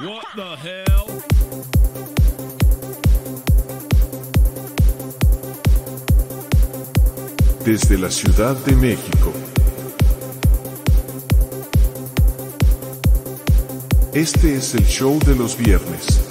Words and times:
What 0.00 0.24
the 0.34 0.56
hell? 0.56 2.20
Desde 7.64 7.98
la 7.98 8.10
Ciudad 8.10 8.56
de 8.64 8.74
México. 8.76 9.32
Este 14.14 14.56
es 14.56 14.74
el 14.74 14.84
show 14.86 15.18
de 15.24 15.36
los 15.36 15.56
viernes. 15.56 16.26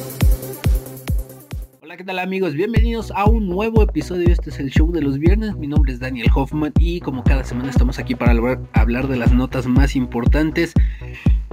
Hola, 1.82 1.96
¿qué 1.96 2.04
tal 2.04 2.20
amigos? 2.20 2.54
Bienvenidos 2.54 3.12
a 3.16 3.26
un 3.26 3.48
nuevo 3.48 3.82
episodio. 3.84 4.28
Este 4.30 4.50
es 4.50 4.60
el 4.60 4.70
show 4.72 4.92
de 4.92 5.02
los 5.02 5.18
viernes. 5.18 5.56
Mi 5.56 5.68
nombre 5.68 5.94
es 5.94 6.00
Daniel 6.00 6.28
Hoffman 6.36 6.74
y 6.80 7.00
como 7.00 7.24
cada 7.24 7.44
semana 7.44 7.70
estamos 7.70 8.00
aquí 8.00 8.16
para 8.16 8.32
hablar- 8.32 8.60
hablar 8.74 9.08
de 9.08 9.16
las 9.18 9.32
notas 9.32 9.66
más 9.68 9.96
importantes 9.96 10.74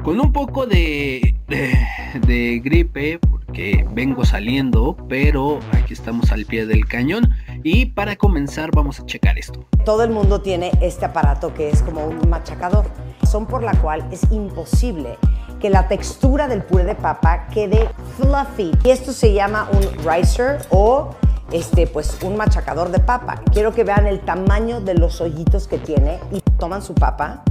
con 0.03 0.19
un 0.21 0.33
poco 0.33 0.67
de, 0.67 1.35
de, 1.49 1.77
de 2.21 2.61
gripe 2.61 3.19
porque 3.19 3.87
vengo 3.93 4.25
saliendo, 4.25 4.97
pero 5.09 5.61
aquí 5.73 5.93
estamos 5.93 6.33
al 6.33 6.45
pie 6.45 6.67
del 6.67 6.87
cañón. 6.87 7.31
Y 7.63 7.87
para 7.87 8.17
comenzar 8.17 8.71
vamos 8.75 9.01
a 9.01 9.07
checar 9.07 9.39
esto. 9.39 9.65
Todo 9.85 10.05
el 10.05 10.11
mundo 10.11 10.41
tiene 10.41 10.73
este 10.81 11.05
aparato 11.05 11.55
que 11.55 11.71
es 11.71 11.83
como 11.83 12.07
un 12.07 12.29
machacador, 12.29 12.87
razón 13.21 13.47
por 13.47 13.63
la 13.63 13.73
cual 13.75 14.07
es 14.11 14.23
imposible 14.31 15.17
que 15.61 15.71
la 15.71 15.89
textura 15.89 16.49
del 16.49 16.63
puré 16.63 16.85
de 16.85 16.95
papa 16.95 17.47
quede 17.49 17.89
fluffy. 18.17 18.73
Y 18.85 18.91
esto 18.91 19.13
se 19.13 19.33
llama 19.33 19.69
un 19.73 20.05
ricer 20.05 20.59
o 20.71 21.11
este, 21.51 21.87
pues, 21.87 22.19
un 22.23 22.37
machacador 22.37 22.91
de 22.91 22.99
papa. 22.99 23.43
Quiero 23.53 23.73
que 23.73 23.85
vean 23.85 24.07
el 24.07 24.21
tamaño 24.21 24.81
de 24.81 24.95
los 24.95 25.21
hoyitos 25.21 25.69
que 25.69 25.79
tiene 25.79 26.19
y 26.33 26.41
toman 26.59 26.83
su 26.83 26.95
papa, 26.95 27.43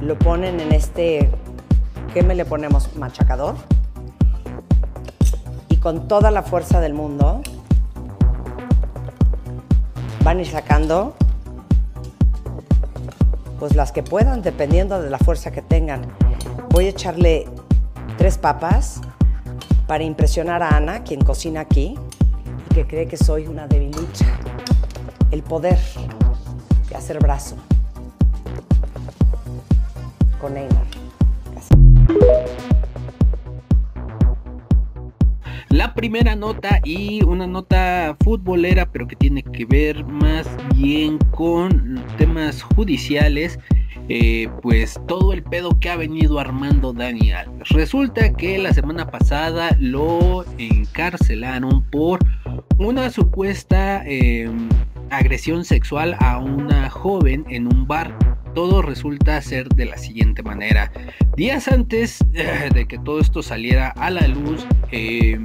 lo 0.00 0.18
ponen 0.18 0.60
en 0.60 0.72
este, 0.72 1.30
¿qué 2.12 2.22
me 2.22 2.34
le 2.34 2.44
ponemos? 2.44 2.96
Machacador. 2.96 3.56
Y 5.68 5.76
con 5.76 6.08
toda 6.08 6.30
la 6.30 6.42
fuerza 6.42 6.80
del 6.80 6.94
mundo 6.94 7.42
van 10.24 10.38
a 10.38 10.40
ir 10.40 10.48
sacando 10.48 11.14
pues 13.58 13.76
las 13.76 13.92
que 13.92 14.02
puedan 14.02 14.42
dependiendo 14.42 15.00
de 15.00 15.10
la 15.10 15.18
fuerza 15.18 15.50
que 15.50 15.62
tengan. 15.62 16.02
Voy 16.70 16.86
a 16.86 16.88
echarle 16.88 17.46
tres 18.16 18.38
papas 18.38 19.00
para 19.86 20.02
impresionar 20.04 20.62
a 20.62 20.76
Ana, 20.76 21.04
quien 21.04 21.20
cocina 21.20 21.60
aquí 21.60 21.98
y 22.70 22.74
que 22.74 22.86
cree 22.86 23.06
que 23.06 23.16
soy 23.16 23.46
una 23.46 23.66
debilucha. 23.66 24.26
El 25.30 25.42
poder 25.42 25.78
de 26.88 26.96
hacer 26.96 27.18
brazo 27.18 27.56
con 30.40 30.56
Einar. 30.56 30.99
Primera 36.00 36.34
nota 36.34 36.80
y 36.82 37.22
una 37.24 37.46
nota 37.46 38.16
futbolera, 38.24 38.90
pero 38.90 39.06
que 39.06 39.16
tiene 39.16 39.42
que 39.42 39.66
ver 39.66 40.02
más 40.06 40.48
bien 40.74 41.18
con 41.30 42.02
temas 42.16 42.62
judiciales. 42.62 43.58
eh, 44.08 44.48
pues 44.62 44.98
todo 45.06 45.32
el 45.32 45.42
pedo 45.42 45.78
que 45.78 45.90
ha 45.90 45.96
venido 45.96 46.40
armando 46.40 46.92
Dani 46.92 47.30
Alves. 47.32 47.68
Resulta 47.68 48.32
que 48.32 48.58
la 48.58 48.72
semana 48.72 49.08
pasada 49.08 49.76
lo 49.78 50.44
encarcelaron 50.58 51.84
por 51.90 52.18
una 52.78 53.10
supuesta 53.10 54.02
eh, 54.06 54.50
agresión 55.10 55.64
sexual 55.64 56.16
a 56.18 56.38
una 56.38 56.88
joven 56.90 57.44
en 57.50 57.66
un 57.66 57.86
bar. 57.86 58.16
Todo 58.54 58.82
resulta 58.82 59.40
ser 59.42 59.68
de 59.68 59.84
la 59.84 59.98
siguiente 59.98 60.42
manera. 60.42 60.90
Días 61.36 61.68
antes 61.68 62.24
eh, 62.32 62.70
de 62.74 62.88
que 62.88 62.98
todo 62.98 63.20
esto 63.20 63.42
saliera 63.42 63.90
a 63.90 64.10
la 64.10 64.26
luz, 64.26 64.66
eh, 64.90 65.38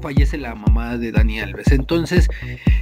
fallece 0.00 0.38
la 0.38 0.54
mamá 0.54 0.96
de 0.98 1.12
Dani 1.12 1.40
Alves. 1.40 1.70
Entonces 1.72 2.28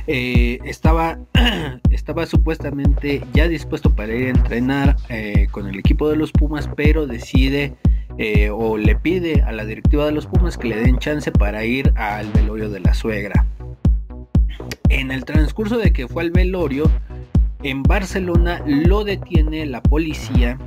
eh, 0.07 0.59
estaba, 0.65 1.19
estaba 1.91 2.27
supuestamente 2.27 3.23
ya 3.33 3.49
dispuesto 3.49 3.91
para 3.91 4.15
ir 4.15 4.27
a 4.27 4.31
entrenar 4.31 4.97
eh, 5.09 5.49
con 5.51 5.69
el 5.69 5.79
equipo 5.79 6.09
de 6.09 6.17
los 6.17 6.33
Pumas, 6.33 6.69
pero 6.77 7.07
decide 7.07 7.75
eh, 8.19 8.51
o 8.51 8.77
le 8.77 8.97
pide 8.97 9.43
a 9.43 9.53
la 9.53 9.65
directiva 9.65 10.07
de 10.07 10.13
los 10.13 10.27
Pumas 10.27 10.57
que 10.57 10.69
le 10.69 10.77
den 10.77 10.99
chance 10.99 11.31
para 11.33 11.65
ir 11.65 11.93
al 11.97 12.31
velorio 12.33 12.71
de 12.71 12.81
la 12.81 12.95
suegra. 12.95 13.47
En 14.89 15.11
el 15.11 15.25
transcurso 15.25 15.79
de 15.79 15.93
que 15.93 16.07
fue 16.07 16.23
al 16.23 16.31
velorio, 16.31 16.91
en 17.63 17.83
Barcelona 17.83 18.63
lo 18.67 19.05
detiene 19.05 19.67
la 19.67 19.83
policía 19.83 20.59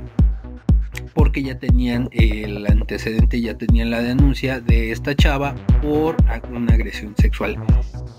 porque 1.14 1.42
ya 1.42 1.58
tenían 1.58 2.08
el 2.12 2.66
antecedente, 2.66 3.40
ya 3.40 3.56
tenían 3.56 3.90
la 3.90 4.00
denuncia 4.00 4.60
de 4.60 4.92
esta 4.92 5.14
chava 5.14 5.54
por 5.82 6.16
una 6.50 6.74
agresión 6.74 7.14
sexual. 7.16 7.56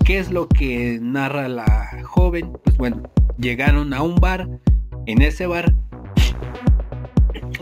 ¿Qué 0.04 0.18
es 0.18 0.30
lo 0.30 0.48
que 0.48 0.98
narra 1.00 1.48
la 1.48 2.02
joven? 2.04 2.52
Pues 2.64 2.76
bueno, 2.76 3.02
llegaron 3.38 3.94
a 3.94 4.02
un 4.02 4.16
bar, 4.16 4.48
en 5.06 5.22
ese 5.22 5.46
bar, 5.46 5.74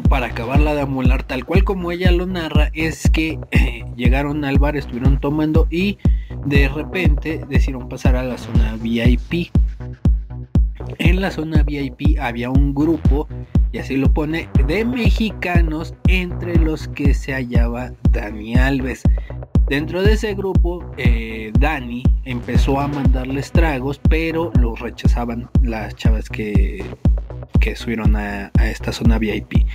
para 0.08 0.26
acabarla 0.26 0.74
de 0.74 0.82
amolar 0.82 1.22
tal 1.22 1.44
cual 1.44 1.64
como 1.64 1.92
ella 1.92 2.10
lo 2.10 2.26
narra, 2.26 2.70
es 2.72 3.08
que 3.10 3.38
eh, 3.50 3.84
llegaron 3.96 4.44
al 4.44 4.58
bar, 4.58 4.76
estuvieron 4.76 5.20
tomando 5.20 5.66
y 5.70 5.98
de 6.46 6.68
repente 6.68 7.44
decidieron 7.48 7.88
pasar 7.88 8.16
a 8.16 8.22
la 8.22 8.38
zona 8.38 8.76
VIP. 8.80 9.50
En 10.98 11.20
la 11.20 11.30
zona 11.30 11.62
VIP 11.62 12.18
había 12.20 12.50
un 12.50 12.74
grupo, 12.74 13.28
y 13.72 13.78
así 13.78 13.96
lo 13.96 14.12
pone, 14.12 14.48
de 14.66 14.84
mexicanos 14.84 15.94
entre 16.08 16.56
los 16.56 16.88
que 16.88 17.14
se 17.14 17.32
hallaba 17.32 17.92
Dani 18.10 18.54
Alves. 18.56 19.02
Dentro 19.68 20.02
de 20.02 20.14
ese 20.14 20.34
grupo, 20.34 20.90
eh, 20.96 21.52
Dani 21.58 22.02
empezó 22.24 22.80
a 22.80 22.88
mandarles 22.88 23.52
tragos, 23.52 24.00
pero 24.08 24.50
los 24.58 24.80
rechazaban 24.80 25.50
las 25.62 25.94
chavas 25.94 26.30
que, 26.30 26.84
que 27.60 27.76
subieron 27.76 28.16
a, 28.16 28.50
a 28.58 28.70
esta 28.70 28.92
zona 28.92 29.18
VIP. 29.18 29.66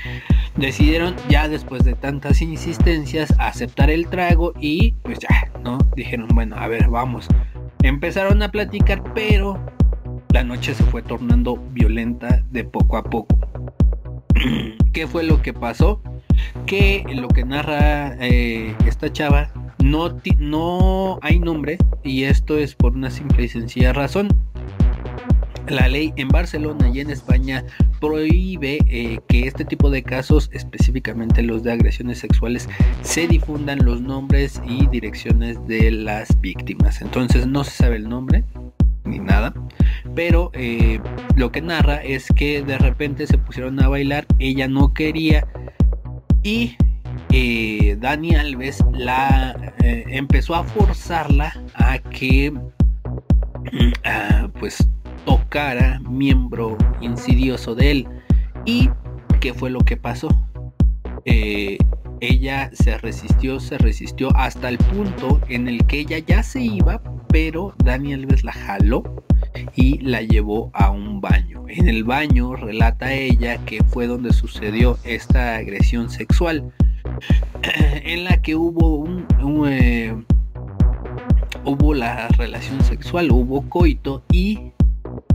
Decidieron 0.58 1.16
ya 1.30 1.48
después 1.48 1.84
de 1.84 1.94
tantas 1.94 2.42
insistencias 2.42 3.34
aceptar 3.38 3.92
el 3.92 4.08
trago 4.08 4.54
y 4.60 4.94
pues 5.04 5.20
ya, 5.20 5.52
¿no? 5.64 5.78
Dijeron, 5.96 6.28
bueno, 6.34 6.56
a 6.58 6.68
ver, 6.68 6.90
vamos. 6.90 7.28
Empezaron 7.84 8.42
a 8.42 8.50
platicar, 8.50 9.04
pero 9.14 9.60
la 10.34 10.44
noche 10.44 10.74
se 10.74 10.84
fue 10.86 11.04
tornando 11.04 11.58
violenta 11.74 12.44
de 12.50 12.64
poco 12.64 12.98
a 12.98 13.04
poco. 13.04 13.38
¿Qué 14.94 15.06
fue 15.06 15.24
lo 15.24 15.44
que 15.44 15.54
pasó? 15.54 16.02
Que 16.66 17.06
lo 17.14 17.28
que 17.28 17.46
narra 17.46 18.16
eh, 18.20 18.76
esta 18.88 19.14
chava 19.14 19.52
no, 19.78 20.20
no 20.40 21.20
hay 21.22 21.38
nombre 21.38 21.78
y 22.04 22.24
esto 22.24 22.58
es 22.58 22.74
por 22.74 22.94
una 22.94 23.12
simple 23.12 23.44
y 23.44 23.48
sencilla 23.48 23.94
razón. 23.94 24.28
La 25.68 25.88
ley 25.88 26.12
en 26.16 26.30
Barcelona 26.30 26.90
y 26.90 27.00
en 27.00 27.12
España 27.12 27.64
prohíbe 28.02 28.80
eh, 28.88 29.20
que 29.28 29.48
este 29.48 29.64
tipo 29.66 29.92
de 29.92 30.02
casos, 30.02 30.50
específicamente 30.52 31.44
los 31.44 31.62
de 31.62 31.74
agresiones 31.74 32.18
sexuales, 32.18 32.68
se 33.04 33.28
difundan 33.28 33.86
los 33.86 34.02
nombres 34.02 34.60
y 34.66 34.88
direcciones 34.88 35.66
de 35.68 35.92
las 35.92 36.42
víctimas. 36.42 37.04
Entonces 37.04 37.46
no 37.46 37.64
se 37.64 37.72
sabe 37.72 37.98
el 37.98 38.10
nombre 38.10 38.44
ni 39.06 39.20
nada, 39.20 39.54
pero 40.16 40.52
eh, 40.54 41.00
lo 41.36 41.52
que 41.52 41.62
narra 41.62 42.04
es 42.04 42.28
que 42.36 42.62
de 42.64 42.78
repente 42.78 43.28
se 43.28 43.38
pusieron 43.38 43.82
a 43.82 43.88
bailar, 43.88 44.26
ella 44.40 44.68
no 44.68 44.94
quería 44.94 45.48
y 46.42 46.76
eh, 47.32 47.98
Dani 48.00 48.36
Alves 48.36 48.84
la 48.94 49.74
eh, 49.84 50.04
empezó 50.08 50.56
a 50.56 50.64
forzarla 50.64 51.54
a 51.76 52.00
que 52.00 52.54
pues 54.60 54.88
tocara 55.26 56.00
miembro 56.02 56.78
insidioso 57.02 57.76
de 57.76 57.92
él. 57.92 58.08
Y 58.66 58.90
qué 59.40 59.54
fue 59.54 59.70
lo 59.70 59.80
que 59.80 59.98
pasó 59.98 60.30
ella 62.24 62.70
se 62.74 62.98
resistió 62.98 63.60
se 63.60 63.78
resistió 63.78 64.30
hasta 64.36 64.70
el 64.70 64.78
punto 64.78 65.42
en 65.50 65.68
el 65.68 65.86
que 65.86 66.00
ella 66.00 66.20
ya 66.20 66.44
se 66.44 66.62
iba 66.62 67.02
pero 67.34 67.74
Dani 67.84 68.14
Alves 68.14 68.44
la 68.44 68.54
jaló 68.54 69.04
y 69.76 69.98
la 70.00 70.22
llevó 70.22 70.70
a 70.74 70.92
un 70.92 71.20
baño. 71.20 71.66
En 71.68 71.90
el 71.90 72.04
baño 72.04 72.56
relata 72.56 73.12
ella 73.12 73.58
que 73.66 73.84
fue 73.84 74.06
donde 74.06 74.32
sucedió 74.34 75.00
esta 75.04 75.56
agresión 75.56 76.12
sexual 76.12 76.72
en 78.04 78.24
la 78.26 78.40
que 78.42 78.56
hubo 78.56 78.98
un, 78.98 79.26
eh, 79.68 80.16
hubo 81.66 81.94
la 81.96 82.28
relación 82.30 82.84
sexual, 82.84 83.32
hubo 83.32 83.68
coito 83.68 84.24
y 84.32 84.72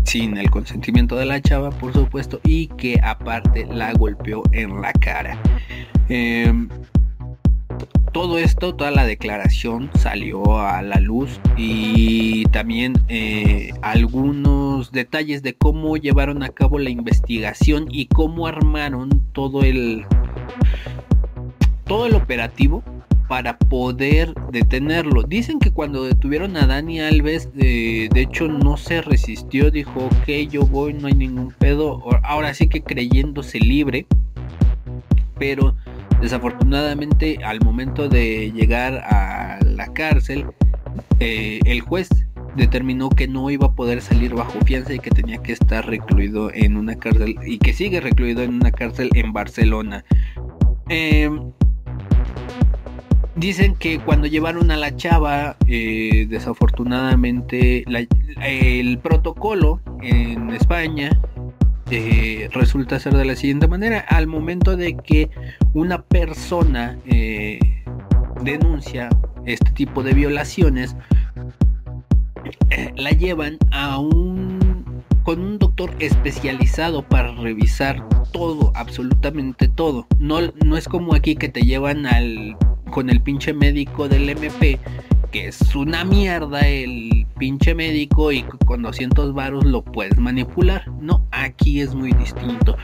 sin 0.05 0.38
el 0.38 0.50
consentimiento 0.50 1.17
de 1.17 1.26
la 1.26 1.43
chava, 1.43 1.70
por 1.70 1.93
supuesto, 1.93 2.40
y 2.44 2.69
que 2.69 3.00
aparte 3.02 3.67
la 3.67 3.93
golpeó 3.93 4.43
en 4.52 4.81
la 4.81 4.93
cara. 4.93 5.37
Em, 6.08 6.69
todo 8.12 8.38
esto, 8.38 8.75
toda 8.75 8.90
la 8.90 9.05
declaración 9.05 9.90
salió 9.94 10.58
a 10.58 10.82
la 10.82 10.99
luz 11.00 11.40
y 11.56 12.44
también 12.46 12.94
eh, 13.08 13.70
algunos 13.82 14.90
detalles 14.93 15.43
de 15.43 15.55
cómo 15.55 15.96
llevaron 15.96 16.43
a 16.43 16.49
cabo 16.49 16.78
la 16.78 16.90
investigación 16.90 17.87
y 17.90 18.06
cómo 18.06 18.46
armaron 18.46 19.22
todo 19.32 19.62
el 19.62 20.05
todo 21.84 22.06
el 22.06 22.14
operativo 22.14 22.82
para 23.28 23.58
poder 23.58 24.34
detenerlo. 24.50 25.22
Dicen 25.22 25.58
que 25.58 25.70
cuando 25.70 26.04
detuvieron 26.04 26.56
a 26.56 26.66
Dani 26.66 27.00
Alves, 27.00 27.50
eh, 27.58 28.08
de 28.12 28.22
hecho 28.22 28.49
no 28.49 28.76
se 28.76 29.02
resistió, 29.02 29.70
dijo, 29.70 30.06
ok, 30.06 30.28
yo 30.50 30.66
voy, 30.66 30.94
no 30.94 31.08
hay 31.08 31.14
ningún 31.14 31.52
pedo, 31.52 32.02
ahora 32.25 32.54
sí 32.54 32.69
que 32.69 32.82
creyéndose 32.82 33.58
libre, 33.58 34.06
pero 35.38 35.76
desafortunadamente 36.20 37.38
al 37.44 37.61
momento 37.61 38.09
de 38.09 38.53
llegar 38.53 38.94
a 39.05 39.59
la 39.65 39.93
cárcel, 39.93 40.47
eh, 41.20 41.61
el 41.65 41.81
juez 41.81 42.09
determinó 42.56 43.09
que 43.11 43.29
no 43.29 43.50
iba 43.50 43.67
a 43.67 43.75
poder 43.75 44.00
salir 44.00 44.35
bajo 44.35 44.61
fianza 44.65 44.94
y 44.94 44.99
que 44.99 45.11
tenía 45.11 45.38
que 45.38 45.53
estar 45.53 45.87
recluido 45.87 46.53
en 46.53 46.76
una 46.76 46.97
cárcel 46.97 47.37
y 47.47 47.59
que 47.59 47.73
sigue 47.73 48.00
recluido 48.00 48.43
en 48.43 48.55
una 48.55 48.73
cárcel 48.73 49.11
en 49.15 49.32
Barcelona. 49.32 50.05
Em, 50.88 51.53
dicen 53.37 53.75
que 53.76 53.99
cuando 54.00 54.26
llevaron 54.26 54.71
a 54.71 54.76
la 54.76 54.97
chava, 54.97 55.56
eh, 55.69 56.26
desafortunadamente 56.29 57.85
el 58.41 58.99
protocolo 58.99 59.81
en 60.03 60.50
España 60.50 61.11
eh, 61.90 62.49
resulta 62.52 62.99
ser 62.99 63.14
de 63.14 63.25
la 63.25 63.37
siguiente 63.37 63.69
manera. 63.69 64.00
Al 64.00 64.26
momento 64.26 64.76
de 64.76 64.96
que 64.96 65.31
una 65.75 66.02
persona 66.02 66.99
eh, 67.06 67.58
denuncia 68.43 69.08
este 69.46 69.70
tipo 69.73 70.02
de 70.02 70.14
violaciones, 70.14 70.96
la 72.96 73.11
llevan 73.11 73.58
a 73.70 73.99
un 73.99 74.58
con 75.29 75.40
un 75.40 75.58
doctor 75.58 75.90
especializado 75.99 77.02
para 77.02 77.35
revisar 77.35 78.02
todo, 78.32 78.73
absolutamente 78.75 79.69
todo. 79.69 80.06
No, 80.19 80.38
no 80.64 80.76
es 80.79 80.88
como 80.88 81.14
aquí 81.14 81.37
que 81.37 81.50
te 81.50 81.61
llevan 81.61 82.06
al 82.06 82.56
con 82.90 83.11
el 83.11 83.20
pinche 83.20 83.52
médico 83.52 84.08
del 84.08 84.31
MP, 84.31 84.79
que 85.31 85.49
es 85.49 85.75
una 85.75 86.05
mierda 86.06 86.67
el 86.67 87.07
pinche 87.38 87.75
médico 87.75 88.32
y 88.32 88.43
con 88.67 88.82
200 88.82 89.32
varos 89.32 89.64
lo 89.64 89.82
puedes 89.82 90.19
manipular. 90.19 90.90
No, 91.00 91.26
aquí 91.31 91.81
es 91.81 91.94
muy 91.94 92.12
distinto. 92.12 92.76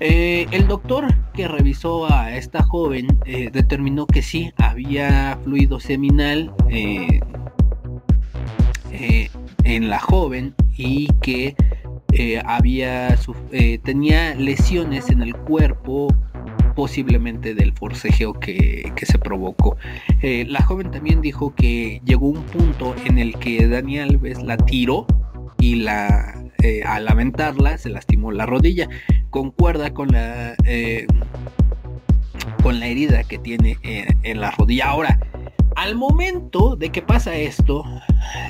Eh, 0.00 0.46
el 0.50 0.68
doctor 0.68 1.06
que 1.32 1.48
revisó 1.48 2.12
a 2.12 2.36
esta 2.36 2.62
joven 2.62 3.06
eh, 3.24 3.50
determinó 3.52 4.06
que 4.06 4.20
sí, 4.20 4.52
había 4.58 5.38
fluido 5.42 5.80
seminal 5.80 6.52
eh, 6.68 7.20
en 9.64 9.88
la 9.88 9.98
joven 9.98 10.54
y 10.76 11.08
que 11.22 11.54
había 12.46 13.14
tenía 13.82 14.34
lesiones 14.34 15.10
en 15.10 15.20
el 15.20 15.36
cuerpo 15.36 16.08
posiblemente 16.76 17.54
del 17.54 17.72
forcejeo 17.72 18.34
que, 18.34 18.92
se 19.02 19.18
provocó. 19.18 19.76
Eh, 20.22 20.44
la 20.48 20.62
joven 20.62 20.90
también 20.90 21.20
dijo 21.20 21.54
que 21.54 22.00
llegó 22.04 22.28
un 22.28 22.42
punto 22.44 22.94
en 23.04 23.18
el 23.18 23.36
que 23.38 23.66
Dani 23.66 23.98
Alves 23.98 24.42
la 24.42 24.56
tiró 24.56 25.06
y 25.58 25.76
la 25.76 26.44
eh, 26.62 26.82
al 26.84 27.06
lamentarla 27.06 27.78
se 27.78 27.88
lastimó 27.88 28.30
la 28.30 28.46
rodilla. 28.46 28.88
Concuerda 29.30 29.92
con 29.92 30.08
la 30.08 30.54
eh, 30.64 31.06
con 32.62 32.78
la 32.78 32.86
herida 32.86 33.24
que 33.24 33.38
tiene 33.38 33.78
en 33.82 34.40
la 34.40 34.50
rodilla. 34.50 34.86
Ahora, 34.86 35.18
al 35.76 35.94
momento 35.94 36.76
de 36.76 36.90
que 36.90 37.02
pasa 37.02 37.34
esto, 37.36 37.84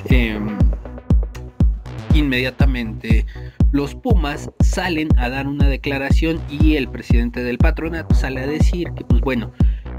em, 0.09 0.57
inmediatamente 2.13 3.25
los 3.71 3.95
Pumas 3.95 4.49
salen 4.59 5.09
a 5.17 5.29
dar 5.29 5.47
una 5.47 5.67
declaración 5.67 6.39
y 6.49 6.75
el 6.75 6.87
presidente 6.87 7.43
del 7.43 7.57
patronato 7.57 8.15
sale 8.15 8.41
a 8.41 8.47
decir 8.47 8.89
que 8.95 9.03
pues 9.03 9.21
bueno, 9.21 9.51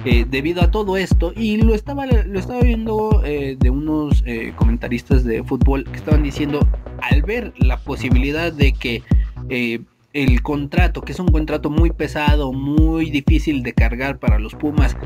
eh, 0.05 0.25
debido 0.29 0.63
a 0.63 0.71
todo 0.71 0.97
esto, 0.97 1.33
y 1.35 1.57
lo 1.57 1.75
estaba, 1.75 2.07
lo 2.07 2.39
estaba 2.39 2.61
viendo 2.61 3.23
eh, 3.25 3.57
de 3.59 3.71
unos 3.71 4.23
eh, 4.27 4.53
comentaristas 4.55 5.25
de 5.25 5.43
fútbol 5.43 5.85
que 5.85 5.97
estaban 5.97 6.23
diciendo, 6.23 6.67
al 7.03 7.23
ver 7.23 7.53
la 7.59 7.79
posibilidad 7.79 8.53
de 8.53 8.73
que 8.73 9.03
el 10.13 10.43
contrato, 10.43 11.03
que 11.03 11.13
es 11.13 11.21
un 11.21 11.29
contrato 11.29 11.71
muy 11.71 11.91
pesado, 11.91 12.53
muy 12.53 13.11
difícil 13.11 13.63
de 13.63 13.73
cargar 13.73 14.19
para 14.19 14.39
los 14.39 14.55
Pumas, 14.55 14.97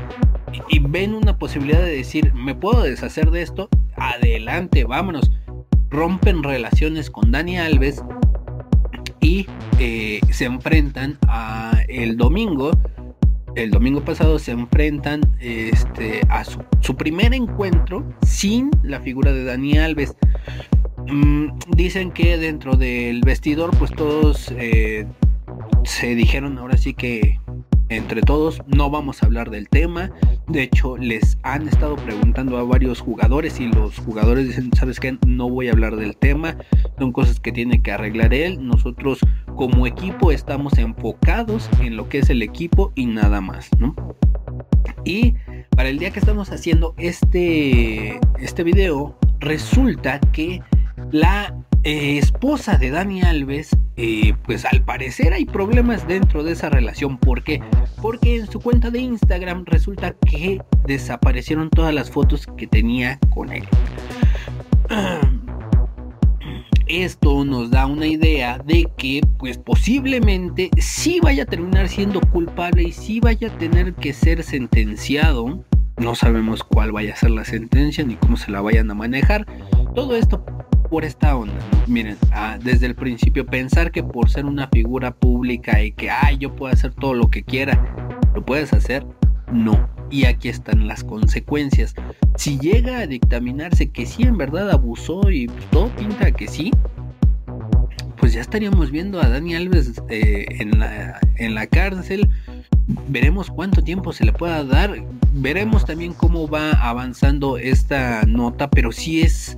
y 0.69 0.79
ven 0.79 1.15
una 1.15 1.37
posibilidad 1.37 1.81
de 1.81 1.95
decir, 1.95 2.33
me 2.33 2.53
puedo 2.53 2.83
deshacer 2.83 3.31
de 3.31 3.41
esto, 3.41 3.69
adelante, 3.95 4.83
vámonos. 4.83 5.31
Rompen 5.93 6.41
relaciones 6.41 7.11
con 7.11 7.31
Dani 7.31 7.59
Alves 7.59 8.03
y 9.21 9.45
eh, 9.77 10.21
se 10.31 10.45
enfrentan 10.45 11.19
a 11.27 11.83
el 11.87 12.17
domingo. 12.17 12.71
El 13.55 13.69
domingo 13.69 14.03
pasado 14.03 14.39
se 14.39 14.53
enfrentan 14.53 15.21
este, 15.39 16.21
a 16.29 16.43
su, 16.43 16.97
primer 16.97 17.35
encuentro 17.35 18.03
sin 18.25 18.71
la 18.81 19.01
figura 19.01 19.31
de 19.31 19.43
Dani 19.43 19.77
Alves. 19.77 20.15
Mm, 21.07 21.49
dicen 21.75 22.09
que 22.09 22.39
dentro 22.39 22.75
del 22.75 23.21
vestidor, 23.21 23.69
pues 23.77 23.91
todos 23.91 24.51
eh, 24.57 25.05
se 25.83 26.15
dijeron 26.15 26.57
ahora 26.57 26.75
sí 26.75 26.95
que 26.95 27.39
entre 27.97 28.21
todos. 28.21 28.61
No 28.67 28.89
vamos 28.89 29.21
a 29.21 29.25
hablar 29.25 29.49
del 29.49 29.69
tema. 29.69 30.11
De 30.47 30.63
hecho, 30.63 30.97
les 30.97 31.37
han 31.43 31.67
estado 31.67 31.95
preguntando 31.95 32.57
a 32.57 32.63
varios 32.63 32.99
jugadores 32.99 33.59
y 33.59 33.67
los 33.67 33.97
jugadores 33.99 34.47
dicen, 34.47 34.71
¿sabes 34.73 34.99
qué? 34.99 35.17
No 35.25 35.49
voy 35.49 35.69
a 35.69 35.71
hablar 35.71 35.95
del 35.95 36.15
tema. 36.17 36.57
Son 36.97 37.11
cosas 37.11 37.39
que 37.39 37.51
tiene 37.51 37.81
que 37.81 37.91
arreglar 37.91 38.33
él. 38.33 38.65
Nosotros 38.65 39.19
como 39.55 39.87
equipo 39.87 40.31
estamos 40.31 40.77
enfocados 40.77 41.69
en 41.79 41.97
lo 41.97 42.09
que 42.09 42.19
es 42.19 42.29
el 42.29 42.41
equipo 42.41 42.91
y 42.95 43.05
nada 43.05 43.41
más, 43.41 43.69
¿no? 43.77 43.95
Y 45.05 45.35
para 45.75 45.89
el 45.89 45.99
día 45.99 46.11
que 46.11 46.19
estamos 46.19 46.51
haciendo 46.51 46.93
este, 46.97 48.19
este 48.39 48.63
video, 48.63 49.17
resulta 49.39 50.19
que 50.19 50.61
la 51.11 51.55
esposa 51.83 52.77
de 52.77 52.91
Dani 52.91 53.21
Alves, 53.21 53.75
eh, 53.97 54.33
pues 54.45 54.65
al 54.65 54.83
parecer 54.83 55.33
hay 55.33 55.45
problemas 55.45 56.07
dentro 56.07 56.43
de 56.43 56.53
esa 56.53 56.69
relación. 56.69 57.17
¿Por 57.17 57.43
qué? 57.43 57.61
Porque 58.01 58.37
en 58.37 58.49
su 58.49 58.59
cuenta 58.59 58.89
de 58.89 58.99
Instagram 58.99 59.65
resulta 59.65 60.15
que 60.25 60.61
desaparecieron 60.85 61.69
todas 61.69 61.93
las 61.93 62.09
fotos 62.09 62.47
que 62.57 62.67
tenía 62.67 63.19
con 63.29 63.51
él. 63.51 63.67
Esto 66.87 67.45
nos 67.45 67.71
da 67.71 67.85
una 67.85 68.05
idea 68.05 68.59
de 68.59 68.87
que 68.97 69.21
pues 69.39 69.57
posiblemente 69.57 70.69
sí 70.77 71.19
vaya 71.21 71.43
a 71.43 71.45
terminar 71.45 71.87
siendo 71.89 72.19
culpable 72.21 72.83
y 72.83 72.91
sí 72.91 73.19
vaya 73.19 73.47
a 73.47 73.57
tener 73.57 73.93
que 73.95 74.13
ser 74.13 74.43
sentenciado. 74.43 75.65
No 75.97 76.15
sabemos 76.15 76.63
cuál 76.63 76.91
vaya 76.91 77.13
a 77.13 77.15
ser 77.15 77.31
la 77.31 77.45
sentencia 77.45 78.03
ni 78.03 78.15
cómo 78.15 78.37
se 78.37 78.51
la 78.51 78.61
vayan 78.61 78.91
a 78.91 78.93
manejar. 78.93 79.45
Todo 79.95 80.15
esto 80.15 80.45
por 80.93 81.05
esta 81.05 81.35
onda. 81.35 81.55
Miren, 81.87 82.17
ah, 82.33 82.59
desde 82.63 82.85
el 82.85 82.93
principio 82.93 83.47
pensar 83.47 83.91
que 83.91 84.03
por 84.03 84.29
ser 84.29 84.45
una 84.45 84.67
figura 84.67 85.09
pública 85.09 85.81
y 85.81 85.91
que, 85.91 86.11
ay, 86.11 86.37
yo 86.37 86.55
puedo 86.55 86.71
hacer 86.71 86.93
todo 86.93 87.15
lo 87.15 87.31
que 87.31 87.41
quiera, 87.41 87.83
lo 88.35 88.45
puedes 88.45 88.73
hacer, 88.73 89.03
no. 89.51 89.89
Y 90.11 90.25
aquí 90.25 90.49
están 90.49 90.87
las 90.87 91.03
consecuencias. 91.03 91.95
Si 92.35 92.59
llega 92.59 92.99
a 92.99 93.07
dictaminarse 93.07 93.89
que 93.89 94.05
sí, 94.05 94.21
en 94.21 94.37
verdad 94.37 94.69
abusó 94.69 95.31
y 95.31 95.47
todo 95.71 95.89
pinta 95.95 96.31
que 96.31 96.47
sí, 96.47 96.69
pues 98.17 98.33
ya 98.33 98.41
estaríamos 98.41 98.91
viendo 98.91 99.19
a 99.19 99.27
Dani 99.27 99.55
Alves 99.55 99.99
eh, 100.09 100.45
en, 100.59 100.77
la, 100.77 101.19
en 101.37 101.55
la 101.55 101.65
cárcel. 101.65 102.29
Veremos 103.07 103.49
cuánto 103.49 103.83
tiempo 103.83 104.13
se 104.13 104.25
le 104.25 104.31
pueda 104.31 104.63
dar. 104.63 104.93
Veremos 105.33 105.85
también 105.85 106.13
cómo 106.13 106.47
va 106.47 106.69
avanzando 106.73 107.57
esta 107.57 108.21
nota, 108.27 108.69
pero 108.69 108.91
sí 108.91 109.23
es 109.23 109.57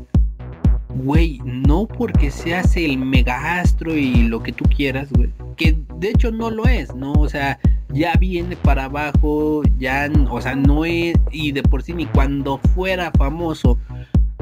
güey, 0.96 1.40
no 1.44 1.88
porque 1.88 2.32
se 2.32 2.56
hace 2.56 2.86
el 2.86 2.98
megastro 2.98 3.96
y 3.96 4.28
lo 4.28 4.42
que 4.42 4.52
tú 4.52 4.66
quieras, 4.66 5.12
güey, 5.12 5.30
que 5.58 5.78
de 5.98 6.10
hecho 6.10 6.32
no 6.32 6.50
lo 6.50 6.66
es, 6.66 6.96
¿no? 6.96 7.14
O 7.14 7.28
sea, 7.28 7.60
ya 7.90 8.14
viene 8.16 8.56
para 8.56 8.86
abajo, 8.86 9.62
ya, 9.78 10.10
o 10.30 10.42
sea, 10.42 10.56
no 10.56 10.86
es, 10.86 11.16
y 11.32 11.52
de 11.52 11.64
por 11.64 11.84
sí 11.84 11.94
ni 11.94 12.06
cuando 12.06 12.60
fuera 12.74 13.12
famoso 13.12 13.78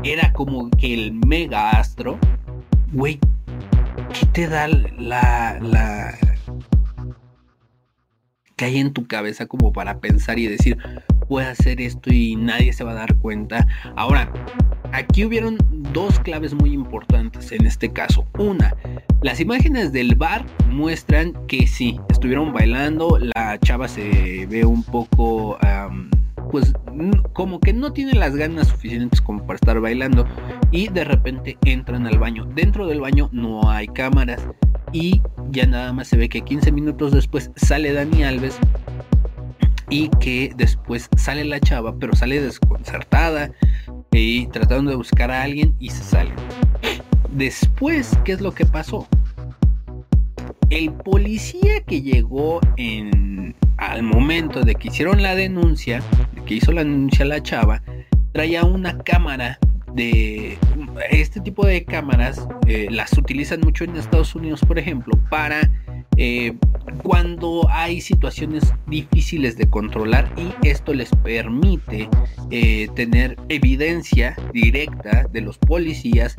era 0.04 0.32
como 0.34 0.70
que 0.72 0.94
el 0.94 1.14
megastro, 1.14 2.20
güey, 2.92 3.20
¿qué 4.14 4.26
te 4.28 4.48
da 4.48 4.68
la, 4.68 5.58
la, 5.60 6.14
que 8.56 8.66
hay 8.66 8.78
en 8.78 8.94
tu 8.94 9.08
cabeza 9.08 9.48
como 9.48 9.74
para 9.74 10.00
pensar 10.00 10.38
y 10.38 10.48
decir, 10.48 10.78
puedo 11.28 11.50
hacer 11.50 11.82
esto 11.82 12.14
y 12.14 12.36
nadie 12.36 12.74
se 12.74 12.84
va 12.84 12.92
a 12.92 12.96
dar 12.96 13.16
cuenta? 13.18 13.68
Ahora, 13.96 14.32
Aquí 14.94 15.26
hubieron 15.26 15.58
dos 15.92 16.20
claves 16.20 16.54
muy 16.54 16.72
importantes 16.72 17.52
en 17.52 17.66
este 17.66 17.92
caso. 17.92 18.28
Una, 18.38 18.76
las 19.24 19.40
imágenes 19.40 19.92
del 19.92 20.14
bar 20.14 20.46
muestran 20.70 21.34
que 21.48 21.66
sí, 21.66 22.00
estuvieron 22.10 22.54
bailando, 22.54 23.18
la 23.20 23.60
chava 23.60 23.88
se 23.88 24.46
ve 24.46 24.64
un 24.64 24.84
poco... 24.84 25.58
pues 26.52 26.74
como 27.34 27.60
que 27.60 27.74
no 27.74 27.92
tiene 27.92 28.14
las 28.14 28.36
ganas 28.36 28.68
suficientes 28.68 29.20
como 29.20 29.44
para 29.48 29.56
estar 29.56 29.80
bailando 29.80 30.28
y 30.70 30.90
de 30.90 31.04
repente 31.06 31.58
entran 31.66 32.06
al 32.06 32.20
baño. 32.20 32.46
Dentro 32.54 32.86
del 32.86 33.02
baño 33.02 33.30
no 33.32 33.68
hay 33.68 33.88
cámaras 33.88 34.48
y 34.92 35.24
ya 35.50 35.66
nada 35.66 35.92
más 35.92 36.08
se 36.08 36.18
ve 36.18 36.30
que 36.30 36.42
15 36.42 36.72
minutos 36.72 37.12
después 37.12 37.50
sale 37.56 37.94
Dani 37.94 38.24
Alves 38.24 38.60
y 39.90 40.10
que 40.20 40.54
después 40.56 41.10
sale 41.18 41.44
la 41.46 41.60
chava, 41.60 41.98
pero 41.98 42.16
sale 42.16 42.40
desconcertada 42.40 43.52
y 44.14 44.48
tratando 44.48 44.92
de 44.92 44.98
buscar 44.98 45.32
a 45.32 45.44
alguien 45.44 45.76
y 45.80 45.90
se 45.90 46.04
sale. 46.04 46.32
Después, 47.32 48.18
¿qué 48.24 48.34
es 48.34 48.42
lo 48.42 48.54
que 48.54 48.66
pasó? 48.66 49.08
El 50.70 50.94
policía 50.94 51.82
que 51.86 52.02
llegó 52.02 52.62
en, 52.78 53.56
al 53.78 54.04
momento 54.04 54.62
de 54.62 54.76
que 54.76 54.88
hicieron 54.90 55.22
la 55.22 55.36
denuncia, 55.36 56.02
de 56.36 56.44
que 56.46 56.56
hizo 56.56 56.72
la 56.72 56.84
denuncia 56.84 57.26
la 57.26 57.42
chava, 57.42 57.82
traía 58.32 58.64
una 58.64 58.98
cámara 59.00 59.60
de 59.94 60.58
este 61.12 61.40
tipo 61.40 61.66
de 61.66 61.86
cámaras 61.86 62.48
eh, 62.68 62.88
las 62.90 63.16
utilizan 63.18 63.62
mucho 63.62 63.84
en 63.84 63.96
Estados 63.96 64.34
Unidos 64.34 64.62
por 64.62 64.80
ejemplo 64.80 65.16
para 65.30 65.70
eh, 66.18 66.56
cuando 67.02 67.68
hay 67.70 68.02
situaciones 68.02 68.74
difíciles 68.88 69.58
de 69.58 69.70
controlar 69.70 70.32
y 70.38 70.68
esto 70.68 70.94
les 70.94 71.10
permite 71.24 72.10
eh, 72.52 72.88
tener 72.96 73.38
evidencia 73.50 74.36
directa 74.54 75.28
de 75.32 75.42
los 75.42 75.58
policías 75.58 76.36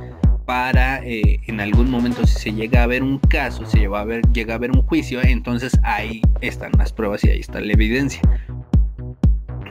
para 0.46 1.00
en 1.02 1.58
algún 1.58 1.90
momento 1.90 2.26
si 2.26 2.38
se 2.38 2.52
llega 2.52 2.82
a 2.82 2.86
ver 2.86 3.02
un 3.02 3.18
caso, 3.18 3.64
se 3.64 3.78
llega 3.78 4.00
a 4.00 4.04
ver, 4.04 4.20
llega 4.32 4.54
a 4.54 4.58
ver 4.58 4.72
un 4.72 4.82
juicio, 4.82 5.22
entonces 5.22 5.78
ahí 5.82 6.20
están 6.42 6.72
las 6.76 6.92
pruebas 6.92 7.24
y 7.24 7.30
ahí 7.30 7.40
está 7.40 7.60
la 7.60 7.72
evidencia. 7.72 8.20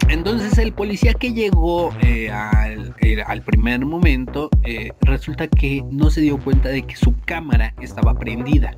Entonces 0.10 0.58
el 0.58 0.74
policía 0.74 1.14
que 1.14 1.34
llegó 1.34 1.92
eh, 2.02 2.30
eh, 3.02 3.24
al, 3.26 3.42
primer 3.42 3.86
momento 3.86 4.50
eh, 4.64 4.92
resulta 5.02 5.48
que 5.48 5.84
no 5.90 6.10
se 6.10 6.22
dio 6.22 6.38
cuenta 6.38 6.70
de 6.70 6.84
que 6.84 6.96
su 6.96 7.16
cámara 7.26 7.74
estaba 7.82 8.14
prendida. 8.18 8.76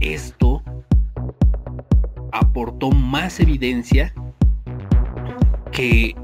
Esto 0.00 0.62
aportó 2.32 2.90
más 2.90 3.40
evidencia 3.40 4.12
que 5.70 6.14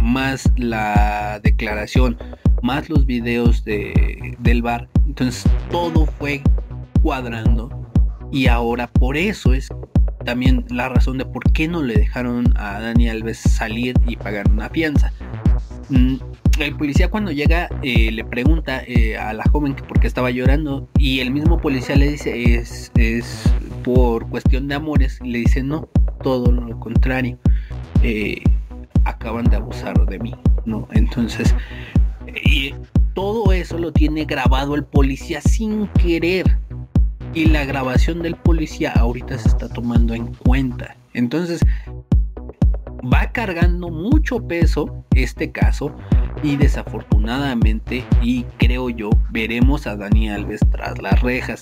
más 0.00 0.50
la 0.56 1.40
declaración, 1.42 2.16
más 2.62 2.88
los 2.88 3.06
videos 3.06 3.64
del 3.64 4.62
bar. 4.62 4.88
Entonces 5.06 5.50
todo 5.70 6.06
fue 6.06 6.42
cuadrando 7.02 7.70
y 8.32 8.48
ahora 8.48 8.88
por 8.88 9.16
eso 9.16 9.52
es 9.54 9.68
también 10.24 10.64
la 10.70 10.88
razón 10.88 11.18
de 11.18 11.24
por 11.24 11.52
qué 11.52 11.68
no 11.68 11.82
le 11.82 11.94
dejaron 11.94 12.52
a 12.56 12.80
Dani 12.80 13.08
Alves 13.08 13.38
salir 13.38 13.94
y 14.06 14.16
pagar 14.16 14.50
una 14.50 14.68
fianza. 14.68 15.12
Mm, 15.88 16.16
el 16.58 16.76
policía 16.76 17.10
cuando 17.10 17.30
llega 17.30 17.68
eh, 17.82 18.10
le 18.10 18.24
pregunta 18.24 18.82
eh, 18.84 19.16
a 19.16 19.32
la 19.32 19.44
joven 19.44 19.74
que 19.74 19.84
por 19.84 20.00
qué 20.00 20.08
estaba 20.08 20.30
llorando 20.30 20.88
y 20.98 21.20
el 21.20 21.30
mismo 21.30 21.60
policía 21.60 21.94
le 21.94 22.10
dice 22.10 22.54
es, 22.54 22.90
es 22.96 23.44
por 23.84 24.28
cuestión 24.28 24.66
de 24.66 24.74
amores 24.74 25.20
le 25.22 25.38
dice 25.38 25.62
no, 25.62 25.88
todo 26.22 26.50
lo 26.50 26.78
contrario. 26.80 27.38
Eh, 28.02 28.42
acaban 29.04 29.44
de 29.44 29.56
abusar 29.56 29.94
de 30.06 30.18
mí, 30.18 30.34
¿no? 30.64 30.88
Entonces, 30.92 31.54
todo 33.14 33.52
eso 33.52 33.78
lo 33.78 33.92
tiene 33.92 34.24
grabado 34.24 34.74
el 34.74 34.84
policía 34.84 35.40
sin 35.40 35.86
querer 35.88 36.58
y 37.32 37.46
la 37.46 37.64
grabación 37.64 38.22
del 38.22 38.34
policía 38.34 38.92
ahorita 38.92 39.38
se 39.38 39.48
está 39.48 39.68
tomando 39.68 40.14
en 40.14 40.34
cuenta. 40.34 40.96
Entonces, 41.12 41.60
va 43.02 43.30
cargando 43.32 43.90
mucho 43.90 44.46
peso 44.46 45.04
este 45.14 45.52
caso 45.52 45.94
y 46.42 46.56
desafortunadamente, 46.56 48.04
y 48.22 48.44
creo 48.58 48.90
yo, 48.90 49.10
veremos 49.30 49.86
a 49.86 49.96
Dani 49.96 50.30
Alves 50.30 50.60
tras 50.70 51.00
las 51.00 51.20
rejas. 51.22 51.60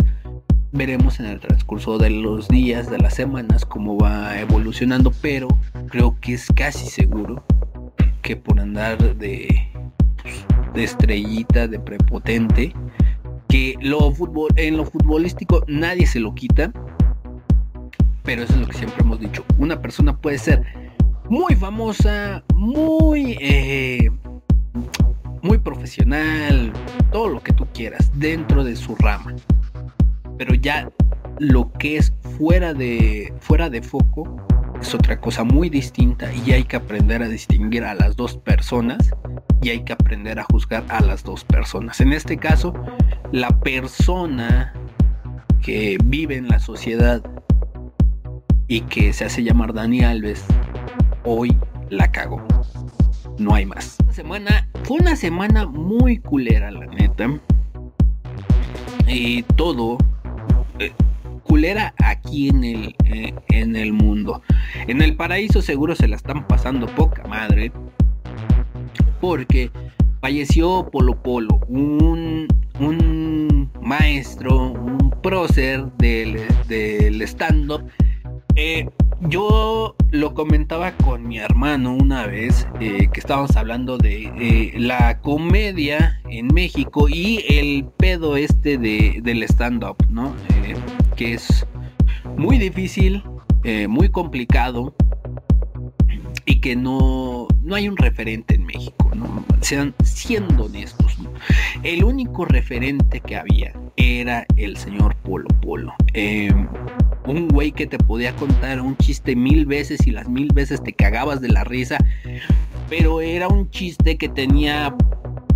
Veremos 0.72 1.20
en 1.20 1.26
el 1.26 1.38
transcurso 1.38 1.98
de 1.98 2.10
los 2.10 2.48
días, 2.48 2.90
de 2.90 2.98
las 2.98 3.14
semanas, 3.14 3.64
cómo 3.64 3.96
va 3.96 4.38
evolucionando, 4.40 5.12
pero 5.22 5.48
creo 5.88 6.16
que 6.20 6.34
es 6.34 6.48
casi 6.54 6.86
seguro 6.86 7.44
que 8.22 8.36
por 8.36 8.58
andar 8.58 8.98
de, 9.16 9.70
pues, 10.20 10.44
de 10.74 10.84
estrellita, 10.84 11.68
de 11.68 11.78
prepotente, 11.78 12.74
que 13.48 13.76
lo 13.80 14.10
fútbol, 14.10 14.50
en 14.56 14.76
lo 14.76 14.84
futbolístico 14.84 15.62
nadie 15.68 16.06
se 16.06 16.18
lo 16.18 16.34
quita, 16.34 16.72
pero 18.24 18.42
eso 18.42 18.54
es 18.54 18.60
lo 18.60 18.66
que 18.66 18.78
siempre 18.78 19.02
hemos 19.02 19.20
dicho. 19.20 19.44
Una 19.58 19.80
persona 19.80 20.16
puede 20.16 20.38
ser 20.38 20.83
muy 21.34 21.56
famosa, 21.56 22.44
muy, 22.54 23.36
eh, 23.40 24.08
muy 25.42 25.58
profesional, 25.58 26.72
todo 27.10 27.28
lo 27.28 27.42
que 27.42 27.52
tú 27.52 27.66
quieras 27.74 28.08
dentro 28.14 28.62
de 28.62 28.76
su 28.76 28.94
rama, 28.94 29.34
pero 30.38 30.54
ya 30.54 30.88
lo 31.40 31.72
que 31.72 31.96
es 31.96 32.12
fuera 32.38 32.72
de, 32.72 33.34
fuera 33.40 33.68
de 33.68 33.82
foco 33.82 34.46
es 34.80 34.94
otra 34.94 35.20
cosa 35.20 35.42
muy 35.42 35.68
distinta 35.68 36.32
y 36.32 36.52
hay 36.52 36.62
que 36.62 36.76
aprender 36.76 37.20
a 37.20 37.28
distinguir 37.28 37.82
a 37.82 37.94
las 37.94 38.14
dos 38.14 38.36
personas 38.36 39.10
y 39.60 39.70
hay 39.70 39.82
que 39.82 39.92
aprender 39.92 40.38
a 40.38 40.44
juzgar 40.44 40.84
a 40.88 41.00
las 41.00 41.24
dos 41.24 41.42
personas. 41.42 42.00
En 42.00 42.12
este 42.12 42.36
caso, 42.36 42.72
la 43.32 43.48
persona 43.58 44.72
que 45.62 45.98
vive 46.04 46.36
en 46.36 46.46
la 46.46 46.60
sociedad 46.60 47.24
y 48.68 48.82
que 48.82 49.12
se 49.12 49.24
hace 49.24 49.42
llamar 49.42 49.72
Dani 49.72 50.04
Alves, 50.04 50.44
hoy 51.24 51.56
la 51.90 52.10
cagó. 52.10 52.42
No 53.38 53.54
hay 53.54 53.66
más. 53.66 53.96
semana, 54.10 54.68
fue 54.84 54.98
una 55.00 55.16
semana 55.16 55.66
muy 55.66 56.18
culera, 56.18 56.70
la 56.70 56.86
neta. 56.86 57.28
Y 59.06 59.42
todo 59.42 59.98
eh, 60.78 60.92
culera 61.42 61.94
aquí 61.98 62.48
en 62.48 62.64
el, 62.64 62.96
eh, 63.04 63.34
en 63.48 63.76
el 63.76 63.92
mundo. 63.92 64.42
En 64.86 65.02
el 65.02 65.16
paraíso 65.16 65.62
seguro 65.62 65.94
se 65.96 66.08
la 66.08 66.16
están 66.16 66.46
pasando 66.46 66.86
poca 66.86 67.26
madre 67.26 67.72
porque 69.20 69.70
falleció 70.20 70.88
Polo 70.90 71.22
Polo, 71.22 71.60
un, 71.68 72.48
maestro, 73.80 74.72
un 74.72 75.10
prócer 75.22 75.84
del, 75.98 76.40
del 76.68 77.22
stand-up. 77.22 77.82
Eh, 78.56 78.88
yo 79.20 79.96
lo 80.10 80.34
comentaba 80.34 80.92
con 80.92 81.26
mi 81.26 81.38
hermano 81.38 81.94
una 81.94 82.26
vez 82.26 82.68
eh, 82.80 83.08
que 83.12 83.20
estábamos 83.20 83.56
hablando 83.56 83.98
de 83.98 84.30
eh, 84.38 84.74
la 84.76 85.20
comedia 85.20 86.20
en 86.28 86.48
México 86.48 87.08
y 87.08 87.44
el 87.48 87.86
pedo 87.96 88.36
este 88.36 88.78
de, 88.78 89.20
del 89.22 89.42
stand-up, 89.44 89.96
¿no? 90.08 90.34
que 91.16 91.34
es 91.34 91.66
muy 92.36 92.58
difícil, 92.58 93.22
muy 93.88 94.10
complicado 94.10 94.94
y 96.44 96.60
que 96.60 96.76
no, 96.76 97.48
no 97.62 97.74
hay 97.74 97.88
un 97.88 97.96
referente 97.96 98.56
en 98.56 98.66
México, 98.66 99.12
¿no? 99.14 99.44
Sean 99.60 99.94
siendo 100.02 100.64
honestos, 100.64 101.16
El 101.82 102.04
único 102.04 102.44
referente 102.44 103.20
que 103.20 103.36
había 103.36 103.72
era 103.96 104.44
el 104.56 104.76
señor 104.76 105.14
Polo 105.16 105.48
Polo. 105.62 105.94
Un 107.26 107.48
güey 107.48 107.72
que 107.72 107.86
te 107.86 107.98
podía 107.98 108.34
contar 108.36 108.80
un 108.80 108.96
chiste 108.98 109.34
mil 109.34 109.66
veces 109.66 110.06
y 110.06 110.10
las 110.10 110.28
mil 110.28 110.48
veces 110.52 110.82
te 110.82 110.92
cagabas 110.92 111.40
de 111.40 111.48
la 111.48 111.64
risa, 111.64 111.98
pero 112.88 113.20
era 113.20 113.48
un 113.48 113.70
chiste 113.70 114.16
que 114.16 114.28
tenía 114.28 114.94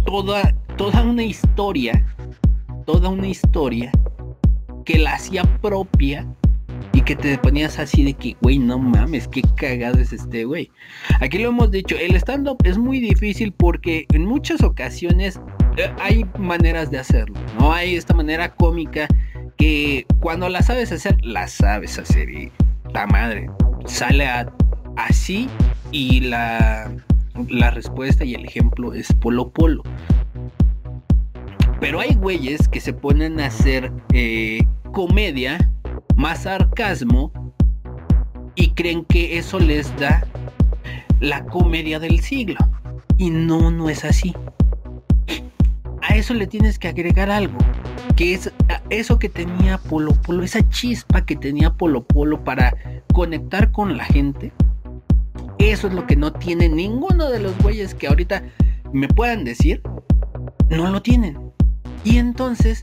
toda, 0.07 0.55
toda 0.77 1.03
una 1.03 1.23
historia, 1.23 2.05
toda 2.87 3.11
una 3.11 3.29
historia 3.29 3.93
que 4.85 4.99
la 4.99 5.15
hacía 5.15 5.45
propia 5.61 6.27
y 6.93 7.03
que 7.03 7.15
te 7.15 7.37
ponías 7.39 7.79
así 7.79 8.05
de 8.05 8.15
que, 8.15 8.37
güey, 8.41 8.59
no 8.59 8.79
mames, 8.79 9.29
qué 9.29 9.43
cagado 9.57 9.99
es 9.99 10.13
este 10.13 10.45
güey. 10.45 10.71
Aquí 11.21 11.39
lo 11.39 11.51
hemos 11.51 11.71
dicho, 11.71 11.97
el 11.97 12.17
stand-up 12.17 12.59
es 12.65 12.79
muy 12.79 12.99
difícil 13.01 13.53
porque 13.53 14.07
en 14.13 14.25
muchas 14.25 14.63
ocasiones 14.63 15.39
eh, 15.77 15.93
hay 16.01 16.25
maneras 16.39 16.91
de 16.91 16.99
hacerlo, 16.99 17.39
¿no? 17.59 17.73
Hay 17.73 17.95
esta 17.95 18.15
manera 18.15 18.55
cómica 18.55 19.07
que 19.59 20.07
cuando 20.21 20.49
la 20.49 20.63
sabes 20.63 20.93
hacer, 20.93 21.23
la 21.25 21.49
sabes 21.49 21.99
hacer 21.99 22.31
y 22.31 22.53
la 22.95 23.07
madre 23.07 23.51
sale 23.87 24.27
así 24.97 25.49
y 25.93 26.21
la, 26.21 26.91
la 27.49 27.71
respuesta 27.71 28.25
y 28.25 28.35
el 28.35 28.45
ejemplo 28.45 28.95
es 28.95 29.13
polo 29.13 29.51
polo. 29.51 29.83
Pero 31.81 32.01
hay 32.01 32.15
güeyes 32.15 32.69
que 32.69 32.81
se 32.81 32.93
ponen 32.93 33.39
a 33.41 33.47
hacer 33.47 33.93
eh, 34.13 34.61
comedia 34.93 35.71
más 36.17 36.43
sarcasmo 36.43 37.33
y 38.57 38.71
creen 38.71 39.05
que 39.05 39.39
eso 39.39 39.61
les 39.61 39.95
da 39.97 40.27
la 41.21 41.45
comedia 41.47 42.01
del 42.01 42.21
siglo. 42.21 42.59
Y 43.17 43.31
no, 43.31 43.71
no 43.71 43.89
es 43.89 44.05
así. 44.05 44.35
A 46.03 46.17
eso 46.17 46.35
le 46.35 46.47
tienes 46.47 46.79
que 46.79 46.89
agregar 46.89 47.31
algo, 47.31 47.59
que 48.19 48.35
es 48.35 48.53
eso 48.91 49.21
que 49.21 49.29
tenía 49.29 49.79
Polo 49.79 50.13
Polo, 50.13 50.43
esa 50.43 50.69
chispa 50.71 51.25
que 51.25 51.37
tenía 51.37 51.71
Polo 51.75 52.05
Polo 52.05 52.43
para 52.43 52.77
conectar 53.13 53.71
con 53.71 53.97
la 53.97 54.05
gente. 54.07 54.53
Eso 55.61 55.87
es 55.87 55.95
lo 55.95 56.05
que 56.05 56.17
no 56.17 56.33
tiene 56.33 56.69
ninguno 56.69 57.31
de 57.31 57.39
los 57.39 57.57
güeyes 57.59 57.95
que 57.95 58.09
ahorita 58.09 58.43
me 58.93 59.07
puedan 59.07 59.45
decir. 59.45 59.83
No 60.69 60.91
lo 60.91 61.01
tienen. 61.01 61.39
Y 62.03 62.17
entonces 62.17 62.83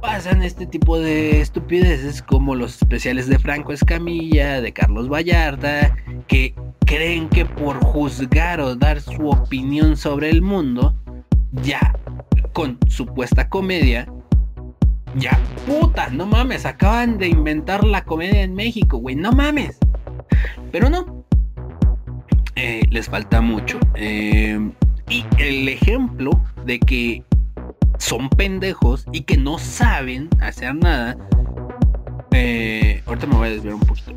pasan 0.00 0.44
este 0.44 0.66
tipo 0.66 0.96
de 0.96 1.40
estupideces 1.40 2.22
como 2.22 2.54
los 2.54 2.76
especiales 2.76 3.26
de 3.26 3.40
Franco 3.40 3.72
Escamilla, 3.72 4.60
de 4.60 4.72
Carlos 4.72 5.08
Vallarta, 5.08 5.96
que 6.28 6.54
creen 6.86 7.28
que 7.28 7.44
por 7.44 7.82
juzgar 7.82 8.60
o 8.60 8.76
dar 8.76 9.00
su 9.00 9.28
opinión 9.28 9.96
sobre 9.96 10.30
el 10.30 10.42
mundo, 10.42 10.94
ya 11.64 11.92
con 12.52 12.78
supuesta 12.88 13.48
comedia, 13.48 14.06
ya 15.16 15.38
puta, 15.66 16.08
no 16.10 16.26
mames, 16.26 16.66
acaban 16.66 17.18
de 17.18 17.28
inventar 17.28 17.84
la 17.84 18.04
comedia 18.04 18.42
en 18.42 18.54
México, 18.54 18.98
güey, 18.98 19.16
no 19.16 19.32
mames. 19.32 19.78
Pero 20.70 20.88
no, 20.88 21.24
eh, 22.56 22.82
les 22.90 23.08
falta 23.08 23.40
mucho. 23.40 23.78
Eh, 23.94 24.70
y 25.08 25.24
el 25.38 25.68
ejemplo 25.68 26.30
de 26.64 26.78
que 26.78 27.24
son 27.98 28.28
pendejos 28.30 29.06
y 29.12 29.22
que 29.22 29.36
no 29.36 29.58
saben 29.58 30.28
hacer 30.40 30.74
nada. 30.74 31.16
Eh, 32.32 33.02
ahorita 33.06 33.26
me 33.26 33.36
voy 33.36 33.48
a 33.48 33.50
desviar 33.50 33.74
un 33.74 33.80
poquito. 33.80 34.12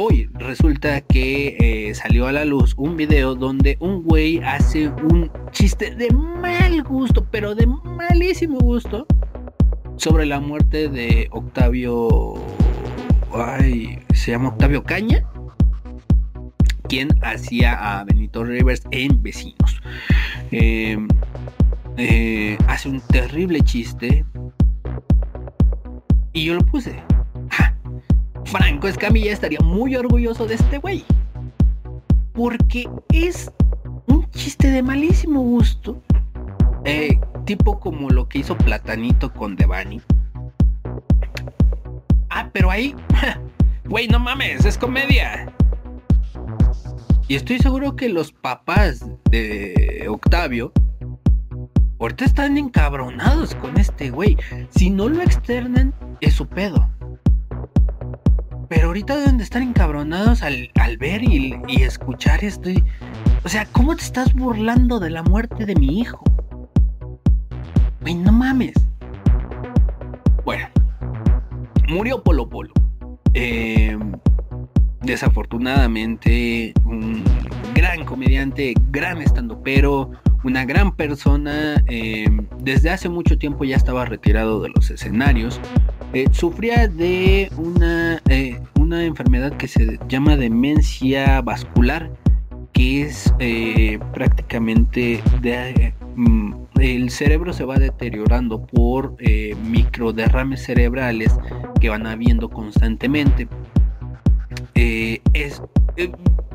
Hoy 0.00 0.30
resulta 0.34 1.00
que 1.00 1.90
salió 1.92 2.28
a 2.28 2.32
la 2.32 2.44
luz 2.44 2.72
un 2.76 2.96
video 2.96 3.34
donde 3.34 3.76
un 3.80 4.04
güey 4.04 4.38
hace 4.38 4.90
un 4.90 5.28
chiste 5.50 5.92
de 5.92 6.08
mal 6.12 6.84
gusto, 6.84 7.26
pero 7.32 7.56
de 7.56 7.66
malísimo 7.66 8.60
gusto, 8.60 9.08
sobre 9.96 10.24
la 10.24 10.38
muerte 10.38 10.88
de 10.88 11.26
Octavio. 11.32 12.34
Ay, 13.34 13.98
se 14.14 14.30
llama 14.30 14.50
Octavio 14.50 14.84
Caña 14.84 15.26
quien 16.88 17.08
hacía 17.22 17.74
a 17.74 18.04
Benito 18.04 18.44
Rivers 18.44 18.82
en 18.92 19.20
Vecinos. 19.20 19.82
Em, 20.52 21.08
eh, 21.96 22.56
hace 22.68 22.88
un 22.88 23.00
terrible 23.00 23.62
chiste 23.62 24.24
y 26.32 26.44
yo 26.44 26.54
lo 26.54 26.64
puse. 26.64 27.02
Franco 28.50 28.88
Escamilla 28.88 29.32
estaría 29.32 29.60
muy 29.60 29.94
orgulloso 29.94 30.46
de 30.46 30.54
este 30.54 30.78
güey. 30.78 31.04
Porque 32.32 32.88
es 33.12 33.52
un 34.06 34.28
chiste 34.30 34.70
de 34.70 34.82
malísimo 34.82 35.42
gusto. 35.42 36.02
Eh, 36.84 37.18
tipo 37.44 37.78
como 37.78 38.08
lo 38.08 38.26
que 38.28 38.38
hizo 38.38 38.56
Platanito 38.56 39.32
con 39.32 39.54
Devani. 39.56 40.00
Ah, 42.30 42.48
pero 42.52 42.70
ahí... 42.70 42.94
Güey, 43.84 44.06
no 44.06 44.18
mames, 44.18 44.66
es 44.66 44.76
comedia. 44.76 45.50
Y 47.26 47.36
estoy 47.36 47.58
seguro 47.58 47.96
que 47.96 48.10
los 48.10 48.32
papás 48.32 49.02
de 49.30 50.06
Octavio 50.10 50.72
ahorita 51.98 52.26
están 52.26 52.58
encabronados 52.58 53.54
con 53.54 53.78
este 53.78 54.10
güey. 54.10 54.36
Si 54.68 54.90
no 54.90 55.08
lo 55.08 55.22
externan, 55.22 55.94
es 56.20 56.34
su 56.34 56.46
pedo. 56.46 56.86
Pero 58.68 58.88
ahorita 58.88 59.16
deben 59.16 59.38
de 59.38 59.44
estar 59.44 59.62
encabronados 59.62 60.42
al, 60.42 60.70
ver 60.98 61.22
y, 61.22 61.58
y, 61.68 61.82
escuchar 61.82 62.44
esto. 62.44 62.70
O 63.44 63.48
sea, 63.48 63.66
¿cómo 63.66 63.96
te 63.96 64.02
estás 64.02 64.34
burlando 64.34 65.00
de 65.00 65.10
la 65.10 65.22
muerte 65.22 65.64
de 65.64 65.74
mi 65.74 66.00
hijo? 66.00 66.22
Güey, 68.00 68.14
no 68.14 68.32
mames. 68.32 68.74
Bueno, 70.44 70.68
murió 71.88 72.22
Polo 72.22 72.48
Polo. 72.48 72.72
Eh, 73.34 73.96
desafortunadamente 75.02 76.74
un 76.84 77.22
gran 77.74 78.04
comediante, 78.04 78.74
gran 78.90 79.18
pero 79.62 80.10
una 80.44 80.64
gran 80.64 80.94
persona, 80.94 81.82
em, 81.86 82.46
desde 82.60 82.90
hace 82.90 83.08
mucho 83.08 83.38
tiempo 83.38 83.64
ya 83.64 83.76
estaba 83.76 84.04
retirado 84.04 84.60
de 84.60 84.70
los 84.70 84.90
escenarios, 84.90 85.60
eh, 86.14 86.26
sufría 86.32 86.88
de 86.88 87.50
una, 87.58 88.22
eh, 88.30 88.58
una 88.80 89.04
enfermedad 89.04 89.54
que 89.58 89.68
se 89.68 89.98
llama 90.08 90.36
demencia 90.36 91.42
vascular, 91.42 92.10
que 92.72 93.02
es 93.02 93.34
eh, 93.40 93.98
prácticamente 94.14 95.22
mm, 96.16 96.52
el 96.80 97.10
cerebro 97.10 97.52
se 97.52 97.64
va 97.64 97.76
deteriorando 97.78 98.64
por 98.64 99.16
microderrames 99.64 100.62
cerebrales 100.62 101.36
que 101.80 101.90
van 101.90 102.06
habiendo 102.06 102.48
constantemente. 102.48 103.46
Es, 104.74 105.60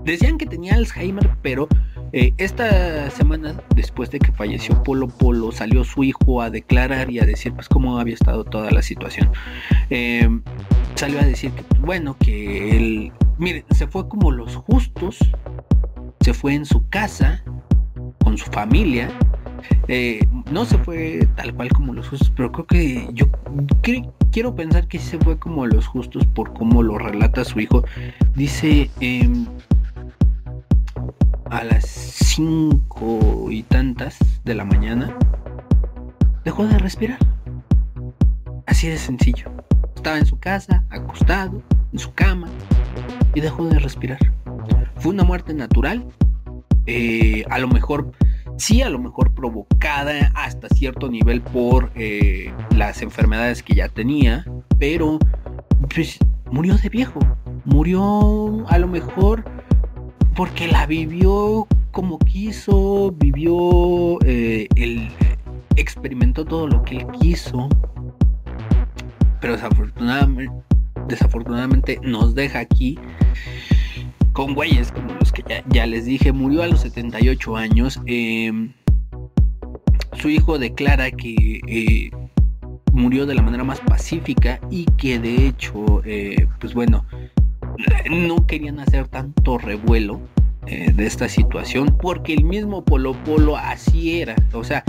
decían 0.03 0.37
que 0.37 0.45
tenía 0.47 0.73
Alzheimer, 0.75 1.29
pero 1.43 1.67
eh, 2.13 2.33
esta 2.37 3.09
semana, 3.09 3.61
después 3.75 4.09
de 4.11 4.19
que 4.19 4.31
falleció 4.31 4.81
Polo 4.83 5.07
Polo, 5.07 5.51
salió 5.51 5.83
su 5.83 6.03
hijo 6.03 6.41
a 6.41 6.49
declarar 6.49 7.09
y 7.09 7.19
a 7.19 7.25
decir 7.25 7.53
pues 7.53 7.67
cómo 7.67 7.99
había 7.99 8.13
estado 8.13 8.43
toda 8.43 8.71
la 8.71 8.81
situación. 8.81 9.29
salió 10.95 11.19
a 11.19 11.25
decir 11.25 11.51
que, 11.51 11.63
bueno, 11.79 12.15
que 12.17 12.77
él, 12.77 13.11
mire, 13.37 13.65
se 13.71 13.87
fue 13.87 14.07
como 14.07 14.31
los 14.31 14.55
justos, 14.55 15.17
se 16.21 16.33
fue 16.33 16.53
en 16.53 16.65
su 16.65 16.87
casa, 16.89 17.43
con 18.23 18.37
su 18.37 18.45
familia, 18.51 19.09
no 20.51 20.65
se 20.65 20.77
fue 20.77 21.27
tal 21.35 21.53
cual 21.53 21.69
como 21.69 21.93
los 21.93 22.07
justos, 22.09 22.31
pero 22.35 22.51
creo 22.51 22.67
que 22.67 23.09
yo 23.13 23.25
quiero 24.31 24.55
pensar 24.55 24.87
que 24.87 24.99
se 24.99 25.17
fue 25.19 25.37
como 25.37 25.65
los 25.67 25.87
justos 25.87 26.25
por 26.27 26.53
cómo 26.53 26.83
lo 26.83 26.97
relata 26.97 27.45
su 27.45 27.59
hijo. 27.59 27.83
Dice 28.35 28.89
em, 28.99 29.45
a 31.53 31.63
las 31.63 31.85
cinco 31.85 33.51
y 33.51 33.61
tantas 33.61 34.17
de 34.43 34.55
la 34.55 34.65
mañana 34.65 35.15
dejó 36.43 36.65
de 36.65 36.79
respirar. 36.79 37.19
Así 38.65 38.87
de 38.87 38.97
sencillo. 38.97 39.51
Estaba 39.95 40.17
en 40.17 40.25
su 40.25 40.39
casa, 40.39 40.83
acostado, 40.89 41.61
en 41.91 41.99
su 41.99 42.11
cama, 42.13 42.47
y 43.35 43.41
dejó 43.41 43.67
de 43.67 43.77
respirar. 43.77 44.17
Fue 44.97 45.13
una 45.13 45.23
muerte 45.23 45.53
natural. 45.53 46.03
Eh, 46.87 47.45
a 47.49 47.59
lo 47.59 47.67
mejor 47.67 48.11
sí 48.57 48.81
a 48.81 48.89
lo 48.89 48.99
mejor 48.99 49.33
provocada 49.33 50.31
hasta 50.35 50.67
cierto 50.69 51.09
nivel 51.09 51.41
por 51.41 51.91
eh, 51.95 52.51
las 52.75 53.01
enfermedades 53.01 53.61
que 53.61 53.75
ya 53.75 53.89
tenía, 53.89 54.43
pero 54.79 55.19
pues 55.93 56.17
murió 56.51 56.75
de 56.75 56.89
viejo, 56.89 57.19
murió 57.63 58.67
a 58.67 58.77
lo 58.79 58.87
mejor 58.87 59.45
porque 60.35 60.67
la 60.67 60.85
vivió 60.85 61.67
como 61.91 62.17
quiso, 62.19 63.11
vivió, 63.17 64.17
eh, 64.25 64.67
el, 64.75 65.09
experimentó 65.75 66.43
todo 66.43 66.67
lo 66.67 66.83
que 66.83 66.97
él 66.97 67.07
quiso, 67.19 67.69
pero 69.39 69.53
desafortunadamente, 69.53 70.53
desafortunadamente 71.07 71.99
nos 72.01 72.33
deja 72.33 72.59
aquí 72.59 72.97
con 74.33 74.55
güeyes 74.55 74.91
como 74.91 75.13
los 75.13 75.31
que 75.31 75.43
ya, 75.69 75.85
les 75.85 76.05
dije, 76.05 76.31
murió 76.31 76.63
a 76.63 76.67
los 76.67 76.81
78 76.81 77.55
años. 77.55 77.99
Em, 78.07 78.73
su 80.13 80.29
hijo 80.29 80.57
declara 80.57 81.11
que 81.11 81.61
eh, 81.67 82.09
murió 82.91 83.27
de 83.27 83.35
la 83.35 83.43
manera 83.43 83.63
más 83.63 83.79
pacífica 83.81 84.59
y 84.71 84.85
que 84.97 85.19
de 85.19 85.47
hecho, 85.47 86.01
eh, 86.05 86.47
pues 86.59 86.73
bueno, 86.73 87.05
no 88.09 88.47
querían 88.47 88.79
hacer 88.79 89.07
tanto 89.07 89.57
revuelo 89.57 90.19
eh, 90.65 90.91
de 90.93 91.05
esta 91.05 91.27
situación 91.27 91.97
porque 92.01 92.33
el 92.33 92.43
mismo 92.45 92.85
Polo 92.85 93.13
Polo 93.23 93.57
así 93.57 94.21
era. 94.21 94.35
O 94.53 94.63
sea, 94.63 94.83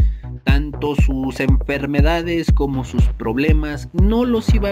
tanto 0.44 0.94
sus 0.94 1.40
enfermedades 1.40 2.52
como 2.52 2.84
sus 2.84 3.02
problemas, 3.04 3.88
no 3.92 4.24
los 4.24 4.52
iba, 4.54 4.70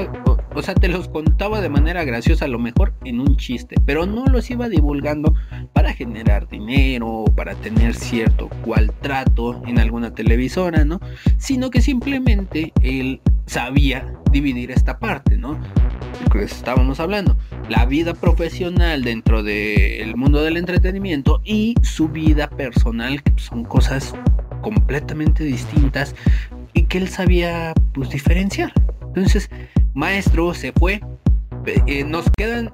o, 0.55 0.63
sea, 0.63 0.75
te 0.75 0.89
los 0.89 1.09
contaba 1.09 1.61
de 1.61 1.69
manera 1.69 2.05
graciosa 2.05 2.45
a 2.45 2.49
lo 2.49 2.59
mejor 2.59 2.95
en 3.05 3.21
un 3.21 3.37
chiste, 3.37 3.77
pero 3.87 4.07
no 4.07 4.27
los 4.27 4.51
iba 4.51 4.69
divulgando 4.69 5.35
para 5.73 5.93
generar 5.93 6.49
dinero, 6.49 7.25
para 7.35 7.55
tener 7.55 7.95
cierto 7.95 8.49
cual 8.65 8.93
trato 9.01 9.63
en 9.67 9.79
alguna 9.79 10.15
televisora, 10.15 10.85
¿no? 10.85 11.01
Sino 11.39 11.71
que 11.71 11.81
simplemente 11.81 12.73
él 12.83 13.21
sabía 13.53 14.11
dividir 14.33 14.71
esta 14.71 14.99
parte, 14.99 15.37
¿no? 15.37 15.61
que 16.33 16.43
estábamos 16.43 17.01
hablando, 17.01 17.37
la 17.69 17.85
vida 17.85 18.15
profesional 18.15 19.05
dentro 19.05 19.43
del 19.43 20.17
mundo 20.17 20.43
del 20.43 20.57
entretenimiento 20.57 21.43
y 21.45 21.75
su 21.83 22.09
vida 22.09 22.49
personal, 22.49 23.23
que 23.23 23.35
son 23.37 23.65
cosas 23.65 24.15
completamente 24.63 25.45
distintas 25.45 26.15
y 26.73 26.85
que 26.85 26.97
él 26.97 27.09
sabía 27.09 27.75
pues 27.93 28.09
diferenciar. 28.09 28.73
Entonces, 29.03 29.51
maestro 29.93 30.55
se 30.55 30.73
fue. 30.73 31.03
Eh, 31.67 32.05
nos 32.05 32.31
quedan 32.31 32.73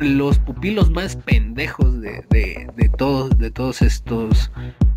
los 0.00 0.40
pupilos 0.40 0.90
más 0.90 1.14
pendejos 1.14 2.00
de, 2.00 2.24
de, 2.28 2.88
todos, 2.98 3.38
de 3.38 3.52
todos 3.52 3.82
estos, 3.82 4.50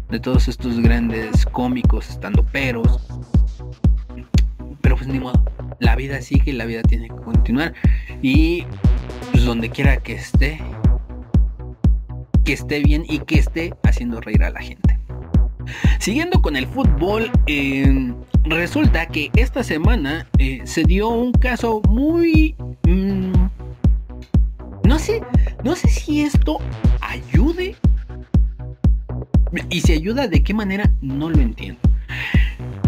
de 0.09 0.19
todos 0.19 0.47
estos 0.47 0.79
grandes 0.79 1.45
cómicos, 1.45 2.09
estando 2.09 2.41
peros. 2.41 3.05
Pero 4.87 4.95
pues 4.95 5.09
ni 5.09 5.19
modo, 5.19 5.43
la 5.79 5.97
vida 5.97 6.21
sigue 6.21 6.51
y 6.51 6.53
la 6.53 6.63
vida 6.63 6.81
tiene 6.81 7.09
que 7.09 7.15
continuar. 7.15 7.73
Y 8.21 8.63
pues 9.33 9.43
donde 9.43 9.69
quiera 9.69 9.97
que 9.97 10.13
esté, 10.13 10.61
que 12.45 12.53
esté 12.53 12.79
bien 12.79 13.03
y 13.05 13.19
que 13.19 13.37
esté 13.37 13.73
haciendo 13.83 14.21
reír 14.21 14.41
a 14.45 14.49
la 14.49 14.61
gente. 14.61 14.97
Siguiendo 15.99 16.41
con 16.41 16.55
el 16.55 16.67
fútbol, 16.67 17.29
eh, 17.47 18.13
resulta 18.45 19.07
que 19.07 19.29
esta 19.35 19.61
semana 19.61 20.25
eh, 20.37 20.61
se 20.63 20.85
dio 20.85 21.09
un 21.09 21.33
caso 21.33 21.81
muy... 21.89 22.55
Mm, 22.87 23.33
no 24.85 24.99
sé, 24.99 25.21
no 25.65 25.75
sé 25.75 25.89
si 25.89 26.21
esto 26.21 26.59
ayude. 27.01 27.75
Y 29.69 29.81
si 29.81 29.91
ayuda, 29.91 30.29
¿de 30.29 30.41
qué 30.43 30.53
manera? 30.53 30.89
No 31.01 31.29
lo 31.29 31.41
entiendo. 31.41 31.81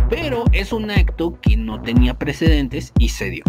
Pero 0.10 0.46
es 0.52 0.74
un 0.74 0.90
acto 0.90 1.40
que 1.40 1.56
no 1.56 1.82
tenía 1.82 2.16
precedentes 2.16 2.94
y 2.98 3.10
se 3.10 3.30
dio. 3.30 3.44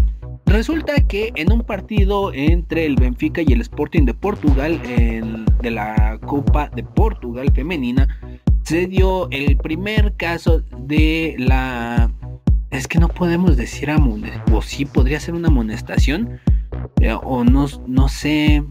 Resulta 0.50 1.06
que 1.06 1.32
en 1.36 1.52
un 1.52 1.62
partido 1.62 2.32
entre 2.34 2.84
el 2.84 2.96
Benfica 2.96 3.40
y 3.40 3.52
el 3.52 3.60
Sporting 3.60 4.04
de 4.04 4.14
Portugal, 4.14 4.80
de 4.82 5.70
la 5.70 6.18
Copa 6.26 6.68
de 6.74 6.82
Portugal 6.82 7.52
femenina, 7.54 8.08
se 8.64 8.86
dio 8.86 9.30
el 9.30 9.56
primer 9.56 10.16
caso 10.16 10.62
de 10.76 11.36
la... 11.38 12.12
Es 12.70 12.88
que 12.88 12.98
no 12.98 13.08
podemos 13.08 13.56
decir 13.56 13.90
amonestación, 13.90 14.54
o 14.54 14.62
sí 14.62 14.84
podría 14.84 15.20
ser 15.20 15.34
una 15.34 15.48
amonestación, 15.48 16.40
eh, 17.00 17.12
o 17.12 17.44
no, 17.44 17.66
no 17.86 18.08
sé, 18.08 18.62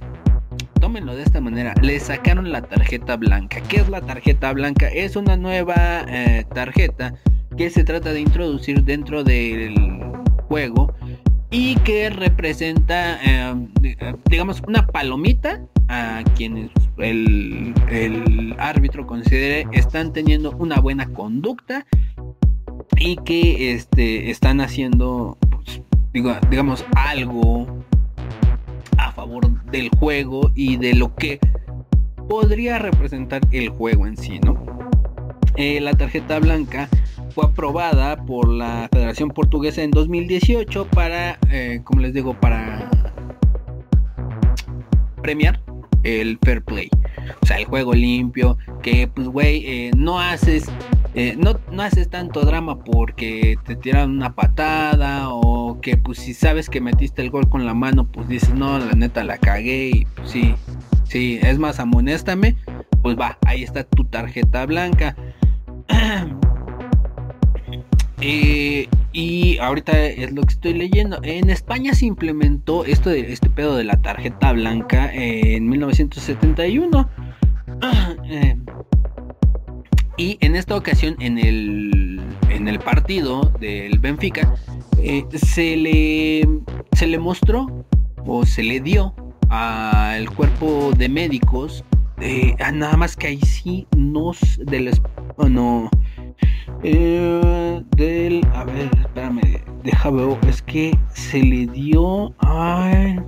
tómenlo 0.80 1.16
de 1.16 1.24
esta 1.24 1.42
manera. 1.42 1.74
Le 1.82 2.00
sacaron 2.00 2.52
la 2.52 2.62
tarjeta 2.62 3.18
blanca. 3.18 3.62
¿Qué 3.62 3.78
es 3.78 3.90
la 3.90 4.02
tarjeta 4.02 4.52
blanca? 4.54 4.88
Es 4.88 5.16
una 5.16 5.38
nueva 5.38 6.06
eh, 6.08 6.46
tarjeta 6.54 7.14
que 7.58 7.70
se 7.70 7.84
trata 7.84 8.14
de 8.14 8.22
introducir 8.22 8.84
dentro 8.84 9.24
del 9.24 9.76
juego 10.48 10.94
y 11.52 11.76
que 11.78 12.10
representa, 12.10 13.20
eh, 13.24 13.68
digamos, 14.30 14.62
una 14.68 14.86
palomita 14.86 15.62
a 15.88 16.24
quienes 16.36 16.70
el, 16.98 18.56
árbitro 18.60 19.08
considere 19.08 19.68
están 19.72 20.14
teniendo 20.14 20.52
una 20.52 20.80
buena 20.80 21.08
conducta 21.14 21.86
y 22.98 23.16
que 23.18 23.74
este, 23.74 24.30
están 24.30 24.62
haciendo, 24.62 25.38
pues, 25.50 25.82
digamos, 26.50 26.86
algo 26.96 27.84
a 28.98 29.12
favor 29.12 29.50
del 29.66 29.90
juego 29.98 30.52
y 30.54 30.78
de 30.78 30.94
lo 30.94 31.16
que 31.16 31.40
podría 32.28 32.78
representar 32.78 33.42
el 33.52 33.70
juego 33.70 34.06
en 34.06 34.18
sí, 34.18 34.40
¿no? 34.40 34.79
Eh, 35.56 35.80
la 35.82 35.94
tarjeta 35.94 36.40
blanca 36.40 36.90
fue 37.34 37.46
aprobada 37.46 38.16
por 38.26 38.48
la 38.48 38.88
Federación 38.92 39.30
Portuguesa 39.30 39.84
en 39.84 39.92
2018 39.92 40.88
para, 40.88 41.38
eh, 41.50 41.82
como 41.84 42.02
les 42.02 42.14
digo, 42.14 42.34
para 42.34 42.90
premiar 45.22 45.60
el 46.04 46.40
fair 46.44 46.64
play. 46.64 46.90
O 47.42 47.46
sea, 47.46 47.58
el 47.58 47.66
juego 47.66 47.94
limpio, 47.94 48.58
que 48.82 49.08
pues, 49.08 49.28
güey, 49.28 49.64
eh, 49.66 49.92
no 49.96 50.20
haces... 50.20 50.72
No, 51.38 51.60
no 51.70 51.84
haces 51.84 52.10
tanto 52.10 52.46
drama 52.46 52.80
porque 52.80 53.58
te 53.66 53.76
tiran 53.76 54.12
una 54.12 54.36
patada 54.36 55.30
o 55.32 55.60
que 55.82 55.98
pues 55.98 56.20
si 56.20 56.34
sabes 56.34 56.70
que 56.70 56.82
metiste 56.82 57.22
el 57.22 57.30
gol 57.30 57.50
con 57.50 57.66
la 57.66 57.74
mano 57.74 58.06
pues 58.06 58.28
dices 58.28 58.54
no 58.54 58.80
la 58.80 58.94
neta 58.94 59.24
la 59.24 59.38
cagué 59.38 59.90
y 59.90 60.06
pues 60.16 60.30
sí 60.30 60.56
sí 61.04 61.40
es 61.42 61.58
más 61.58 61.80
amonéstame 61.80 62.56
pues 63.02 63.18
va 63.20 63.38
ahí 63.46 63.64
está 63.64 63.84
tu 63.84 64.06
tarjeta 64.06 64.66
blanca 64.66 65.16
Eh, 68.22 68.90
y 69.14 69.58
ahorita 69.60 69.98
es 69.98 70.34
lo 70.34 70.42
que 70.42 70.54
estoy 70.54 70.74
leyendo. 70.74 71.20
En 71.24 71.50
España 71.50 71.94
se 71.94 72.06
implementó 72.06 72.84
esto 72.84 73.12
este 73.12 73.50
pedo 73.50 73.78
de 73.78 73.86
la 73.86 74.02
tarjeta 74.02 74.52
blanca 74.52 75.10
en 75.14 75.70
1971. 75.70 77.10
Eh, 78.32 78.58
y 80.20 80.38
en 80.42 80.58
esta 80.58 80.76
ocasión, 80.76 81.16
en 81.20 81.38
el, 81.38 82.22
en 82.50 82.68
el 82.68 82.78
partido 82.80 83.54
del 83.62 84.00
Benfica, 84.00 84.54
eh, 85.02 85.26
se, 85.34 85.78
le, 85.78 86.46
se 86.92 87.08
le 87.08 87.18
mostró 87.18 87.86
o 88.26 88.46
se 88.46 88.64
le 88.64 88.82
dio 88.82 89.16
al 89.48 90.30
cuerpo 90.32 90.92
de 90.98 91.08
médicos. 91.08 91.86
Nada 92.74 92.98
más 92.98 93.16
que 93.16 93.28
ahí 93.28 93.42
sí 93.42 93.88
no, 93.96 94.32
del, 94.66 94.92
no, 95.50 95.90
eh, 96.84 97.84
del. 97.96 98.46
A 98.54 98.64
ver, 98.64 98.90
espérame. 99.00 99.62
Deja 99.84 100.10
ver. 100.10 100.38
Es 100.48 100.62
que 100.62 100.98
se 101.14 101.42
le 101.42 101.68
dio. 101.68 102.34
Ay. 102.40 103.20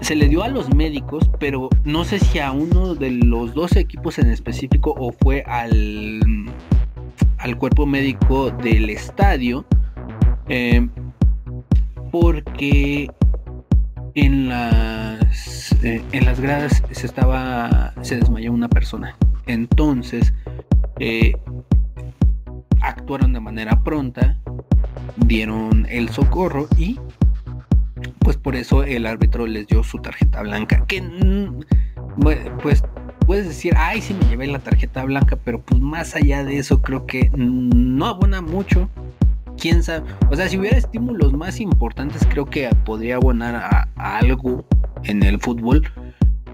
Se 0.00 0.14
le 0.14 0.28
dio 0.28 0.42
a 0.42 0.48
los 0.48 0.72
médicos, 0.74 1.28
pero 1.38 1.68
no 1.84 2.04
sé 2.04 2.18
si 2.18 2.38
a 2.38 2.52
uno 2.52 2.94
de 2.94 3.10
los 3.10 3.52
dos 3.52 3.76
equipos 3.76 4.18
en 4.18 4.30
específico 4.30 4.94
o 4.96 5.12
fue 5.12 5.42
al, 5.42 6.20
al 7.38 7.56
cuerpo 7.58 7.84
médico 7.84 8.50
del 8.50 8.90
estadio. 8.90 9.64
Eh, 10.48 10.88
porque 12.10 13.10
en 14.14 14.48
las 14.48 15.72
eh, 15.82 16.02
en 16.12 16.24
las 16.24 16.40
gradas 16.40 16.82
se 16.90 17.06
estaba 17.06 17.92
se 18.02 18.16
desmayó 18.16 18.52
una 18.52 18.68
persona 18.68 19.16
entonces 19.46 20.32
eh, 21.00 21.34
actuaron 22.82 23.32
de 23.32 23.40
manera 23.40 23.82
pronta, 23.82 24.36
dieron 25.16 25.86
el 25.88 26.08
socorro 26.10 26.68
y 26.76 26.98
pues 28.20 28.36
por 28.36 28.56
eso 28.56 28.84
el 28.84 29.06
árbitro 29.06 29.46
les 29.46 29.66
dio 29.66 29.82
su 29.82 29.98
tarjeta 29.98 30.42
blanca. 30.42 30.84
Que 30.86 31.02
pues 32.62 32.82
puedes 33.26 33.46
decir, 33.48 33.74
ay, 33.76 34.00
sí 34.00 34.14
me 34.14 34.28
llevé 34.28 34.46
la 34.46 34.58
tarjeta 34.58 35.04
blanca, 35.04 35.36
pero 35.44 35.60
pues 35.62 35.80
más 35.80 36.14
allá 36.14 36.44
de 36.44 36.58
eso 36.58 36.82
creo 36.82 37.06
que 37.06 37.30
no 37.34 38.06
abona 38.06 38.40
mucho. 38.40 38.88
Quién 39.60 39.82
sabe, 39.82 40.04
o 40.30 40.36
sea, 40.36 40.48
si 40.48 40.58
hubiera 40.58 40.78
estímulos 40.78 41.32
más 41.32 41.60
importantes, 41.60 42.26
creo 42.30 42.46
que 42.46 42.68
podría 42.84 43.16
abonar 43.16 43.56
a 43.56 44.18
algo 44.18 44.64
en 45.04 45.22
el 45.22 45.40
fútbol. 45.40 45.82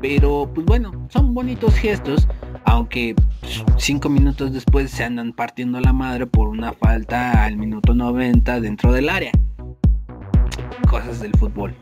Pero 0.00 0.50
pues 0.54 0.66
bueno, 0.66 1.06
son 1.10 1.32
bonitos 1.32 1.74
gestos 1.74 2.28
aunque 2.64 3.14
cinco 3.76 4.08
minutos 4.08 4.52
después 4.52 4.90
se 4.90 5.04
andan 5.04 5.32
partiendo 5.32 5.80
la 5.80 5.92
madre 5.92 6.26
por 6.26 6.48
una 6.48 6.72
falta 6.72 7.44
al 7.44 7.56
minuto 7.56 7.94
90 7.94 8.60
dentro 8.60 8.92
del 8.92 9.08
área. 9.08 9.32
Cosas 10.88 11.20
del 11.20 11.32
fútbol. 11.32 11.74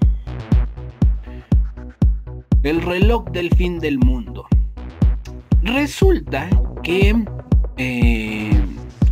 El 2.63 2.83
reloj 2.83 3.25
del 3.31 3.51
fin 3.51 3.79
del 3.79 3.99
mundo. 3.99 4.47
Resulta 5.63 6.49
que 6.83 7.25
eh, 7.77 8.62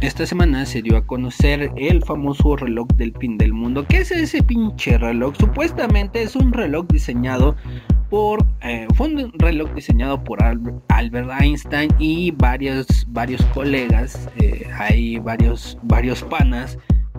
esta 0.00 0.24
semana 0.24 0.64
se 0.64 0.80
dio 0.80 0.96
a 0.96 1.06
conocer 1.06 1.70
el 1.76 2.02
famoso 2.02 2.56
reloj 2.56 2.88
del 2.94 3.12
fin 3.18 3.36
del 3.36 3.52
mundo. 3.52 3.84
¿Qué 3.86 3.98
es 3.98 4.10
ese 4.10 4.42
pinche 4.42 4.96
reloj? 4.96 5.34
Supuestamente 5.38 6.22
es 6.22 6.36
un 6.36 6.52
reloj 6.52 6.86
diseñado 6.88 7.54
por 8.08 8.44
eh, 8.62 8.86
fue 8.94 9.06
un 9.06 9.32
reloj 9.38 9.72
diseñado 9.72 10.22
por 10.24 10.42
Albert 10.42 11.30
Einstein 11.40 11.90
y 11.98 12.32
varios 12.32 13.06
varios 13.08 13.40
colegas 13.54 14.28
eh, 14.38 14.66
hay 14.76 15.18
varios 15.18 15.78
varios 15.84 16.24
panas 16.24 16.76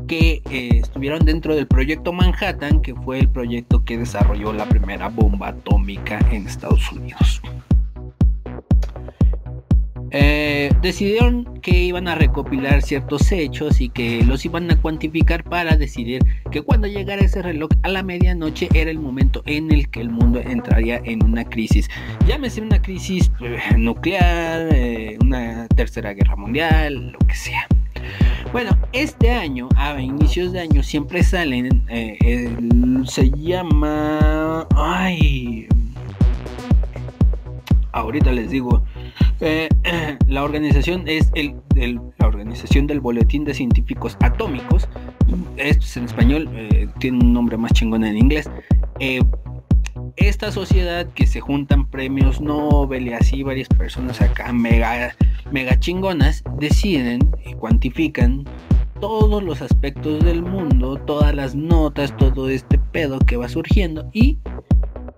que 0.08 0.42
eh, 0.52 0.80
estuvieron 0.82 1.24
dentro 1.24 1.56
del 1.56 1.66
proyecto 1.66 2.12
Manhattan 2.12 2.82
que 2.82 2.94
fue 2.94 3.20
el 3.20 3.30
proyecto 3.30 3.86
que 3.86 3.98
desarrolló 3.98 4.52
la 4.52 4.66
primera 4.66 5.08
bomba 5.08 5.50
atómica 5.50 6.20
en 6.30 6.46
Estados 6.46 6.92
Unidos 6.92 7.42
eh, 10.12 10.72
decidieron 10.82 11.62
que 11.62 11.72
iban 11.72 12.08
a 12.08 12.16
recopilar 12.16 12.82
ciertos 12.82 13.32
hechos 13.32 13.80
y 13.80 13.90
que 13.90 14.24
los 14.26 14.46
iban 14.46 14.70
a 14.70 14.76
cuantificar 14.76 15.44
para 15.44 15.78
decidir 15.78 16.22
que 16.52 16.62
cuando 16.62 16.88
llegara 16.88 17.22
ese 17.22 17.42
reloj 17.42 17.70
a 17.84 17.88
la 17.88 18.04
medianoche 18.04 18.68
era 18.74 18.92
el 18.92 19.00
momento 19.00 19.42
en 19.46 19.72
el 19.72 19.90
que 19.90 20.02
el 20.02 20.10
mundo 20.10 20.40
entraría 20.40 21.02
en 21.06 21.24
una 21.24 21.46
crisis. 21.46 21.90
Llámese 22.28 22.62
una 22.62 22.82
crisis 22.82 23.32
eh, 23.40 23.58
nuclear, 23.78 24.68
eh, 24.74 25.18
una 25.22 25.68
tercera 25.70 26.14
guerra 26.14 26.36
mundial, 26.36 27.12
lo 27.12 27.20
que 27.20 27.36
sea. 27.36 27.68
Bueno, 28.52 28.78
este 28.92 29.32
año, 29.32 29.70
a 29.78 30.02
inicios 30.02 30.52
de 30.52 30.60
año, 30.60 30.84
siempre 30.84 31.24
salen, 31.24 31.86
se 33.06 33.30
llama... 33.30 34.68
Ay... 34.76 35.68
Ahorita 37.94 38.32
les 38.32 38.50
digo, 38.50 38.84
eh, 39.40 39.70
la 40.28 40.44
organización 40.44 41.04
es 41.08 41.32
el, 41.36 41.56
la 41.76 42.28
organización 42.28 42.88
del 42.88 43.00
Boletín 43.00 43.44
de 43.44 43.54
Científicos 43.54 44.18
Atómicos. 44.22 44.88
Esto 45.58 45.86
es 45.86 45.98
en 45.98 46.06
español, 46.06 46.50
eh, 46.54 46.88
tiene 47.00 47.20
un 47.20 47.34
nombre 47.34 47.58
más 47.58 47.74
chingón 47.74 48.04
en 48.04 48.18
inglés. 48.18 48.50
Eh, 49.00 49.22
esta 50.16 50.52
sociedad 50.52 51.08
que 51.14 51.26
se 51.26 51.40
juntan 51.40 51.90
premios 51.90 52.42
Nobel 52.42 53.08
y 53.08 53.14
así 53.14 53.44
varias 53.44 53.68
personas 53.70 54.22
acá 54.22 54.52
mega, 54.52 55.16
mega 55.52 55.80
chingonas 55.80 56.44
deciden 56.58 57.30
y 57.46 57.54
cuantifican 57.54 58.46
todos 59.00 59.42
los 59.44 59.62
aspectos 59.62 60.24
del 60.24 60.44
mundo, 60.44 60.98
todas 60.98 61.34
las 61.34 61.56
notas, 61.56 62.16
todo 62.16 62.50
este 62.50 62.78
pedo 62.78 63.20
que 63.20 63.36
va 63.36 63.50
surgiendo 63.50 64.10
y 64.14 64.38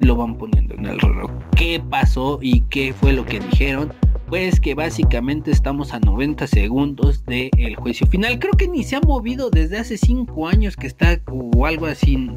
lo 0.04 0.16
van 0.16 0.38
poniendo 0.38 0.76
en 0.76 0.86
el 0.86 1.00
reloj. 1.00 1.32
¿Qué 1.56 1.82
pasó 1.90 2.40
y 2.42 2.62
qué 2.62 2.94
fue 2.94 3.14
lo 3.14 3.26
que 3.26 3.40
dijeron? 3.40 3.92
pues 4.34 4.60
que 4.60 4.74
básicamente 4.74 5.52
estamos 5.52 5.94
a 5.94 6.00
90 6.00 6.48
segundos 6.48 7.24
del 7.26 7.76
juicio 7.76 8.08
final. 8.08 8.40
Creo 8.40 8.54
que 8.54 8.68
ni 8.68 8.84
se 8.84 8.96
ha 8.96 9.00
movido 9.00 9.52
desde 9.52 9.78
hace 9.78 9.96
5 9.96 10.48
años 10.48 10.76
que 10.76 10.88
está 10.88 11.22
o 11.32 11.68
algo 11.68 11.86
así. 11.86 12.32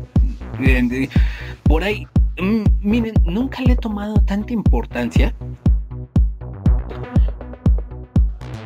Por 1.63 1.85
ahí, 1.85 2.07
mm, 2.39 2.65
miren, 2.83 3.15
nunca 3.25 3.63
le 3.63 3.73
he 3.73 3.77
tomado 3.77 4.17
tanta 4.27 4.53
importancia. 4.53 5.35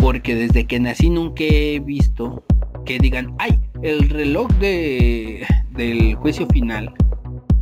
Porque 0.00 0.34
desde 0.34 0.66
que 0.66 0.80
nací 0.80 1.08
nunca 1.08 1.44
he 1.44 1.78
visto 1.78 2.42
que 2.84 2.98
digan, 2.98 3.32
ay, 3.38 3.60
el 3.82 4.08
reloj 4.08 4.48
de, 4.54 5.46
del 5.70 6.16
juicio 6.16 6.48
final 6.48 6.92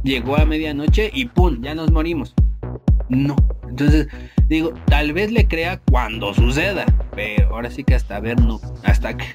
llegó 0.03 0.37
a 0.37 0.45
medianoche 0.45 1.11
y 1.13 1.27
¡pum! 1.27 1.61
Ya 1.63 1.75
nos 1.75 1.91
morimos. 1.91 2.35
No. 3.09 3.37
Entonces, 3.69 4.09
digo, 4.49 4.73
tal 4.87 5.13
vez 5.13 5.31
le 5.31 5.47
crea 5.47 5.81
cuando 5.91 6.35
suceda. 6.35 6.85
Pero 7.15 7.55
ahora 7.55 7.71
sí 7.71 7.85
que 7.85 7.95
hasta 7.95 8.21
ver, 8.21 8.41
no. 8.41 8.61
Hasta 8.85 9.17
que. 9.17 9.27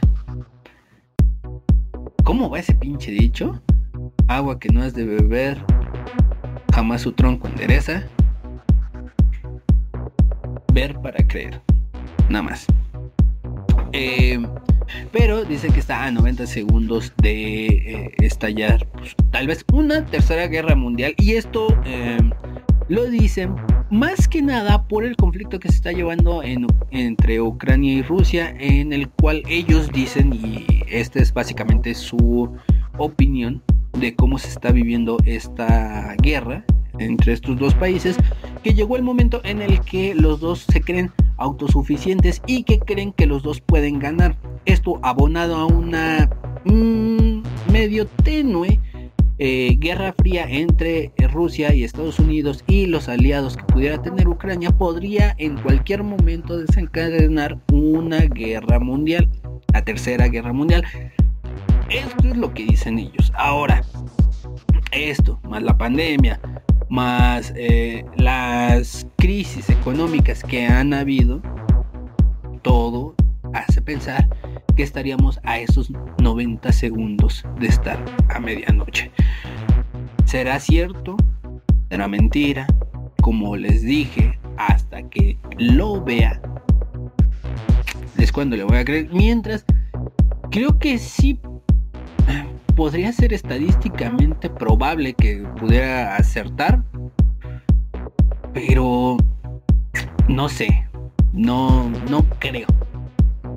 ¿Cómo 2.24 2.50
va 2.50 2.60
ese 2.60 2.74
pinche 2.76 3.12
dicho? 3.12 3.62
Agua 4.28 4.60
que 4.60 4.70
no 4.70 4.82
has 4.82 4.94
de 4.94 5.06
beber, 5.06 5.64
jamás 6.74 7.02
su 7.02 7.12
tronco 7.12 7.48
endereza. 7.48 8.08
Ver 10.74 10.98
para 11.02 11.26
creer. 11.28 11.62
Nada 12.30 12.44
más. 12.44 12.68
Eh, 13.94 14.40
pero 15.12 15.46
dice 15.46 15.70
que 15.70 15.80
está 15.80 16.04
a 16.04 16.12
90 16.12 16.46
segundos 16.48 17.14
de 17.22 17.66
eh, 17.66 18.12
estallar 18.20 18.88
pues, 18.94 19.16
tal 19.32 19.48
vez 19.48 19.64
una 19.72 20.06
tercera 20.06 20.48
guerra 20.48 20.76
mundial. 20.76 21.14
Y 21.18 21.34
esto 21.34 21.68
eh, 21.86 22.18
lo 22.90 23.06
dicen 23.06 23.56
más 23.90 24.28
que 24.28 24.42
nada 24.42 24.88
por 24.88 25.06
el 25.06 25.16
conflicto 25.16 25.60
que 25.60 25.70
se 25.70 25.76
está 25.76 25.92
llevando 25.92 26.42
entre 26.44 27.42
Ucrania 27.42 27.94
y 27.94 28.02
Rusia, 28.02 28.56
en 28.60 28.92
el 28.92 29.10
cual 29.10 29.44
ellos 29.48 29.92
dicen, 29.92 30.34
y 30.34 30.66
esta 30.88 31.20
es 31.20 31.32
básicamente 31.32 31.94
su 31.94 32.50
opinión 32.98 33.62
de 34.00 34.16
cómo 34.16 34.40
se 34.40 34.50
está 34.50 34.72
viviendo 34.72 35.18
esta 35.26 36.16
guerra 36.22 36.66
entre 36.98 37.34
estos 37.34 37.58
dos 37.58 37.74
países, 37.76 38.18
que 38.64 38.74
llegó 38.74 38.98
el 38.98 39.04
momento 39.04 39.42
en 39.44 39.62
el 39.62 39.80
que 39.82 40.16
los 40.16 40.40
dos 40.40 40.66
se 40.68 40.82
creen 40.82 41.12
autosuficientes 41.44 42.42
y 42.48 42.64
que 42.64 42.80
creen 42.80 43.14
que 43.14 43.26
los 43.26 43.44
dos 43.44 43.62
pueden 43.62 44.00
ganar. 44.00 44.38
Esto 44.66 45.00
abonado 45.04 45.58
a 45.58 45.66
una 45.66 46.30
mm, 46.66 47.44
medio 47.72 48.08
tenue 48.08 48.80
eh, 49.40 49.76
guerra 49.80 50.14
fría 50.14 50.46
entre 50.48 51.12
Rusia 51.32 51.74
y 51.74 51.84
Estados 51.84 52.20
Unidos 52.20 52.64
y 52.68 52.86
los 52.86 53.10
aliados 53.10 53.58
que 53.58 53.64
pudiera 53.66 54.02
tener 54.02 54.28
Ucrania 54.28 54.72
podría 54.72 55.36
en 55.38 55.58
cualquier 55.58 56.04
momento 56.04 56.58
desencadenar 56.58 57.60
una 57.72 58.20
guerra 58.20 58.80
mundial, 58.80 59.30
la 59.74 59.84
tercera 59.84 60.28
guerra 60.28 60.54
mundial. 60.54 60.84
Esto 61.90 62.28
es 62.28 62.38
lo 62.38 62.54
que 62.54 62.64
dicen 62.64 63.00
ellos. 63.00 63.34
Ahora, 63.36 63.84
esto, 64.92 65.40
más 65.50 65.64
la 65.64 65.78
pandemia, 65.78 66.40
más 66.94 67.52
eh, 67.56 68.06
las 68.18 69.08
crisis 69.18 69.68
económicas 69.72 70.44
que 70.44 70.68
han 70.68 70.94
habido, 70.94 71.42
todo 72.62 73.16
hace 73.52 73.82
pensar 73.82 74.30
que 74.76 74.84
estaríamos 74.84 75.40
a 75.42 75.58
esos 75.58 75.92
90 76.20 76.72
segundos 76.72 77.44
de 77.60 77.66
estar 77.66 77.98
a 78.30 78.40
medianoche. 78.40 79.12
¿Será 80.26 80.60
cierto? 80.60 81.18
¿Será 81.90 82.08
mentira? 82.08 82.68
Como 83.24 83.56
les 83.56 83.82
dije, 83.82 84.38
hasta 84.58 85.02
que 85.10 85.40
lo 85.58 86.00
vea, 86.00 86.40
es 88.20 88.32
cuando 88.32 88.56
le 88.56 88.66
voy 88.66 88.78
a 88.78 88.86
creer. 88.86 89.10
Mientras, 89.12 89.66
creo 90.52 90.78
que 90.78 91.00
sí 91.00 91.40
podría 92.76 93.12
ser 93.12 93.34
estadísticamente 93.34 94.50
probable 94.50 95.14
que 95.14 95.44
pudiera 95.60 96.16
acertar, 96.16 96.84
pero 98.54 99.18
no 100.28 100.50
sé, 100.50 100.88
no, 101.32 101.90
no 102.10 102.26
creo. 102.40 102.68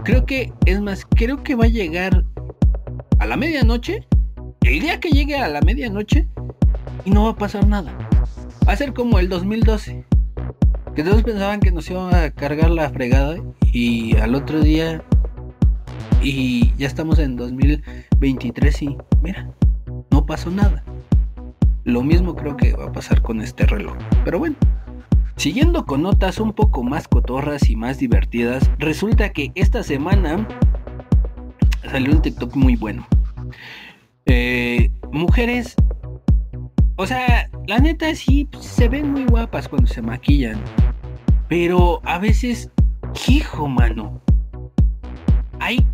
Creo 0.05 0.26
que, 0.26 0.52
es 0.66 0.81
más, 0.81 1.05
creo 1.05 1.42
que 1.42 1.55
va 1.55 1.64
a 1.64 1.68
llegar 1.68 2.24
a 3.18 3.26
la 3.26 3.37
medianoche, 3.37 4.07
el 4.62 4.81
día 4.81 5.00
que 5.00 5.11
llegue 5.11 5.37
a 5.37 5.48
la 5.48 5.61
medianoche, 5.61 6.29
y 7.05 7.11
no 7.11 7.24
va 7.24 7.31
a 7.31 7.37
pasar 7.37 7.66
nada. 7.66 7.96
Va 8.68 8.72
a 8.72 8.76
ser 8.76 8.92
como 8.92 9.18
el 9.18 9.29
2012, 9.29 10.05
que 10.94 11.02
todos 11.02 11.22
pensaban 11.22 11.61
que 11.61 11.72
nos 11.72 11.90
iba 11.90 12.24
a 12.24 12.31
cargar 12.31 12.70
la 12.70 12.90
fregada, 12.90 13.37
y 13.72 14.16
al 14.16 14.35
otro 14.35 14.61
día 14.61 15.02
y 16.28 16.72
ya 16.76 16.88
estamos 16.88 17.20
en 17.20 17.36
2023 17.36 18.82
y 18.82 18.96
mira, 19.22 19.48
no 20.10 20.26
pasó 20.26 20.50
nada. 20.50 20.82
Lo 21.84 22.02
mismo 22.02 22.34
creo 22.34 22.56
que 22.56 22.72
va 22.72 22.86
a 22.86 22.92
pasar 22.92 23.22
con 23.22 23.40
este 23.40 23.64
reloj. 23.64 23.96
Pero 24.24 24.40
bueno, 24.40 24.56
siguiendo 25.36 25.86
con 25.86 26.02
notas 26.02 26.40
un 26.40 26.52
poco 26.52 26.82
más 26.82 27.06
cotorras 27.06 27.70
y 27.70 27.76
más 27.76 27.98
divertidas, 27.98 28.68
resulta 28.78 29.28
que 29.28 29.52
esta 29.54 29.84
semana 29.84 30.48
salió 31.88 32.12
un 32.12 32.22
TikTok 32.22 32.56
muy 32.56 32.74
bueno. 32.74 33.06
Eh, 34.24 34.90
mujeres, 35.12 35.76
o 36.96 37.06
sea, 37.06 37.48
la 37.68 37.78
neta 37.78 38.12
sí 38.16 38.48
se 38.58 38.88
ven 38.88 39.12
muy 39.12 39.26
guapas 39.26 39.68
cuando 39.68 39.86
se 39.86 40.02
maquillan. 40.02 40.60
Pero 41.48 42.00
a 42.04 42.18
veces, 42.18 42.72
hijo 43.28 43.68
mano, 43.68 44.20
hay 45.60 45.86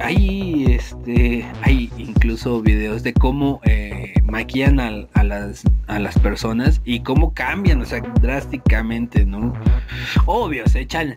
hay 0.00 0.66
este 0.68 1.46
hay 1.62 1.90
incluso 1.96 2.60
videos 2.62 3.02
de 3.02 3.12
cómo 3.12 3.60
eh, 3.64 4.14
maquillan 4.24 4.80
a, 4.80 5.22
las, 5.22 5.62
a 5.86 5.98
las 5.98 6.18
personas 6.18 6.80
y 6.84 7.00
cómo 7.00 7.32
cambian, 7.34 7.80
o 7.80 7.84
sea, 7.84 8.00
drásticamente, 8.20 9.24
¿no? 9.24 9.52
Obvio, 10.26 10.66
se 10.66 10.80
echan 10.80 11.14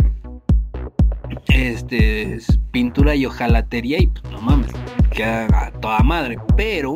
este 1.47 2.38
pintura 2.71 3.15
y 3.15 3.25
ojalatería 3.25 3.99
y 3.99 4.07
pues 4.07 4.23
no 4.31 4.41
mames, 4.41 4.71
queda 5.12 5.47
a 5.67 5.71
toda 5.71 5.99
madre, 5.99 6.38
pero 6.55 6.95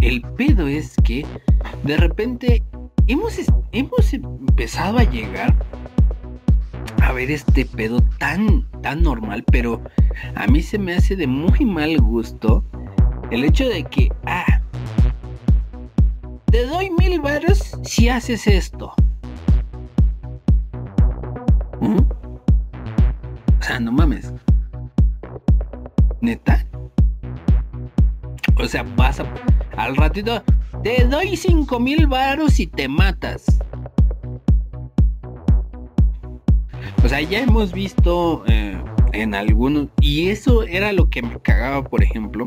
el 0.00 0.22
pedo 0.36 0.68
es 0.68 0.94
que 1.04 1.26
de 1.82 1.96
repente 1.96 2.62
hemos, 3.06 3.36
hemos 3.72 4.12
empezado 4.12 4.98
a 4.98 5.04
llegar 5.04 5.54
a 7.06 7.12
ver 7.12 7.30
este 7.30 7.64
pedo 7.64 8.02
tan, 8.18 8.68
tan 8.82 9.04
normal, 9.04 9.44
pero 9.52 9.80
a 10.34 10.48
mí 10.48 10.60
se 10.60 10.76
me 10.76 10.92
hace 10.92 11.14
de 11.14 11.28
muy 11.28 11.64
mal 11.64 11.96
gusto 11.98 12.64
el 13.30 13.44
hecho 13.44 13.68
de 13.68 13.84
que, 13.84 14.10
ah, 14.26 14.60
te 16.46 16.66
doy 16.66 16.90
mil 16.90 17.20
baros 17.20 17.78
si 17.84 18.08
haces 18.08 18.48
esto. 18.48 18.92
¿Mm? 21.80 21.98
O 23.60 23.62
sea, 23.62 23.78
no 23.78 23.92
mames. 23.92 24.32
Neta. 26.20 26.66
O 28.58 28.66
sea, 28.66 28.82
vas 28.96 29.20
a, 29.20 29.26
al 29.76 29.94
ratito, 29.94 30.42
te 30.82 31.04
doy 31.04 31.36
cinco 31.36 31.78
mil 31.78 32.08
varos 32.08 32.58
y 32.58 32.66
te 32.66 32.88
matas. 32.88 33.44
O 37.04 37.08
sea, 37.08 37.20
ya 37.20 37.40
hemos 37.40 37.72
visto 37.72 38.44
eh, 38.46 38.76
en 39.12 39.34
algunos, 39.34 39.88
y 40.00 40.28
eso 40.28 40.64
era 40.64 40.92
lo 40.92 41.08
que 41.08 41.22
me 41.22 41.40
cagaba, 41.40 41.84
por 41.84 42.02
ejemplo, 42.02 42.46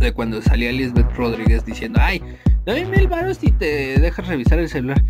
de 0.00 0.12
cuando 0.12 0.40
salía 0.42 0.70
Elizabeth 0.70 1.12
Rodríguez 1.16 1.64
diciendo, 1.64 1.98
ay, 2.02 2.22
dame 2.64 2.84
mil 2.86 3.08
baros 3.08 3.42
y 3.42 3.50
te 3.52 4.00
dejas 4.00 4.26
revisar 4.26 4.58
el 4.58 4.68
celular. 4.68 5.02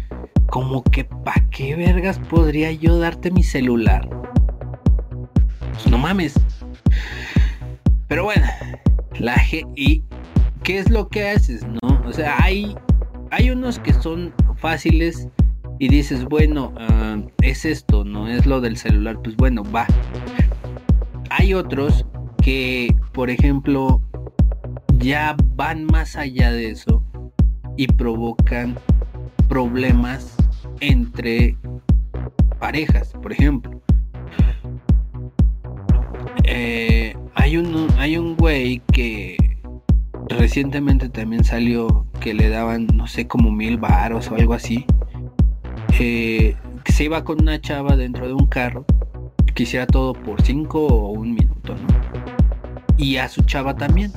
Como 0.47 0.85
que, 0.85 1.05
¿pa' 1.05 1.45
qué 1.51 1.75
vergas 1.75 2.19
podría 2.19 2.71
yo 2.73 2.99
darte 2.99 3.31
mi 3.31 3.43
celular? 3.43 4.09
Pues 5.73 5.87
no 5.89 5.99
mames. 5.99 6.35
Pero 8.09 8.25
bueno, 8.25 8.47
la 9.19 9.37
G 9.37 9.67
y 9.75 10.03
¿qué 10.63 10.79
es 10.79 10.91
lo 10.91 11.09
que 11.09 11.29
haces? 11.29 11.65
No, 11.67 12.03
o 12.05 12.13
sea, 12.13 12.37
hay, 12.43 12.77
hay 13.31 13.51
unos 13.51 13.79
que 13.79 13.93
son 13.93 14.33
fáciles 14.57 15.29
y 15.79 15.89
dices, 15.89 16.25
bueno, 16.25 16.73
ah, 16.79 17.19
es 17.43 17.65
esto, 17.65 18.05
no 18.05 18.29
es 18.29 18.47
lo 18.47 18.61
del 18.61 18.77
celular, 18.77 19.19
pues 19.23 19.37
bueno, 19.37 19.63
va. 19.65 19.87
Hay 21.31 21.55
otros 21.55 22.07
que, 22.43 22.95
por 23.13 23.31
ejemplo, 23.31 24.01
ya 24.99 25.37
van 25.57 25.85
más 25.85 26.17
allá 26.17 26.53
de 26.53 26.71
eso 26.71 27.03
y 27.77 27.87
provocan 27.89 28.77
problemas 29.49 30.37
entre 30.81 31.57
parejas, 32.59 33.13
por 33.21 33.33
ejemplo. 33.33 33.81
Eh, 36.45 37.17
hay 37.35 37.57
un 37.57 37.89
hay 37.99 38.17
un 38.17 38.37
güey 38.37 38.81
que 38.93 39.37
recientemente 40.29 41.09
también 41.09 41.43
salió 41.43 42.07
que 42.21 42.35
le 42.35 42.49
daban 42.49 42.87
no 42.95 43.07
sé 43.07 43.27
como 43.27 43.51
mil 43.51 43.79
varos 43.79 44.31
o 44.31 44.35
algo 44.37 44.55
así 44.55 44.85
que 45.97 46.57
se 46.87 47.05
iba 47.05 47.25
con 47.25 47.41
una 47.43 47.61
chava 47.61 47.97
dentro 47.97 48.27
de 48.27 48.33
un 48.33 48.47
carro, 48.47 48.85
que 49.55 49.63
hiciera 49.63 49.87
todo 49.87 50.13
por 50.13 50.43
cinco 50.43 50.87
o 50.87 51.11
un 51.11 51.35
minuto, 51.35 51.75
¿no? 51.75 51.89
Y 52.97 53.17
a 53.17 53.29
su 53.29 53.43
chava 53.43 53.77
también. 53.77 54.13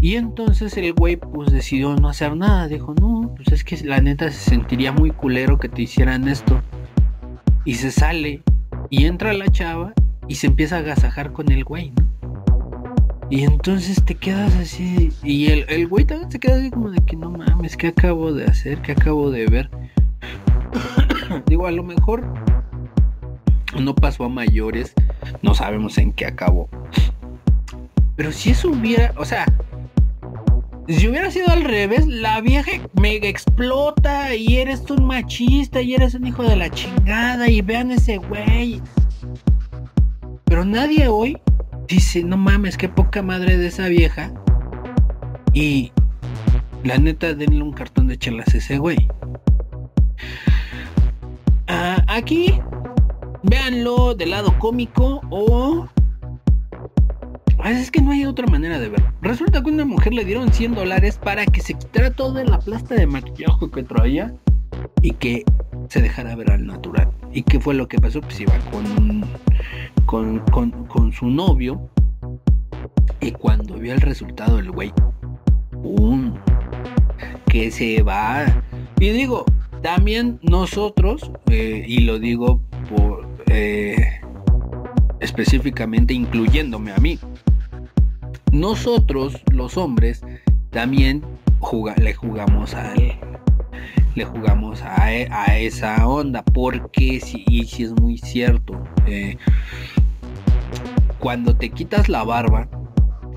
Y 0.00 0.16
entonces 0.16 0.76
el 0.76 0.92
güey 0.92 1.16
pues 1.16 1.50
decidió 1.52 1.96
no 1.96 2.08
hacer 2.08 2.36
nada. 2.36 2.68
Dijo, 2.68 2.94
no, 3.00 3.34
pues 3.34 3.48
es 3.52 3.64
que 3.64 3.76
la 3.84 4.00
neta 4.00 4.30
se 4.30 4.50
sentiría 4.50 4.92
muy 4.92 5.10
culero 5.10 5.58
que 5.58 5.68
te 5.68 5.82
hicieran 5.82 6.28
esto. 6.28 6.60
Y 7.64 7.74
se 7.74 7.90
sale 7.90 8.42
y 8.90 9.06
entra 9.06 9.32
la 9.32 9.48
chava 9.48 9.92
y 10.28 10.36
se 10.36 10.48
empieza 10.48 10.76
a 10.76 10.78
agasajar 10.80 11.32
con 11.32 11.50
el 11.50 11.64
güey, 11.64 11.90
¿no? 11.90 12.15
Y 13.28 13.42
entonces 13.42 14.04
te 14.04 14.14
quedas 14.14 14.54
así. 14.54 15.12
Y 15.22 15.50
el, 15.50 15.66
el 15.68 15.88
güey 15.88 16.04
también 16.04 16.30
se 16.30 16.38
queda 16.38 16.56
así 16.56 16.70
como 16.70 16.90
de 16.90 17.00
que 17.00 17.16
no 17.16 17.30
mames, 17.30 17.76
¿qué 17.76 17.88
acabo 17.88 18.32
de 18.32 18.44
hacer? 18.44 18.80
¿Qué 18.82 18.92
acabo 18.92 19.30
de 19.30 19.46
ver? 19.46 19.70
Digo, 21.46 21.66
a 21.66 21.72
lo 21.72 21.82
mejor 21.82 22.24
no 23.80 23.94
pasó 23.94 24.24
a 24.24 24.28
mayores. 24.28 24.94
No 25.42 25.54
sabemos 25.54 25.98
en 25.98 26.12
qué 26.12 26.26
acabó. 26.26 26.68
Pero 28.14 28.32
si 28.32 28.50
eso 28.50 28.70
hubiera, 28.70 29.12
o 29.16 29.24
sea, 29.24 29.44
si 30.88 31.08
hubiera 31.08 31.30
sido 31.30 31.48
al 31.48 31.64
revés, 31.64 32.06
la 32.06 32.40
vieja 32.40 32.70
mega 32.94 33.28
explota 33.28 34.34
y 34.34 34.58
eres 34.58 34.88
un 34.88 35.04
machista 35.04 35.82
y 35.82 35.94
eres 35.94 36.14
un 36.14 36.26
hijo 36.26 36.44
de 36.44 36.56
la 36.56 36.70
chingada 36.70 37.48
y 37.48 37.60
vean 37.60 37.90
ese 37.90 38.18
güey. 38.18 38.80
Pero 40.44 40.64
nadie 40.64 41.08
hoy 41.08 41.38
dice, 41.88 42.22
no 42.22 42.36
mames, 42.36 42.76
qué 42.76 42.88
poca 42.88 43.22
madre 43.22 43.56
de 43.56 43.68
esa 43.68 43.88
vieja. 43.88 44.32
Y 45.52 45.92
la 46.84 46.98
neta, 46.98 47.34
denle 47.34 47.62
un 47.62 47.72
cartón 47.72 48.08
de 48.08 48.18
chelas 48.18 48.54
a 48.54 48.58
ese 48.58 48.78
güey. 48.78 49.08
Ah, 51.68 52.04
aquí, 52.08 52.60
véanlo 53.42 54.14
del 54.14 54.30
lado 54.30 54.58
cómico 54.58 55.20
o... 55.30 55.88
Ah, 57.58 57.72
es 57.72 57.90
que 57.90 58.00
no 58.00 58.12
hay 58.12 58.24
otra 58.24 58.46
manera 58.46 58.78
de 58.78 58.88
verlo. 58.88 59.12
Resulta 59.22 59.62
que 59.62 59.70
una 59.70 59.84
mujer 59.84 60.14
le 60.14 60.24
dieron 60.24 60.52
100 60.52 60.74
dólares 60.74 61.18
para 61.22 61.46
que 61.46 61.60
se 61.60 61.74
quitara 61.74 62.10
toda 62.10 62.44
la 62.44 62.58
plasta 62.60 62.94
de 62.94 63.06
maquillaje 63.06 63.70
que 63.72 63.82
traía 63.82 64.32
y 65.02 65.12
que 65.12 65.44
se 65.88 66.02
dejara 66.02 66.34
ver 66.34 66.50
al 66.50 66.66
natural. 66.66 67.10
¿Y 67.32 67.42
qué 67.42 67.60
fue 67.60 67.74
lo 67.74 67.88
que 67.88 67.98
pasó? 67.98 68.20
Pues 68.20 68.40
iba 68.40 68.58
con 68.70 68.86
un 68.86 69.24
con, 70.06 70.38
con, 70.86 71.12
su 71.12 71.26
novio. 71.26 71.90
Y 73.20 73.32
cuando 73.32 73.74
vio 73.74 73.92
el 73.92 74.00
resultado 74.00 74.58
el 74.58 74.70
güey, 74.70 74.92
¡pum! 75.70 76.34
Que 77.46 77.70
se 77.70 78.02
va. 78.02 78.44
Y 79.00 79.10
digo, 79.10 79.44
también 79.82 80.38
nosotros, 80.42 81.30
eh, 81.50 81.84
y 81.86 82.00
lo 82.00 82.18
digo 82.18 82.60
por 82.88 83.28
eh, 83.46 84.20
específicamente 85.20 86.14
incluyéndome 86.14 86.92
a 86.92 86.98
mí, 86.98 87.18
nosotros 88.52 89.42
los 89.50 89.76
hombres 89.76 90.22
también 90.70 91.22
le 91.96 92.14
jugamos 92.14 92.74
al, 92.74 93.18
le 94.16 94.24
jugamos 94.24 94.82
a, 94.82 95.12
esa 95.58 96.08
onda 96.08 96.42
porque 96.42 97.20
si, 97.20 97.44
y 97.46 97.66
si 97.66 97.84
es 97.84 97.92
muy 98.00 98.16
cierto 98.16 98.82
eh, 99.06 99.36
cuando 101.18 101.54
te 101.54 101.70
quitas 101.70 102.08
la 102.08 102.24
barba, 102.24 102.68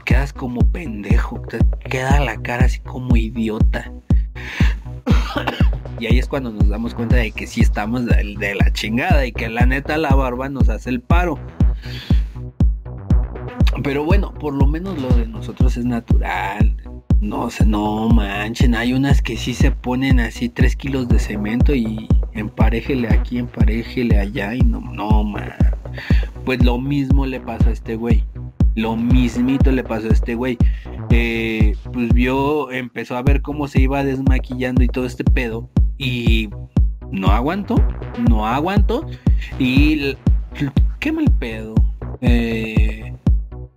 quedas 0.05 0.31
como 0.31 0.61
pendejo, 0.71 1.41
te 1.49 1.59
queda 1.89 2.19
la 2.19 2.41
cara 2.41 2.65
así 2.65 2.79
como 2.79 3.15
idiota. 3.15 3.91
y 5.99 6.05
ahí 6.05 6.17
es 6.17 6.27
cuando 6.27 6.51
nos 6.51 6.69
damos 6.69 6.93
cuenta 6.93 7.17
de 7.17 7.31
que 7.31 7.45
sí 7.45 7.61
estamos 7.61 8.05
de 8.05 8.55
la 8.55 8.71
chingada 8.71 9.25
y 9.25 9.31
que 9.31 9.49
la 9.49 9.65
neta 9.65 9.97
la 9.97 10.15
barba 10.15 10.49
nos 10.49 10.69
hace 10.69 10.89
el 10.89 11.01
paro. 11.01 11.39
Pero 13.83 14.03
bueno, 14.05 14.33
por 14.33 14.53
lo 14.53 14.65
menos 14.65 14.97
lo 14.99 15.09
de 15.09 15.27
nosotros 15.27 15.75
es 15.75 15.85
natural. 15.85 16.75
No 17.21 17.49
no 17.65 18.07
manchen. 18.09 18.75
Hay 18.75 18.93
unas 18.93 19.21
que 19.21 19.35
sí 19.35 19.53
se 19.53 19.71
ponen 19.71 20.19
así 20.19 20.47
3 20.47 20.75
kilos 20.77 21.09
de 21.09 21.19
cemento 21.19 21.75
y 21.75 22.07
emparejele 22.33 23.09
aquí, 23.09 23.39
emparejele 23.39 24.17
allá 24.17 24.55
y 24.55 24.61
no, 24.61 24.79
no 24.79 25.23
man. 25.23 25.53
Pues 26.45 26.63
lo 26.63 26.79
mismo 26.79 27.25
le 27.25 27.41
pasó 27.41 27.69
a 27.69 27.71
este 27.71 27.95
güey. 27.95 28.23
Lo 28.75 28.95
mismito 28.95 29.71
le 29.71 29.83
pasó 29.83 30.07
a 30.07 30.13
este 30.13 30.35
güey. 30.35 30.57
Eh, 31.09 31.75
pues 31.91 32.13
vio, 32.13 32.71
empezó 32.71 33.17
a 33.17 33.21
ver 33.21 33.41
cómo 33.41 33.67
se 33.67 33.81
iba 33.81 34.03
desmaquillando 34.03 34.81
y 34.83 34.87
todo 34.87 35.05
este 35.05 35.25
pedo. 35.25 35.69
Y 35.97 36.49
no 37.11 37.27
aguantó, 37.27 37.75
no 38.29 38.47
aguantó. 38.47 39.05
Y 39.57 40.15
qué 40.99 41.11
mal 41.11 41.29
pedo. 41.37 41.75
Eh, 42.21 42.98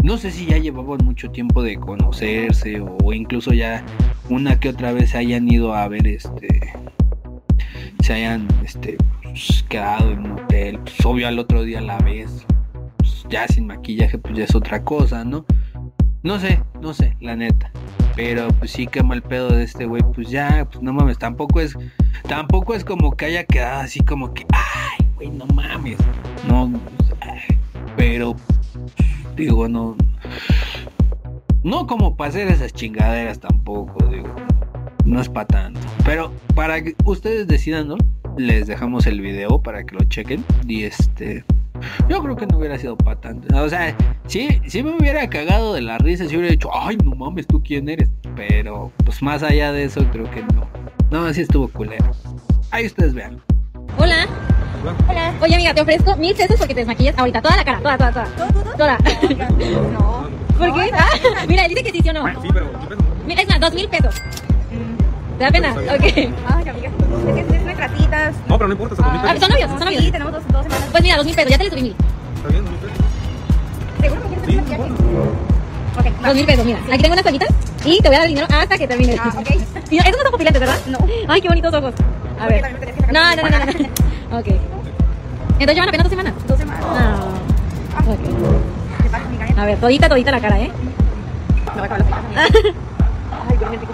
no 0.03 0.19
sé 0.19 0.31
si 0.31 0.47
ya 0.47 0.59
llevaban 0.59 1.05
mucho 1.05 1.31
tiempo 1.31 1.63
de 1.63 1.77
conocerse 1.77 2.81
o 2.81 3.13
incluso 3.13 3.53
ya 3.53 3.85
una 4.29 4.59
que 4.59 4.69
otra 4.69 4.93
vez 4.93 5.11
se 5.11 5.19
hayan 5.19 5.49
ido 5.51 5.75
a 5.75 5.87
ver 5.89 6.07
este 6.07 6.73
se 8.03 8.13
hayan 8.15 8.49
este 8.65 8.97
pues, 9.23 9.65
quedado 9.69 10.11
en 10.11 10.19
un 10.19 10.33
hotel, 10.33 10.79
pues, 10.81 11.07
obvio 11.07 11.29
al 11.29 11.39
otro 11.39 11.63
día 11.63 11.81
la 11.81 11.99
ves, 11.99 12.47
pues, 12.99 13.25
ya 13.31 13.47
sin 13.49 13.67
maquillaje 13.67 14.19
pues 14.19 14.37
ya 14.37 14.45
es 14.45 14.55
otra 14.55 14.83
cosa, 14.83 15.25
¿no? 15.25 15.47
No 16.23 16.39
sé, 16.39 16.63
no 16.81 16.95
sé, 16.95 17.17
la 17.21 17.35
neta. 17.35 17.71
Pero 18.15 18.49
pues 18.59 18.73
sí 18.73 18.87
que 18.87 19.03
mal 19.03 19.23
pedo 19.23 19.49
de 19.49 19.65
este 19.65 19.87
güey, 19.87 20.03
pues 20.15 20.29
ya, 20.29 20.69
pues 20.71 20.83
no 20.83 20.93
mames, 20.93 21.19
tampoco 21.19 21.61
es 21.61 21.77
tampoco 22.29 22.75
es 22.75 22.85
como 22.85 23.17
que 23.17 23.25
haya 23.25 23.45
quedado 23.45 23.81
así 23.81 24.01
como 24.01 24.35
que, 24.35 24.45
ay, 24.53 25.07
güey, 25.17 25.31
no 25.31 25.47
mames. 25.47 25.99
No, 26.47 26.71
pero 27.97 28.37
digo, 29.37 29.69
no 29.69 29.97
no 31.65 31.87
como 31.87 32.17
para 32.17 32.31
hacer 32.31 32.49
esas 32.49 32.73
chingaderas 32.73 33.39
tampoco, 33.39 34.05
digo. 34.07 34.35
No 35.05 35.21
es 35.21 35.29
para 35.29 35.47
tanto. 35.47 35.81
Pero 36.05 36.33
para 36.55 36.83
que 36.83 36.95
ustedes 37.05 37.47
decidan, 37.47 37.89
¿no? 37.89 37.97
Les 38.37 38.67
dejamos 38.67 39.07
el 39.07 39.21
video 39.21 39.61
para 39.63 39.85
que 39.85 39.95
lo 39.95 40.05
chequen. 40.05 40.45
Y 40.67 40.85
este. 40.85 41.45
Yo 42.09 42.23
creo 42.23 42.37
que 42.37 42.47
no 42.47 42.59
hubiera 42.59 42.79
sido 42.79 42.97
para 42.97 43.21
tanto. 43.21 43.63
O 43.63 43.69
sea, 43.69 43.97
sí, 44.27 44.61
sí 44.67 44.83
me 44.83 44.97
hubiera 44.97 45.29
cagado 45.29 45.75
de 45.75 45.83
la 45.83 45.99
risa. 45.99 46.27
Si 46.29 46.37
hubiera 46.37 46.51
dicho, 46.51 46.69
ay, 46.73 46.97
no 47.05 47.15
mames, 47.15 47.47
¿tú 47.47 47.63
quién 47.63 47.89
eres? 47.89 48.11
Pero, 48.37 48.93
pues 49.05 49.23
más 49.23 49.43
allá 49.43 49.73
de 49.73 49.85
eso, 49.85 50.05
creo 50.13 50.29
que 50.31 50.43
no. 50.55 50.69
No, 51.11 51.27
así 51.27 51.43
estuvo 51.43 51.69
culero. 51.69 52.11
Ahí 52.71 52.87
ustedes 52.87 53.15
vean. 53.15 53.41
Hola. 53.99 54.27
Hola. 55.09 55.33
Oye, 55.41 55.55
amiga, 55.55 55.75
te 55.75 55.81
ofrezco 55.81 56.17
mil 56.17 56.35
pesos 56.35 56.57
porque 56.59 56.75
te 56.75 56.81
desmaquillas 56.81 57.17
ahorita. 57.19 57.41
Toda 57.43 57.57
la 57.57 57.65
cara, 57.65 57.79
toda, 57.81 57.99
toda, 57.99 58.13
toda. 58.13 58.27
¿Todo, 58.37 58.73
Toda. 58.77 58.99
No. 59.93 60.23
¿Por 60.59 60.75
qué? 60.75 60.91
Ah, 60.95 61.09
mira, 61.49 61.65
él 61.65 61.71
dice 61.71 61.83
que 61.83 61.91
sí, 61.93 62.01
sí 62.03 62.09
o 62.09 62.13
no. 62.13 62.27
Sí, 62.43 62.49
pero 62.53 62.67
es 63.29 63.49
más, 63.49 63.61
dos 63.61 63.75
mil 63.75 63.89
pesos. 63.89 64.15
¿Te 65.39 65.45
da 65.45 65.51
pena? 65.51 65.75
Pues, 65.75 65.89
Ok. 65.91 66.03
Ay, 66.07 66.69
amiga. 66.69 66.91
Es 67.29 67.35
que 67.35 67.41
es. 67.41 68.37
No, 68.49 68.59
pero 68.59 68.69
no 68.69 68.73
importa, 68.75 68.97
son 68.97 69.05
dos 69.05 69.13
mil 69.13 69.21
Ah, 69.23 69.33
pesos. 69.33 69.41
¿Son 69.41 69.51
novios? 69.51 69.69
¿Son 69.71 69.79
Sí, 69.79 69.85
novios? 69.85 70.13
tenemos 70.13 70.33
dos, 70.33 70.43
dos 70.49 70.63
semanas. 70.65 70.89
Pues 70.93 71.03
mira, 71.03 71.17
dos 71.17 71.27
mil 71.27 71.35
pesos, 71.35 71.51
ya 71.51 71.59
te 71.59 71.65
le 71.65 71.71
subí 71.71 71.83
mil. 71.83 71.97
Está 72.37 72.49
bien, 72.49 72.65
dos 72.65 72.73
mil 72.73 72.81
pesos. 72.81 73.05
¿Seguro 74.01 74.23
que 74.23 74.29
quieres 74.29 74.47
Sí, 74.47 74.59
hacer 74.59 74.79
no 74.79 74.85
maquillaje? 74.87 76.23
Dos 76.27 76.35
mil 76.35 76.47
pesos, 76.47 76.65
mira. 76.65 76.79
Aquí 76.93 77.03
tengo 77.03 77.13
unas 77.15 77.23
toallitas 77.25 77.49
y 77.85 77.99
te 78.01 78.09
voy 78.09 78.15
a 78.17 78.19
dar 78.19 78.29
el 78.29 78.35
dinero 78.35 78.47
hasta 78.55 78.79
que 78.79 78.89
termine. 78.89 79.17
Ah, 79.19 79.33
ok. 79.39 79.51
Y 79.91 79.99
esos 79.99 80.13
no 80.17 80.23
son 80.23 80.31
pupilantes, 80.33 80.61
¿verdad? 80.61 80.79
No. 80.87 80.99
Ay, 81.29 81.41
qué 81.41 81.49
bonitos 81.49 81.75
ojos. 81.75 81.95
A 82.41 82.47
ver. 82.47 82.63
Me 83.13 83.19
No, 83.19 83.37
no, 83.37 83.43
no, 83.43 83.59
no. 83.59 83.67
no. 83.67 83.73
Ok. 84.39 84.47
Entonces 85.59 85.75
llevan 85.75 85.89
apenas 85.91 86.05
dos 86.05 86.11
semanas. 86.11 86.33
Dos 86.47 86.59
semanas. 86.59 86.85
Ah. 86.89 87.19
Ok. 88.09 89.03
Te 89.03 89.09
paso, 89.11 89.27
amiga. 89.27 89.47
¿eh? 89.47 89.55
A 89.59 89.65
ver, 89.67 89.79
todita, 89.79 90.09
todita 90.09 90.31
la 90.31 90.41
cara, 90.41 90.59
¿eh? 90.59 90.73
Me 91.67 91.73
voy 91.73 91.83
a 91.83 91.85
acabar. 91.85 92.05
Ay, 92.35 93.59
rico. 93.79 93.93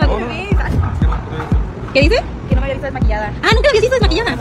No, 0.00 0.16
qué 0.16 0.20
no. 0.20 1.92
¿Qué 1.92 2.00
dice? 2.00 2.16
Que 2.48 2.54
no 2.54 2.60
me 2.60 2.66
había 2.66 2.74
visto 2.74 2.86
desmaquillada. 2.86 3.32
Ah, 3.42 3.50
nunca 3.54 3.62
la 3.62 3.68
habías 3.68 3.82
visto 3.82 3.94
desmaquillada. 3.94 4.36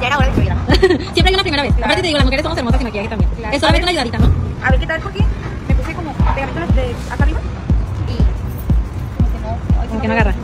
Ya 0.00 0.06
era 0.06 0.18
hora 0.18 0.26
de 0.28 0.32
que. 0.34 0.42
Siempre 1.14 1.28
hay 1.28 1.34
una 1.34 1.42
primera 1.42 1.62
vez. 1.62 1.72
Claro. 1.72 1.84
Aparte 1.86 2.02
te 2.02 2.06
digo, 2.08 2.18
las 2.18 2.24
mujeres 2.26 2.42
somos 2.44 2.58
hermosas 2.58 2.78
sin 2.78 2.86
maquillaje 2.86 3.08
también. 3.08 3.30
Claro. 3.36 3.54
Es 3.54 3.60
solamente 3.60 3.84
una 3.84 3.90
ayudadita, 3.90 4.18
¿no? 4.18 4.30
A 4.64 4.70
ver 4.70 4.80
qué 4.80 4.86
tal, 4.86 5.00
porque 5.00 5.24
me 5.68 5.74
puse 5.74 5.94
como 5.94 6.12
pegamento 6.12 6.60
de 6.74 6.94
acá 7.10 7.24
arriba 7.24 7.40
y 8.08 8.16
como 9.16 9.32
que 9.32 9.38
no. 9.40 9.88
Como 9.88 10.00
que 10.00 10.08
no 10.08 10.14
agarra. 10.14 10.34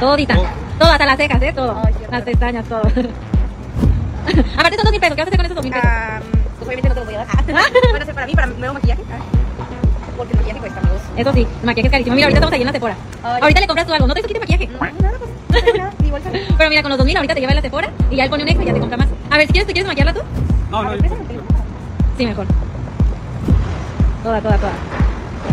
Todita. 0.00 0.34
Todo. 0.34 0.46
Todo, 0.78 0.90
hasta 0.90 1.06
las 1.06 1.16
cejas, 1.16 1.42
¿eh? 1.42 1.52
Todo. 1.54 1.82
Las 2.10 2.22
pestañas, 2.22 2.64
todo. 2.66 2.82
Aparte 4.56 4.76
son 4.76 4.84
dos 4.84 4.92
mil 4.92 5.00
pesos. 5.00 5.16
¿Qué 5.16 5.22
vas 5.22 5.26
a 5.26 5.30
hacer 5.30 5.36
con 5.36 5.46
esos 5.46 5.56
dos 5.56 5.64
mil 5.64 5.72
pesos? 5.72 5.88
Ah, 5.88 6.20
pues 6.58 6.66
obviamente 6.66 6.88
no 6.88 6.94
te 6.94 7.00
lo 7.00 7.06
voy 7.06 7.14
a 7.14 7.18
dar. 7.18 7.28
Van 7.92 8.02
a 8.02 8.04
ser 8.04 8.14
para 8.14 8.26
mí, 8.26 8.34
para 8.34 8.46
mi 8.48 8.58
nuevo 8.58 8.74
maquillaje. 8.74 9.02
Ah. 9.10 9.18
Porque 10.16 10.32
el 10.32 10.38
maquillaje 10.38 10.60
cuesta, 10.60 10.80
amigos. 10.80 11.00
Eso 11.16 11.32
sí, 11.32 11.40
el 11.60 11.66
maquillaje 11.66 11.86
es 11.86 11.92
carísimo. 11.92 12.16
Mira, 12.16 12.26
ahorita 12.26 12.38
estamos 12.38 12.52
ahí 12.52 12.60
en 12.60 12.66
la 12.66 12.72
Sephora. 12.72 12.96
Ay. 13.22 13.42
Ahorita 13.42 13.60
le 13.60 13.66
compras 13.66 13.86
tú 13.86 13.92
algo. 13.94 14.06
¿No 14.06 14.14
te 14.14 14.20
hizo 14.20 14.28
de 14.28 14.40
maquillaje? 14.40 14.66
No, 14.66 14.78
nada, 14.78 15.18
pues. 15.18 15.30
No 15.48 15.62
tengo 15.62 15.78
nada, 15.78 15.92
ni 16.02 16.10
bolsa. 16.10 16.30
Pero 16.58 16.70
mira, 16.70 16.82
con 16.82 16.90
los 16.90 16.98
dos 16.98 17.06
mil 17.06 17.16
ahorita 17.16 17.34
te 17.34 17.40
lleva 17.40 17.52
a 17.52 17.54
la 17.54 17.62
Sephora 17.62 17.90
y 18.10 18.16
ya 18.16 18.24
él 18.24 18.30
pone 18.30 18.42
un 18.42 18.48
extra 18.48 18.64
y 18.64 18.66
ya 18.66 18.74
te 18.74 18.80
compra 18.80 18.96
más. 18.98 19.08
A 19.30 19.36
ver, 19.38 19.46
si 19.46 19.52
quieres, 19.52 19.66
¿te 19.66 19.72
quieres 19.72 19.88
maquillarla 19.88 20.12
tú? 20.12 20.20
No, 20.70 20.82
no, 20.82 20.90
ver, 20.90 21.02
no. 21.10 21.16
Sí, 22.18 22.26
mejor. 22.26 22.46
Toda, 24.22 24.40
toda, 24.40 24.56
toda. 24.56 24.72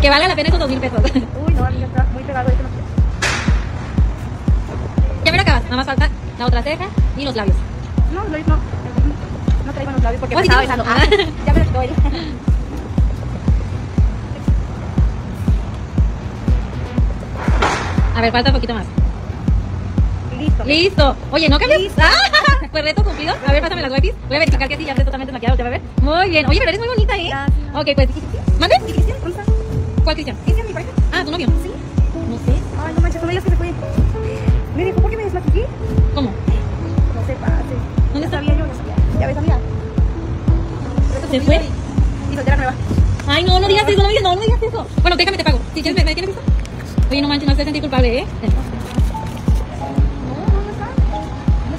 Que 0.00 0.10
valga 0.10 0.28
la 0.28 0.36
pena 0.36 0.48
esos 0.48 0.60
dos 0.60 0.68
mil 0.68 0.80
pesos. 0.80 0.98
Uy, 1.46 1.54
no, 1.54 1.64
amiga, 1.64 1.86
está 1.86 2.04
muy 2.12 2.22
pegado 2.24 2.48
este 2.48 2.62
maquillaje. 2.62 2.83
Ya 5.24 5.30
me 5.32 5.36
lo 5.38 5.42
acabas, 5.42 5.64
nada 5.64 5.76
más 5.76 5.86
falta 5.86 6.08
la 6.38 6.46
otra 6.46 6.62
ceja 6.62 6.86
y 7.16 7.24
los 7.24 7.34
labios. 7.34 7.56
No, 8.12 8.20
los 8.22 8.30
labios 8.30 8.48
no. 8.48 8.56
No 9.66 9.72
traigo 9.72 9.90
los 9.92 10.02
labios 10.02 10.20
porque 10.20 10.34
Oh, 10.36 10.38
me 10.38 10.44
sí 10.44 10.48
estaba 10.50 10.62
besando. 10.62 10.84
ah. 10.86 11.02
Ya 11.46 11.52
me 11.52 11.58
lo 11.60 11.64
estoy. 11.64 11.88
A 18.16 18.20
ver, 18.20 18.32
falta 18.32 18.50
un 18.50 18.54
poquito 18.54 18.74
más. 18.74 18.86
Listo. 20.38 20.64
Listo. 20.64 21.16
Oye, 21.30 21.48
¿no 21.48 21.58
cambias? 21.58 21.80
¡Ah! 21.98 22.10
Pues 22.74 22.82
reto 22.82 23.04
cumplido. 23.04 23.32
A 23.46 23.52
ver, 23.52 23.62
pásame 23.62 23.82
las 23.82 23.92
wipes. 23.92 24.14
Voy 24.26 24.36
a 24.36 24.40
verificar 24.40 24.68
que 24.68 24.76
sí, 24.76 24.84
ya 24.84 24.92
esté 24.92 25.04
totalmente 25.04 25.32
maquillado. 25.32 25.56
¿Te 25.56 25.62
va 25.62 25.68
a 25.68 25.72
ver? 25.72 25.80
Muy 26.02 26.28
bien. 26.28 26.44
Oye, 26.46 26.58
pero 26.58 26.70
eres 26.70 26.80
muy 26.80 26.88
bonita, 26.88 27.16
¿eh? 27.16 27.28
Gracias. 27.28 27.58
Ok, 27.72 27.88
pues. 27.94 28.08
¿Mande? 28.58 28.76
¿Y 28.88 28.92
Cristian? 28.94 29.16
¿Dónde 29.22 29.38
está? 29.40 29.52
¿Cuál 30.02 30.14
Cristian? 30.16 30.36
¿Cristian, 30.44 30.66
mi 30.66 30.72
pareja? 30.72 30.90
Ah, 31.12 31.22
tu 31.24 31.30
novio. 31.30 31.46
Sí. 31.62 31.70
No 32.28 32.36
sé. 32.38 32.60
Ay, 32.84 32.92
no 32.96 33.00
manches, 33.00 33.20
no 33.22 33.26
me 33.28 33.32
digas 33.32 33.44
que 33.44 33.50
se 33.50 33.56
fue. 33.56 33.68
Me 34.76 34.84
dijo, 34.84 35.00
¿por 35.00 35.10
qué 35.10 35.16
me 35.16 35.24
desmaquillé? 35.24 35.66
¿Cómo? 36.14 36.30
No 36.30 37.26
sé, 37.26 37.34
pase. 37.34 37.74
¿Dónde 38.12 38.26
está? 38.26 38.38
sabía 38.38 38.56
yo, 38.58 38.66
ya 38.66 38.74
sabía. 38.74 38.94
Ya 39.20 39.26
ves, 39.28 39.36
amiga. 39.36 39.58
¿Se 41.30 41.40
fue? 41.40 41.60
Y 42.30 42.34
soltera 42.34 42.56
nueva. 42.56 42.74
Ay, 43.26 43.44
no, 43.44 43.58
no 43.60 43.68
digas 43.68 43.88
eso, 43.88 44.02
no, 44.02 44.08
digas- 44.08 44.22
no, 44.22 44.34
no 44.36 44.42
digas 44.42 44.62
eso. 44.62 44.86
Bueno, 45.02 45.16
déjame, 45.16 45.36
te 45.36 45.44
pago. 45.44 45.58
Si 45.74 45.82
quieres, 45.82 45.96
¿me, 45.98 46.04
me 46.04 46.14
tienes 46.14 46.34
visto? 46.34 46.42
Oye, 47.10 47.22
no 47.22 47.28
manches, 47.28 47.46
me 47.46 47.52
hace 47.52 47.64
sentir 47.64 47.82
culpable, 47.82 48.18
¿eh? 48.20 48.24
No, 48.42 48.48
no, 48.48 48.54
no. 48.56 48.62
No 51.70 51.76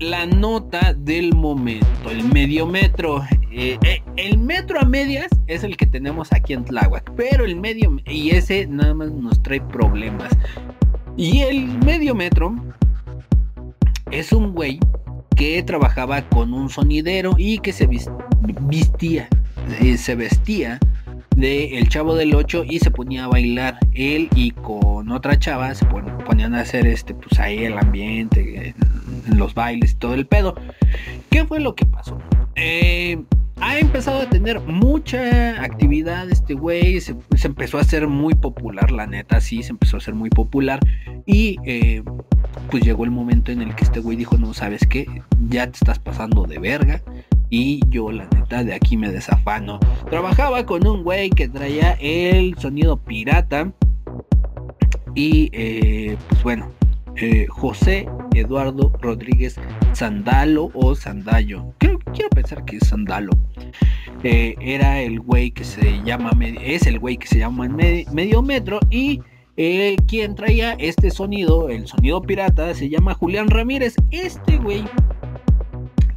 la 0.00 0.26
nota 0.26 0.94
del 0.94 1.34
momento, 1.34 2.10
el 2.10 2.24
medio 2.24 2.66
metro. 2.66 3.22
Eh, 3.60 3.76
eh, 3.84 4.02
el 4.16 4.38
metro 4.38 4.78
a 4.80 4.84
medias 4.84 5.26
es 5.48 5.64
el 5.64 5.76
que 5.76 5.84
tenemos 5.86 6.32
aquí 6.32 6.52
en 6.52 6.64
Tláhuac, 6.64 7.10
pero 7.16 7.44
el 7.44 7.56
medio 7.56 7.96
y 8.06 8.30
ese 8.30 8.68
nada 8.68 8.94
más 8.94 9.10
nos 9.10 9.42
trae 9.42 9.60
problemas. 9.60 10.30
Y 11.16 11.40
el 11.40 11.66
medio 11.84 12.14
metro 12.14 12.54
es 14.12 14.32
un 14.32 14.52
güey 14.52 14.78
que 15.34 15.60
trabajaba 15.64 16.22
con 16.22 16.54
un 16.54 16.68
sonidero 16.70 17.34
y 17.36 17.58
que 17.58 17.72
se 17.72 17.88
vistía, 18.60 19.28
eh, 19.80 19.96
se 19.96 20.14
vestía 20.14 20.78
de 21.36 21.78
El 21.78 21.88
Chavo 21.88 22.14
del 22.14 22.34
8 22.36 22.64
y 22.64 22.78
se 22.78 22.92
ponía 22.92 23.24
a 23.24 23.28
bailar 23.28 23.78
él 23.92 24.28
y 24.36 24.52
con 24.52 25.10
otra 25.10 25.36
chava 25.38 25.74
se 25.74 25.84
pon- 25.86 26.18
ponían 26.24 26.54
a 26.54 26.60
hacer 26.60 26.86
este 26.86 27.12
pues 27.14 27.38
ahí 27.40 27.64
el 27.64 27.76
ambiente, 27.78 28.74
en 29.28 29.38
los 29.38 29.52
bailes 29.54 29.92
y 29.92 29.96
todo 29.96 30.14
el 30.14 30.26
pedo. 30.26 30.54
¿Qué 31.30 31.44
fue 31.44 31.58
lo 31.60 31.74
que 31.74 31.86
pasó? 31.86 32.18
Eh, 32.56 33.20
ha 33.60 33.78
empezado 33.78 34.20
a 34.20 34.28
tener 34.28 34.60
mucha 34.60 35.62
actividad 35.62 36.30
este 36.30 36.54
güey, 36.54 37.00
se, 37.00 37.16
empezó 37.44 37.78
a 37.78 37.82
hacer 37.82 38.06
muy 38.06 38.34
popular, 38.34 38.90
la 38.90 39.06
neta, 39.06 39.40
sí, 39.40 39.62
se 39.62 39.70
empezó 39.70 39.96
a 39.96 39.98
hacer 39.98 40.14
muy 40.14 40.30
popular 40.30 40.80
y 41.26 41.56
eh, 41.64 42.02
pues 42.70 42.84
llegó 42.84 43.04
el 43.04 43.10
momento 43.10 43.52
en 43.52 43.62
el 43.62 43.74
que 43.74 43.84
este 43.84 44.00
güey 44.00 44.16
dijo, 44.16 44.36
no, 44.36 44.54
sabes 44.54 44.86
qué, 44.88 45.06
ya 45.48 45.66
te 45.66 45.72
estás 45.72 45.98
pasando 45.98 46.44
de 46.44 46.58
verga. 46.58 47.02
Y 47.50 47.80
yo, 47.88 48.12
la 48.12 48.28
neta, 48.34 48.62
de 48.62 48.74
aquí 48.74 48.98
me 48.98 49.10
desafano. 49.10 49.80
Trabajaba 50.10 50.66
con 50.66 50.86
un 50.86 51.02
güey 51.02 51.30
que 51.30 51.48
traía 51.48 51.92
el 51.92 52.58
sonido 52.58 52.98
pirata. 52.98 53.72
Y 55.14 55.48
eh, 55.54 56.18
pues 56.28 56.42
bueno, 56.42 56.70
eh, 57.16 57.46
José 57.48 58.06
Eduardo 58.34 58.92
Rodríguez 59.00 59.56
Sandalo 59.92 60.70
o 60.74 60.94
Sandallo. 60.94 61.74
Creo, 61.78 61.97
quiero 62.12 62.30
pensar 62.30 62.64
que 62.64 62.76
es 62.76 62.88
Sandalo. 62.88 63.32
Eh, 64.22 64.54
era 64.60 65.00
el 65.00 65.20
güey 65.20 65.50
que 65.50 65.64
se 65.64 66.02
llama, 66.04 66.30
es 66.62 66.86
el 66.86 66.98
güey 66.98 67.16
que 67.16 67.26
se 67.26 67.38
llama 67.38 67.68
Me- 67.68 68.04
Medio 68.12 68.42
Metro 68.42 68.80
y 68.90 69.20
eh, 69.56 69.96
quien 70.06 70.34
traía 70.34 70.72
este 70.72 71.10
sonido, 71.10 71.68
el 71.68 71.86
sonido 71.86 72.22
pirata, 72.22 72.74
se 72.74 72.88
llama 72.88 73.14
Julián 73.14 73.48
Ramírez. 73.48 73.94
Este 74.10 74.56
güey, 74.58 74.84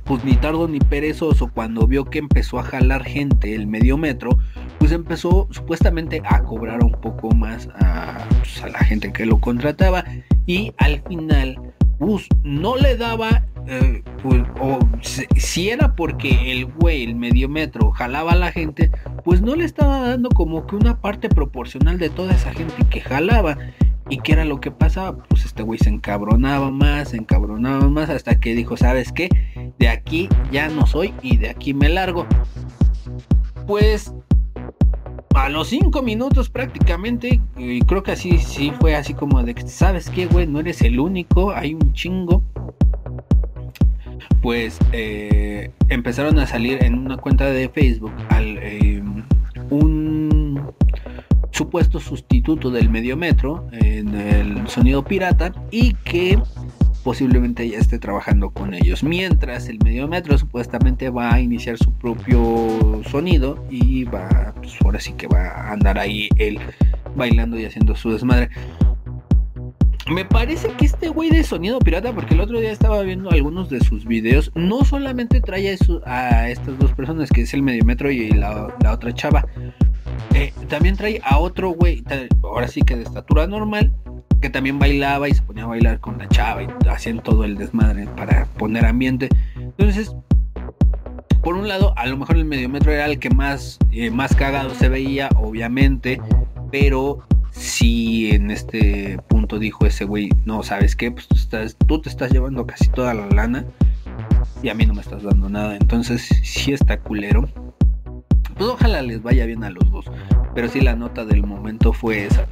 pues 0.03 0.23
ni 0.23 0.33
tardo 0.35 0.67
ni 0.67 0.79
perezoso, 0.79 1.49
cuando 1.53 1.87
vio 1.87 2.05
que 2.05 2.19
empezó 2.19 2.59
a 2.59 2.63
jalar 2.63 3.03
gente 3.03 3.55
el 3.55 3.67
Medio 3.67 3.97
Metro, 3.97 4.37
pues 4.79 4.91
empezó 4.91 5.47
supuestamente 5.51 6.21
a 6.25 6.41
cobrar 6.43 6.83
un 6.83 6.91
poco 6.91 7.31
más 7.35 7.69
a, 7.79 8.27
pues, 8.39 8.61
la 8.71 8.79
gente 8.79 9.11
que 9.13 9.25
lo 9.25 9.39
contrataba 9.39 10.03
y 10.47 10.73
al 10.77 11.01
final 11.07 11.59
pues 11.99 12.27
no 12.43 12.75
le 12.77 12.97
daba 12.97 13.45
eh, 13.67 14.03
pues, 14.23 14.43
o 14.59 14.79
si, 15.01 15.69
era 15.69 15.95
porque 15.95 16.51
el 16.51 16.65
güey 16.65 17.03
el 17.03 17.15
medio 17.15 17.47
metro 17.49 17.91
jalaba 17.91 18.33
a 18.33 18.35
la 18.35 18.51
gente 18.51 18.91
pues 19.23 19.41
no 19.41 19.55
le 19.55 19.65
estaba 19.65 19.99
dando 20.01 20.29
como 20.29 20.65
que 20.65 20.75
una 20.75 20.99
parte 20.99 21.29
proporcional 21.29 21.99
de 21.99 22.09
toda 22.09 22.33
esa 22.33 22.53
gente 22.53 22.75
que 22.89 23.01
jalaba 23.01 23.57
y 24.09 24.17
qué 24.19 24.33
era 24.33 24.45
lo 24.45 24.59
que 24.59 24.71
pasaba 24.71 25.17
pues 25.17 25.45
este 25.45 25.63
güey 25.63 25.79
se 25.79 25.89
encabronaba 25.89 26.71
más 26.71 27.09
se 27.09 27.17
encabronaba 27.17 27.87
más 27.87 28.09
hasta 28.09 28.39
que 28.39 28.55
dijo 28.55 28.77
sabes 28.77 29.11
qué 29.11 29.29
de 29.77 29.89
aquí 29.89 30.27
ya 30.51 30.67
no 30.69 30.85
soy 30.87 31.13
y 31.21 31.37
de 31.37 31.49
aquí 31.49 31.73
me 31.73 31.89
largo 31.89 32.25
pues 33.67 34.13
a 35.35 35.49
los 35.49 35.69
cinco 35.69 36.01
minutos 36.01 36.49
prácticamente, 36.49 37.41
y 37.57 37.81
creo 37.81 38.03
que 38.03 38.11
así 38.11 38.37
sí 38.37 38.71
fue 38.79 38.95
así 38.95 39.13
como 39.13 39.41
de 39.43 39.55
¿sabes 39.67 40.09
qué, 40.09 40.25
güey? 40.25 40.47
No 40.47 40.59
eres 40.59 40.81
el 40.81 40.99
único, 40.99 41.51
hay 41.51 41.73
un 41.73 41.93
chingo. 41.93 42.43
Pues 44.41 44.79
eh, 44.91 45.71
empezaron 45.89 46.39
a 46.39 46.47
salir 46.47 46.83
en 46.83 46.97
una 46.97 47.17
cuenta 47.17 47.45
de 47.45 47.69
Facebook 47.69 48.13
eh, 48.39 49.01
un 49.69 50.71
supuesto 51.51 51.99
sustituto 51.99 52.71
del 52.71 52.89
medio 52.89 53.15
metro 53.17 53.67
en 53.71 54.15
el 54.15 54.67
sonido 54.67 55.03
pirata 55.03 55.53
y 55.69 55.93
que 55.93 56.39
posiblemente 57.03 57.67
ya 57.67 57.79
esté 57.79 57.99
trabajando 57.99 58.51
con 58.51 58.73
ellos. 58.73 59.03
Mientras 59.03 59.67
el 59.67 59.79
medio 59.83 60.07
metro 60.07 60.37
supuestamente 60.37 61.09
va 61.09 61.33
a 61.33 61.39
iniciar 61.39 61.77
su 61.77 61.91
propio 61.93 63.01
sonido 63.09 63.63
y 63.69 64.03
va, 64.05 64.53
pues 64.55 64.75
ahora 64.83 64.99
sí 64.99 65.13
que 65.13 65.27
va 65.27 65.47
a 65.47 65.71
andar 65.71 65.97
ahí 65.97 66.29
él 66.37 66.59
bailando 67.15 67.59
y 67.59 67.65
haciendo 67.65 67.95
su 67.95 68.11
desmadre. 68.11 68.49
Me 70.09 70.25
parece 70.25 70.69
que 70.73 70.85
este 70.85 71.09
güey 71.09 71.29
de 71.29 71.43
sonido 71.43 71.79
pirata, 71.79 72.13
porque 72.13 72.33
el 72.33 72.41
otro 72.41 72.59
día 72.59 72.71
estaba 72.71 73.01
viendo 73.01 73.29
algunos 73.29 73.69
de 73.69 73.81
sus 73.81 74.05
videos, 74.05 74.51
no 74.55 74.83
solamente 74.83 75.41
trae 75.41 75.77
a, 76.05 76.49
estas 76.49 76.79
dos 76.79 76.91
personas, 76.93 77.29
que 77.29 77.41
es 77.41 77.53
el 77.53 77.61
medio 77.61 77.85
metro 77.85 78.09
y 78.11 78.31
la, 78.31 78.73
la 78.81 78.93
otra 78.93 79.13
chava, 79.13 79.45
eh, 80.33 80.53
también 80.69 80.97
trae 80.97 81.21
a 81.23 81.37
otro 81.37 81.69
güey, 81.69 82.03
ahora 82.43 82.67
sí 82.67 82.81
que 82.81 82.95
de 82.95 83.03
estatura 83.03 83.47
normal, 83.47 83.93
que 84.41 84.49
también 84.49 84.79
bailaba 84.79 85.29
y 85.29 85.33
se 85.33 85.41
ponía 85.43 85.63
a 85.63 85.67
bailar 85.67 85.99
con 85.99 86.17
la 86.17 86.27
chava 86.27 86.63
y 86.63 86.67
hacían 86.89 87.21
todo 87.21 87.43
el 87.43 87.57
desmadre 87.57 88.07
para 88.17 88.45
poner 88.57 88.85
ambiente. 88.85 89.29
Entonces, 89.55 90.15
por 91.43 91.55
un 91.55 91.67
lado, 91.67 91.93
a 91.97 92.07
lo 92.07 92.17
mejor 92.17 92.37
el 92.37 92.45
medio 92.45 92.69
metro 92.69 92.91
era 92.91 93.05
el 93.05 93.19
que 93.19 93.29
más, 93.29 93.77
eh, 93.91 94.09
más 94.09 94.35
cagado 94.35 94.73
se 94.75 94.89
veía, 94.89 95.29
obviamente, 95.35 96.19
pero 96.71 97.19
si 97.51 98.31
en 98.31 98.51
este 98.51 99.19
punto 99.27 99.40
dijo 99.59 99.85
ese 99.85 100.05
güey, 100.05 100.29
no, 100.45 100.63
¿sabes 100.63 100.95
qué? 100.95 101.11
Pues 101.11 101.27
tú, 101.87 102.01
te 102.01 102.09
estás 102.09 102.31
llevando 102.31 102.65
casi 102.65 102.89
toda 102.89 103.13
la 103.13 103.27
lana 103.27 103.65
y 104.63 104.69
a 104.69 104.73
mí 104.73 104.85
no 104.85 104.93
me 104.93 105.01
estás 105.01 105.23
dando 105.23 105.49
nada. 105.49 105.75
Entonces, 105.75 106.29
sí 106.43 106.73
está 106.73 106.99
culero. 106.99 107.47
Pues 108.55 108.69
ojalá 108.69 109.01
les 109.01 109.21
vaya 109.21 109.45
bien 109.45 109.63
a 109.63 109.69
los 109.69 109.89
dos. 109.91 110.05
Pero 110.53 110.67
sí, 110.67 110.81
la 110.81 110.95
nota 110.95 111.25
del 111.25 111.43
momento 111.43 111.93
fue 111.93 112.25
esa. 112.25 112.45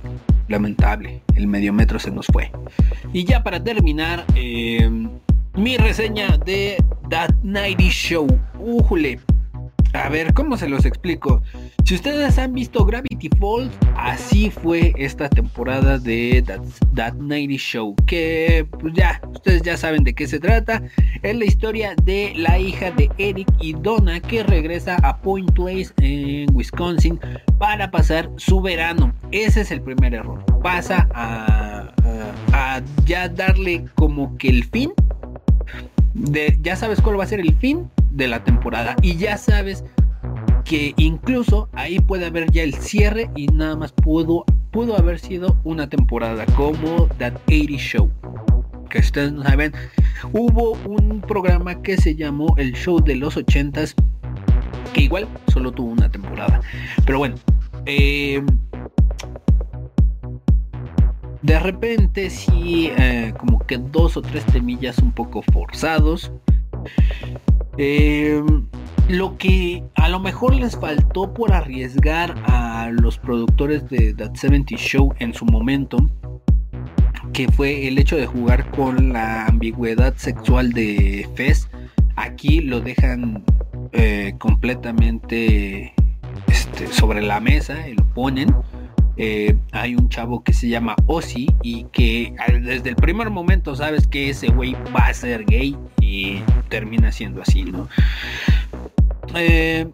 Lamentable. 0.47 1.21
El 1.35 1.47
medio 1.47 1.73
metro 1.73 1.99
se 1.99 2.11
nos 2.11 2.27
fue. 2.27 2.51
Y 3.13 3.25
ya 3.25 3.43
para 3.43 3.63
terminar, 3.63 4.25
eh, 4.35 4.89
mi 5.55 5.77
reseña 5.77 6.37
de 6.37 6.83
That 7.09 7.33
Nighty 7.43 7.89
Show. 7.89 8.27
Újule. 8.59 9.19
A 9.93 10.07
ver, 10.07 10.33
¿cómo 10.35 10.55
se 10.55 10.69
los 10.69 10.85
explico? 10.85 11.41
Si 11.83 11.95
ustedes 11.95 12.37
han 12.37 12.53
visto 12.53 12.85
Gravity 12.85 13.27
Falls, 13.39 13.71
así 13.97 14.51
fue 14.51 14.93
esta 14.97 15.27
temporada 15.29 15.97
de 15.97 16.43
That, 16.45 16.61
That 16.95 17.13
Nighty 17.15 17.57
Show. 17.57 17.95
Que 18.05 18.67
pues 18.79 18.93
ya, 18.93 19.19
ustedes 19.33 19.63
ya 19.63 19.77
saben 19.77 20.03
de 20.03 20.13
qué 20.13 20.27
se 20.27 20.39
trata. 20.39 20.83
Es 21.23 21.35
la 21.35 21.45
historia 21.45 21.95
de 22.03 22.33
la 22.35 22.59
hija 22.59 22.91
de 22.91 23.09
Eric 23.17 23.47
y 23.59 23.73
Donna 23.73 24.19
que 24.19 24.43
regresa 24.43 24.95
a 25.01 25.17
Point 25.17 25.51
Place 25.53 25.89
en 25.97 26.55
Wisconsin 26.55 27.19
para 27.57 27.89
pasar 27.89 28.29
su 28.37 28.61
verano. 28.61 29.11
Ese 29.31 29.61
es 29.61 29.71
el 29.71 29.81
primer 29.81 30.13
error. 30.13 30.43
Pasa 30.61 31.07
a, 31.15 31.89
a- 32.53 32.77
a 32.77 32.81
ya 33.05 33.27
darle 33.27 33.85
como 33.95 34.37
que 34.37 34.49
el 34.49 34.63
fin. 34.65 34.91
De, 36.13 36.57
ya 36.61 36.75
sabes 36.75 37.01
cuál 37.01 37.19
va 37.19 37.23
a 37.23 37.27
ser 37.27 37.39
el 37.39 37.55
fin 37.55 37.89
de 38.11 38.27
la 38.27 38.43
temporada. 38.43 38.95
Y 39.01 39.15
ya 39.17 39.37
sabes 39.37 39.83
que 40.65 40.93
incluso 40.97 41.69
ahí 41.73 41.99
puede 41.99 42.25
haber 42.27 42.51
ya 42.51 42.63
el 42.63 42.75
cierre 42.75 43.29
y 43.35 43.47
nada 43.47 43.75
más 43.75 43.91
pudo, 43.91 44.45
pudo 44.71 44.97
haber 44.97 45.19
sido 45.19 45.57
una 45.63 45.89
temporada 45.89 46.45
como 46.55 47.07
That 47.17 47.33
80 47.47 47.77
Show. 47.77 48.11
Que 48.89 48.99
ustedes 48.99 49.31
no 49.31 49.43
saben, 49.43 49.73
hubo 50.33 50.71
un 50.85 51.21
programa 51.21 51.81
que 51.81 51.97
se 51.97 52.15
llamó 52.15 52.55
El 52.57 52.73
Show 52.73 52.99
de 53.03 53.15
los 53.15 53.37
80s, 53.37 53.93
que 54.93 55.01
igual 55.01 55.27
solo 55.47 55.71
tuvo 55.71 55.91
una 55.91 56.09
temporada. 56.09 56.61
Pero 57.05 57.19
bueno, 57.19 57.35
eh, 57.85 58.43
De 61.41 61.57
repente 61.59 62.29
sí, 62.29 62.91
eh, 62.97 63.33
como 63.37 63.59
que 63.65 63.77
dos 63.77 64.17
o 64.17 64.21
tres 64.21 64.45
temillas 64.45 64.99
un 64.99 65.11
poco 65.11 65.41
forzados. 65.53 66.31
Eh, 67.77 68.43
lo 69.07 69.37
que 69.37 69.83
a 69.95 70.09
lo 70.09 70.19
mejor 70.19 70.53
les 70.53 70.77
faltó 70.77 71.33
por 71.33 71.53
arriesgar 71.53 72.35
a 72.45 72.89
los 72.91 73.17
productores 73.17 73.89
de 73.89 74.13
That 74.13 74.35
70 74.35 74.75
Show 74.75 75.13
en 75.19 75.33
su 75.33 75.45
momento, 75.45 75.97
que 77.33 77.47
fue 77.47 77.87
el 77.87 77.97
hecho 77.97 78.17
de 78.17 78.25
jugar 78.25 78.69
con 78.71 79.13
la 79.13 79.45
ambigüedad 79.45 80.13
sexual 80.17 80.73
de 80.73 81.27
Fez, 81.35 81.69
aquí 82.17 82.59
lo 82.59 82.81
dejan 82.81 83.43
eh, 83.93 84.35
completamente 84.37 85.93
este, 86.47 86.87
sobre 86.87 87.21
la 87.21 87.39
mesa 87.39 87.87
y 87.87 87.93
lo 87.93 88.05
ponen. 88.13 88.53
Eh, 89.21 89.57
hay 89.73 89.95
un 89.95 90.07
chavo 90.07 90.45
que 90.45 90.53
se 90.53 90.69
llama 90.69 90.95
Ozzy 91.05 91.47
y 91.61 91.83
que 91.91 92.33
desde 92.63 92.91
el 92.91 92.95
primer 92.95 93.29
momento 93.29 93.75
sabes 93.75 94.07
que 94.07 94.29
ese 94.29 94.47
güey 94.47 94.77
va 94.95 95.07
a 95.07 95.13
ser 95.13 95.43
gay 95.43 95.75
y 95.99 96.39
termina 96.69 97.11
siendo 97.11 97.41
así, 97.41 97.63
¿no? 97.63 97.89
Eh, 99.35 99.89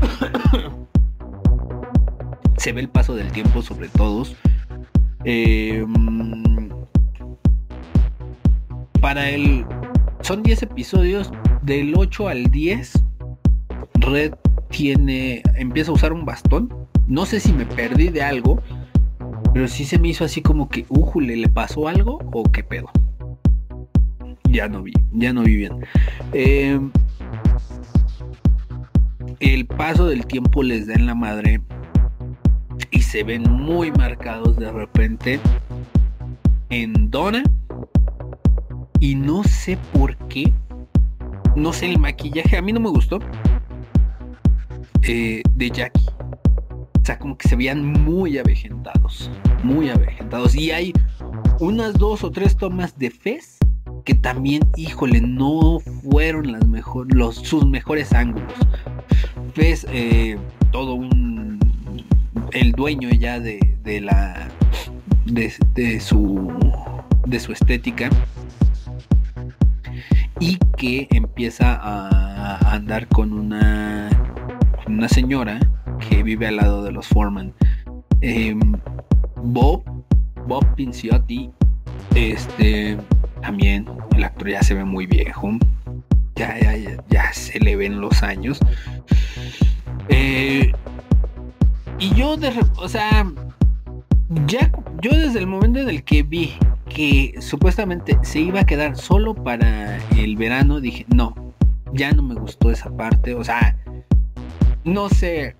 se 2.56 2.72
ve 2.72 2.80
el 2.80 2.88
paso 2.88 3.14
del 3.14 3.30
tiempo 3.32 3.60
sobre 3.60 3.90
todos. 3.90 4.34
Eh, 5.24 5.84
mm, 5.86 6.70
para 9.02 9.28
el... 9.28 9.66
Son 10.22 10.42
10 10.42 10.62
episodios, 10.62 11.30
del 11.60 11.92
8 11.94 12.28
al 12.28 12.44
10, 12.44 13.04
Red 13.96 14.32
tiene... 14.70 15.42
empieza 15.56 15.90
a 15.90 15.94
usar 15.94 16.14
un 16.14 16.24
bastón. 16.24 16.86
No 17.06 17.24
sé 17.24 17.40
si 17.40 17.52
me 17.52 17.66
perdí 17.66 18.08
de 18.08 18.22
algo, 18.22 18.60
pero 19.52 19.68
sí 19.68 19.84
se 19.84 19.98
me 19.98 20.08
hizo 20.08 20.24
así 20.24 20.42
como 20.42 20.68
que, 20.68 20.86
ujule, 20.88 21.36
¿le 21.36 21.48
pasó 21.48 21.88
algo 21.88 22.18
o 22.32 22.42
qué 22.44 22.62
pedo? 22.64 22.90
Ya 24.50 24.68
no 24.68 24.82
vi, 24.82 24.92
ya 25.12 25.32
no 25.32 25.42
vi 25.42 25.56
bien. 25.56 25.84
Eh, 26.32 26.80
el 29.40 29.66
paso 29.66 30.06
del 30.06 30.26
tiempo 30.26 30.62
les 30.62 30.86
da 30.86 30.94
en 30.94 31.06
la 31.06 31.14
madre 31.14 31.60
y 32.90 33.02
se 33.02 33.22
ven 33.22 33.42
muy 33.50 33.92
marcados 33.92 34.56
de 34.56 34.70
repente 34.72 35.40
en 36.70 37.10
Donna 37.10 37.42
y 39.00 39.14
no 39.14 39.44
sé 39.44 39.78
por 39.92 40.16
qué 40.28 40.52
no 41.54 41.72
sé 41.72 41.86
el 41.86 41.98
maquillaje 41.98 42.56
a 42.56 42.62
mí 42.62 42.72
no 42.72 42.80
me 42.80 42.90
gustó 42.90 43.18
eh, 45.02 45.42
de 45.54 45.70
Jackie 45.70 46.06
sea 47.06 47.18
como 47.20 47.38
que 47.38 47.48
se 47.48 47.54
veían 47.54 47.84
muy 47.84 48.36
avejentados 48.36 49.30
muy 49.62 49.90
avejentados. 49.90 50.54
Y 50.54 50.70
hay 50.70 50.92
unas 51.60 51.94
dos 51.94 52.24
o 52.24 52.30
tres 52.30 52.56
tomas 52.56 52.98
de 52.98 53.10
Fez 53.10 53.58
que 54.04 54.14
también 54.14 54.62
híjole 54.76 55.20
no 55.20 55.78
fueron 56.10 56.52
las 56.52 56.62
los, 57.08 57.36
sus 57.36 57.66
mejores 57.66 58.12
ángulos. 58.12 58.52
Fez 59.54 59.86
eh, 59.90 60.36
todo 60.72 60.94
un 60.94 61.58
el 62.52 62.72
dueño 62.72 63.10
ya 63.10 63.40
de, 63.40 63.76
de 63.82 64.00
la 64.00 64.48
de, 65.26 66.00
su 66.00 66.52
de 67.26 67.40
su 67.40 67.52
estética. 67.52 68.10
Y 70.38 70.58
que 70.76 71.08
empieza 71.12 71.74
a, 71.74 72.56
a 72.56 72.74
andar 72.74 73.06
con 73.08 73.32
una 73.32 74.10
una 74.86 75.08
señora 75.08 75.58
que 76.08 76.22
vive 76.22 76.46
al 76.46 76.56
lado 76.56 76.82
de 76.82 76.92
los 76.92 77.06
Foreman. 77.06 77.52
Em, 78.20 78.60
Bob 79.36 79.84
Bob 80.46 80.64
Pinciotti 80.74 81.50
este 82.14 82.96
también 83.42 83.86
el 84.16 84.24
actor 84.24 84.48
ya 84.48 84.62
se 84.62 84.74
ve 84.74 84.84
muy 84.84 85.06
viejo. 85.06 85.50
Ya 86.34 86.58
ya, 86.58 87.02
ya, 87.08 87.32
se 87.32 87.58
le 87.60 87.76
ven 87.76 88.00
los 88.00 88.22
años. 88.22 88.58
Eh, 90.08 90.72
y 91.98 92.14
yo, 92.14 92.36
de, 92.36 92.52
o 92.76 92.88
sea, 92.88 93.26
ya 94.46 94.70
yo 95.00 95.10
desde 95.12 95.38
el 95.38 95.46
momento 95.46 95.80
en 95.80 95.88
el 95.88 96.04
que 96.04 96.22
vi 96.22 96.52
que 96.88 97.34
supuestamente 97.40 98.18
se 98.22 98.40
iba 98.40 98.60
a 98.60 98.66
quedar 98.66 98.96
solo 98.96 99.34
para 99.34 99.98
el 100.16 100.36
verano, 100.36 100.80
dije, 100.80 101.06
no, 101.14 101.34
ya 101.92 102.12
no 102.12 102.22
me 102.22 102.34
gustó 102.34 102.70
esa 102.70 102.94
parte. 102.94 103.34
O 103.34 103.44
sea, 103.44 103.76
no 104.84 105.08
sé 105.08 105.56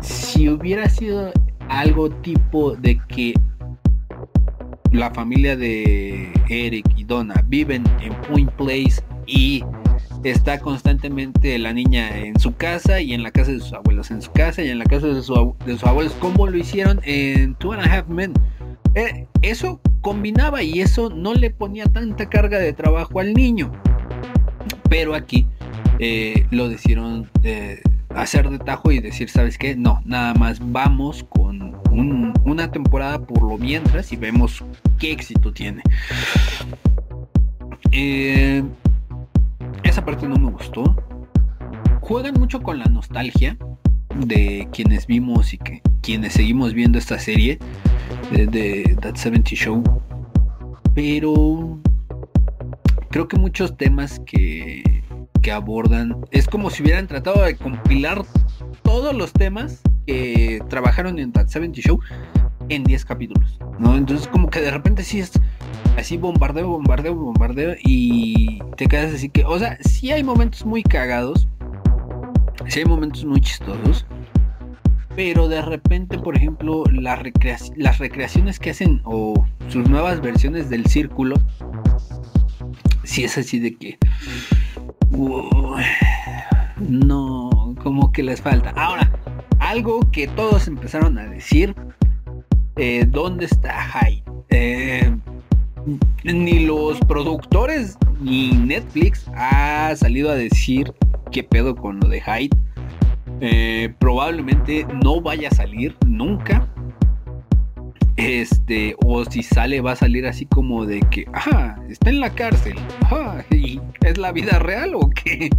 si 0.00 0.48
hubiera 0.48 0.88
sido 0.88 1.32
algo 1.68 2.10
tipo 2.10 2.74
de 2.76 3.00
que 3.08 3.34
la 4.92 5.10
familia 5.10 5.56
de 5.56 6.32
Eric 6.48 6.86
y 6.96 7.04
Donna 7.04 7.34
viven 7.46 7.84
en 8.00 8.12
Point 8.22 8.50
Place 8.52 9.02
y 9.26 9.62
está 10.24 10.58
constantemente 10.58 11.58
la 11.58 11.72
niña 11.72 12.18
en 12.18 12.38
su 12.38 12.54
casa 12.54 13.00
y 13.00 13.14
en 13.14 13.22
la 13.22 13.30
casa 13.30 13.52
de 13.52 13.60
sus 13.60 13.72
abuelos, 13.72 14.10
en 14.10 14.20
su 14.20 14.32
casa 14.32 14.62
y 14.62 14.68
en 14.68 14.78
la 14.78 14.84
casa 14.84 15.06
de, 15.06 15.22
su 15.22 15.54
de 15.64 15.72
sus 15.72 15.84
abuelos, 15.84 16.12
como 16.14 16.46
lo 16.46 16.56
hicieron 16.56 17.00
en 17.04 17.54
Two 17.56 17.72
and 17.72 17.82
a 17.82 17.98
Half 17.98 18.08
Men. 18.08 18.32
Eh, 18.94 19.26
eso 19.42 19.80
combinaba 20.00 20.62
y 20.62 20.80
eso 20.80 21.10
no 21.10 21.34
le 21.34 21.50
ponía 21.50 21.84
tanta 21.86 22.28
carga 22.28 22.58
de 22.58 22.72
trabajo 22.72 23.20
al 23.20 23.32
niño. 23.32 23.70
Pero 24.88 25.14
aquí 25.14 25.46
eh, 26.00 26.46
lo 26.50 26.68
decidieron 26.68 27.30
eh, 27.44 27.80
hacer 28.14 28.50
de 28.50 28.58
tajo 28.58 28.90
y 28.90 29.00
decir, 29.00 29.28
¿sabes 29.30 29.56
qué? 29.58 29.76
No, 29.76 30.00
nada 30.04 30.34
más 30.34 30.58
vamos 30.72 31.24
con 31.28 31.74
un- 31.90 32.32
una 32.44 32.70
temporada 32.70 33.18
por 33.20 33.42
lo 33.42 33.56
mientras 33.58 34.12
y 34.12 34.16
vemos 34.16 34.64
qué 34.98 35.12
éxito 35.12 35.52
tiene. 35.52 35.82
Eh, 37.92 38.62
esa 39.84 40.04
parte 40.04 40.28
no 40.28 40.36
me 40.36 40.50
gustó. 40.50 40.96
Juegan 42.00 42.34
mucho 42.38 42.60
con 42.62 42.78
la 42.78 42.86
nostalgia 42.86 43.56
de 44.16 44.68
quienes 44.72 45.06
vimos 45.06 45.52
y 45.54 45.58
que 45.58 45.82
quienes 46.02 46.32
seguimos 46.32 46.74
viendo 46.74 46.98
esta 46.98 47.18
serie 47.18 47.58
de, 48.32 48.46
de 48.46 48.96
That 49.00 49.16
70 49.16 49.50
Show. 49.54 49.82
Pero 50.94 51.78
creo 53.10 53.28
que 53.28 53.36
muchos 53.38 53.76
temas 53.76 54.20
que, 54.26 54.99
que 55.40 55.52
abordan 55.52 56.16
es 56.30 56.46
como 56.46 56.70
si 56.70 56.82
hubieran 56.82 57.06
tratado 57.06 57.42
de 57.42 57.56
compilar 57.56 58.22
todos 58.82 59.14
los 59.14 59.32
temas 59.32 59.80
que 60.06 60.60
trabajaron 60.68 61.18
en 61.18 61.32
That 61.32 61.48
70 61.48 61.80
Show 61.80 61.98
en 62.68 62.84
10 62.84 63.04
capítulos, 63.04 63.58
¿no? 63.78 63.96
Entonces 63.96 64.28
como 64.28 64.48
que 64.48 64.60
de 64.60 64.70
repente 64.70 65.02
sí 65.02 65.20
es 65.20 65.32
así 65.96 66.16
bombardeo, 66.16 66.68
bombardeo, 66.68 67.14
bombardeo 67.14 67.74
y 67.82 68.60
te 68.76 68.86
quedas 68.86 69.12
así 69.14 69.28
que, 69.28 69.44
o 69.44 69.58
sea, 69.58 69.76
sí 69.80 70.12
hay 70.12 70.22
momentos 70.22 70.64
muy 70.64 70.82
cagados, 70.82 71.48
sí 72.68 72.80
hay 72.80 72.84
momentos 72.84 73.24
muy 73.24 73.40
chistosos, 73.40 74.06
pero 75.16 75.48
de 75.48 75.60
repente, 75.62 76.18
por 76.18 76.36
ejemplo, 76.36 76.84
las, 76.92 77.18
recrea- 77.20 77.58
las 77.76 77.98
recreaciones 77.98 78.58
que 78.60 78.70
hacen 78.70 79.00
o 79.04 79.34
sus 79.68 79.88
nuevas 79.88 80.20
versiones 80.20 80.70
del 80.70 80.86
círculo, 80.86 81.34
sí 83.04 83.24
es 83.24 83.38
así 83.38 83.58
de 83.58 83.74
que, 83.74 83.98
no, 86.78 87.74
como 87.82 88.12
que 88.12 88.22
les 88.22 88.40
falta. 88.40 88.70
Ahora, 88.70 89.10
algo 89.58 90.00
que 90.10 90.26
todos 90.28 90.68
empezaron 90.68 91.18
a 91.18 91.24
decir, 91.24 91.74
eh, 92.76 93.04
¿dónde 93.06 93.46
está 93.46 93.74
Hyde? 93.82 94.22
Eh, 94.50 95.14
ni 96.24 96.66
los 96.66 96.98
productores 97.00 97.96
ni 98.20 98.52
Netflix 98.52 99.26
ha 99.34 99.94
salido 99.96 100.30
a 100.30 100.34
decir 100.34 100.92
qué 101.30 101.42
pedo 101.42 101.74
con 101.74 102.00
lo 102.00 102.08
de 102.08 102.20
Hyde. 102.20 102.56
Eh, 103.40 103.94
probablemente 103.98 104.86
no 105.02 105.20
vaya 105.20 105.48
a 105.48 105.54
salir 105.54 105.96
nunca. 106.06 106.68
Este, 108.20 108.94
o 109.04 109.24
si 109.24 109.42
sale, 109.42 109.80
va 109.80 109.92
a 109.92 109.96
salir 109.96 110.26
así 110.26 110.46
como 110.46 110.84
de 110.86 111.00
que, 111.10 111.26
está 111.88 112.10
en 112.10 112.20
la 112.20 112.30
cárcel. 112.30 112.76
¿y 113.50 113.80
¿Es 114.04 114.18
la 114.18 114.32
vida 114.32 114.58
real 114.58 114.94
o 114.94 115.08
qué? 115.10 115.50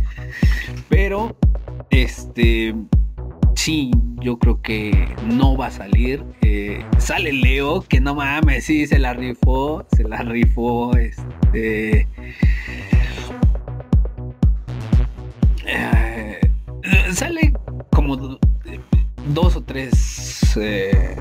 Pero, 0.89 1.35
este, 1.89 2.75
sí, 3.55 3.91
yo 4.19 4.37
creo 4.37 4.61
que 4.61 5.07
no 5.25 5.57
va 5.57 5.67
a 5.67 5.71
salir. 5.71 6.23
Eh, 6.41 6.83
sale 6.97 7.33
Leo, 7.33 7.81
que 7.81 7.99
no 8.01 8.15
mames, 8.15 8.65
sí, 8.65 8.85
se 8.87 8.99
la 8.99 9.13
rifó, 9.13 9.85
se 9.95 10.03
la 10.03 10.17
rifó, 10.21 10.95
este. 10.97 12.07
eh, 15.65 16.39
sale 17.13 17.53
como 17.91 18.17
do- 18.17 18.39
dos 19.27 19.55
o 19.55 19.61
tres, 19.63 20.57
eh, 20.57 21.15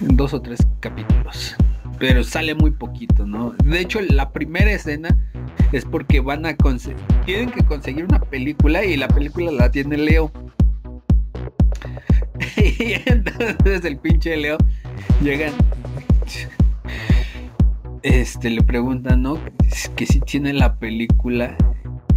dos 0.00 0.34
o 0.34 0.40
tres 0.40 0.60
capítulos, 0.80 1.56
pero 1.98 2.24
sale 2.24 2.54
muy 2.54 2.70
poquito, 2.70 3.26
¿no? 3.26 3.54
De 3.64 3.80
hecho, 3.80 4.00
la 4.00 4.30
primera 4.30 4.70
escena 4.70 5.16
es 5.72 5.84
porque 5.84 6.20
van 6.20 6.46
a 6.46 6.56
conseguir, 6.56 7.02
tienen 7.24 7.50
que 7.50 7.64
conseguir 7.64 8.04
una 8.04 8.20
película 8.20 8.84
y 8.84 8.96
la 8.96 9.08
película 9.08 9.50
la 9.52 9.70
tiene 9.70 9.96
Leo. 9.96 10.32
y 12.56 12.94
entonces 13.06 13.84
el 13.84 13.98
pinche 13.98 14.36
Leo 14.36 14.58
llegan 15.22 15.52
este 18.02 18.50
le 18.50 18.62
preguntan, 18.62 19.22
¿no? 19.22 19.38
Que 19.96 20.06
si 20.06 20.20
tiene 20.20 20.52
la 20.52 20.76
película. 20.76 21.56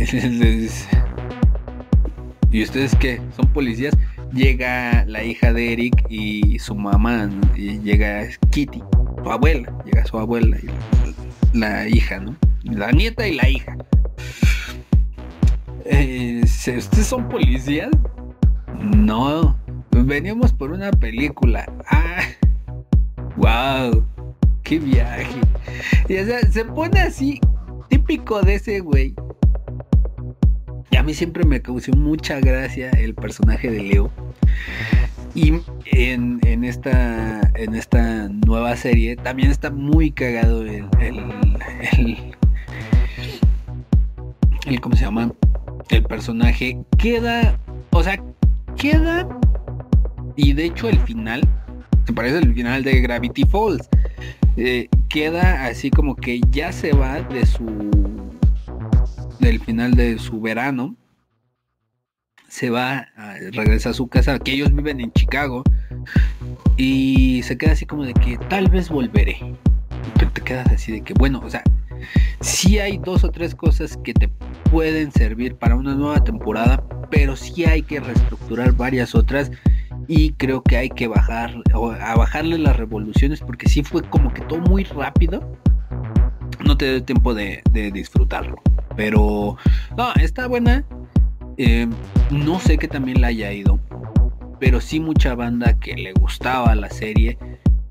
¿Y 2.52 2.64
ustedes 2.64 2.96
qué? 2.98 3.22
¿Son 3.36 3.48
policías? 3.54 3.98
Llega 4.34 5.04
la 5.08 5.24
hija 5.24 5.52
de 5.52 5.74
Eric 5.74 6.06
y 6.10 6.58
su 6.60 6.74
mamá, 6.74 7.30
y 7.56 7.80
llega 7.80 8.28
Kitty, 8.50 8.82
su 9.24 9.30
abuela, 9.30 9.74
llega 9.86 10.06
su 10.06 10.18
abuela 10.18 10.58
y 10.58 11.58
la 11.58 11.88
hija, 11.88 12.20
¿no? 12.20 12.36
La 12.64 12.92
nieta 12.92 13.28
y 13.28 13.36
la 13.36 13.50
hija. 13.50 13.78
Eh, 15.84 16.42
¿Ustedes 16.44 17.08
son 17.08 17.28
policías? 17.28 17.90
No, 18.80 19.58
veníamos 19.92 20.54
por 20.54 20.72
una 20.72 20.92
película. 20.92 21.66
Ah, 21.90 22.22
wow, 23.36 24.06
qué 24.64 24.80
viaje. 24.80 25.42
Y 26.08 26.18
o 26.18 26.26
sea, 26.26 26.40
se 26.50 26.64
pone 26.64 27.02
así, 27.02 27.42
típico 27.90 28.42
de 28.42 28.56
ese 28.56 28.80
güey. 28.80 29.14
Y 30.92 30.98
a 30.98 31.04
mí 31.04 31.14
siempre 31.14 31.46
me 31.46 31.62
causó 31.62 31.94
mucha 31.94 32.40
gracia 32.40 32.90
el 32.92 33.16
personaje 33.16 33.72
de 33.72 33.82
Leo. 33.82 34.12
Y 35.34 35.54
en, 35.86 36.40
en 36.44 36.66
esta, 36.66 37.40
en 37.56 37.74
esta 37.74 38.28
nueva 38.28 38.76
serie 38.76 39.16
también 39.16 39.50
está 39.50 39.72
muy 39.72 40.12
cagado 40.12 40.64
el, 40.64 40.86
el, 41.00 42.18
el, 44.66 44.82
¿cómo 44.82 44.96
se 44.96 45.06
llama? 45.06 45.32
El 45.90 46.04
personaje 46.04 46.78
queda, 46.98 47.58
o 47.92 48.04
sea, 48.04 48.22
queda 48.78 49.26
y 50.36 50.54
de 50.54 50.66
hecho 50.66 50.90
el 50.90 51.00
final 51.00 51.48
se 52.06 52.14
parece 52.14 52.40
al 52.40 52.54
final 52.54 52.84
de 52.84 53.00
Gravity 53.00 53.46
Falls. 53.46 53.88
Eh, 54.58 54.90
queda 55.08 55.66
así 55.66 55.90
como 55.90 56.16
que 56.16 56.42
ya 56.52 56.74
se 56.74 56.92
va 56.92 57.22
de 57.22 57.46
su 57.46 57.64
del 59.42 59.60
final 59.60 59.92
de 59.96 60.20
su 60.20 60.40
verano 60.40 60.96
se 62.48 62.70
va 62.70 63.08
a, 63.16 63.36
regresa 63.52 63.90
a 63.90 63.94
su 63.94 64.08
casa 64.08 64.38
que 64.40 64.54
ellos 64.54 64.74
viven 64.74 65.02
en 65.02 65.12
Chicago 65.14 65.64
y 66.78 67.42
se 67.44 67.58
queda 67.58 67.72
así 67.72 67.86
como 67.86 68.06
de 68.06 68.14
que 68.14 68.38
tal 68.50 68.70
vez 68.70 68.90
volveré. 68.90 69.38
Pero 70.16 70.32
te 70.32 70.42
quedas 70.42 70.68
así 70.72 70.92
de 70.92 71.02
que 71.02 71.14
bueno 71.14 71.42
o 71.44 71.50
sea 71.50 71.64
sí 72.40 72.80
hay 72.80 72.98
dos 72.98 73.24
o 73.24 73.32
tres 73.32 73.56
cosas 73.56 73.98
que 74.04 74.14
te 74.14 74.30
pueden 74.72 75.12
servir 75.12 75.56
para 75.56 75.76
una 75.76 75.96
nueva 75.96 76.24
temporada 76.24 76.84
pero 77.10 77.36
sí 77.36 77.66
hay 77.66 77.84
que 77.84 78.00
reestructurar 78.00 78.74
varias 78.74 79.16
otras 79.16 79.52
y 80.08 80.34
creo 80.34 80.62
que 80.62 80.78
hay 80.78 80.90
que 80.90 81.08
bajar 81.08 81.56
o 81.74 81.92
a 81.92 82.16
bajarle 82.16 82.58
las 82.58 82.76
revoluciones 82.76 83.40
porque 83.40 83.70
sí 83.70 83.84
fue 83.84 84.02
como 84.04 84.34
que 84.34 84.42
todo 84.42 84.60
muy 84.60 84.84
rápido. 84.84 85.58
No 86.66 86.78
te 86.78 86.90
dio 86.90 87.04
tiempo 87.04 87.34
de 87.34 87.62
disfrutarlo 87.94 88.62
pero 88.96 89.58
no 89.98 90.14
está 90.16 90.48
buena. 90.48 90.86
Eh, 91.58 91.88
no 92.32 92.60
sé 92.60 92.78
que 92.78 92.88
también 92.88 93.22
la 93.22 93.28
haya 93.28 93.52
ido 93.52 93.80
pero 94.62 94.80
sí 94.80 95.00
mucha 95.00 95.34
banda 95.34 95.78
que 95.80 95.96
le 95.96 96.14
gustaba 96.14 96.76
la 96.76 96.90
serie. 96.90 97.38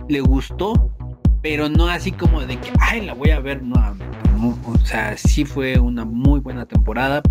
Le 0.08 0.20
gustó 0.20 0.94
pero 1.42 1.68
no 1.68 1.88
así 1.88 2.12
como 2.12 2.40
de 2.42 2.56
que 2.58 2.70
ay 2.78 3.00
la 3.00 3.14
voy 3.14 3.30
a 3.30 3.40
ver 3.40 3.62
nuevamente 3.62 4.18
no, 4.36 4.56
o 4.66 4.78
sea 4.84 5.16
sí 5.16 5.44
fue 5.44 5.80
una 5.80 6.04
muy 6.04 6.38
buena 6.38 6.64
temporada. 6.66 7.22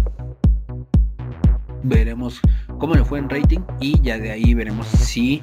Veremos 1.84 2.42
cómo 2.80 2.96
le 2.96 3.06
fue 3.06 3.20
en 3.20 3.30
rating 3.30 3.62
y 3.80 4.00
ya 4.02 4.20
de 4.20 4.32
ahí 4.32 4.54
veremos 4.54 4.88
si 4.88 5.42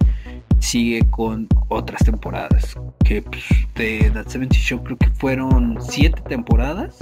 sigue 0.59 1.01
con 1.09 1.49
otras 1.68 2.05
temporadas. 2.05 2.74
Que 3.03 3.22
pues, 3.22 3.45
de 3.77 4.11
That 4.11 4.29
70 4.29 4.55
Show 4.57 4.85
creo 4.85 4.99
que 4.99 5.09
fueron 5.11 5.79
siete 5.81 6.20
temporadas 6.29 6.99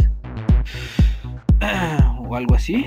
o 2.29 2.37
algo 2.37 2.55
así. 2.55 2.87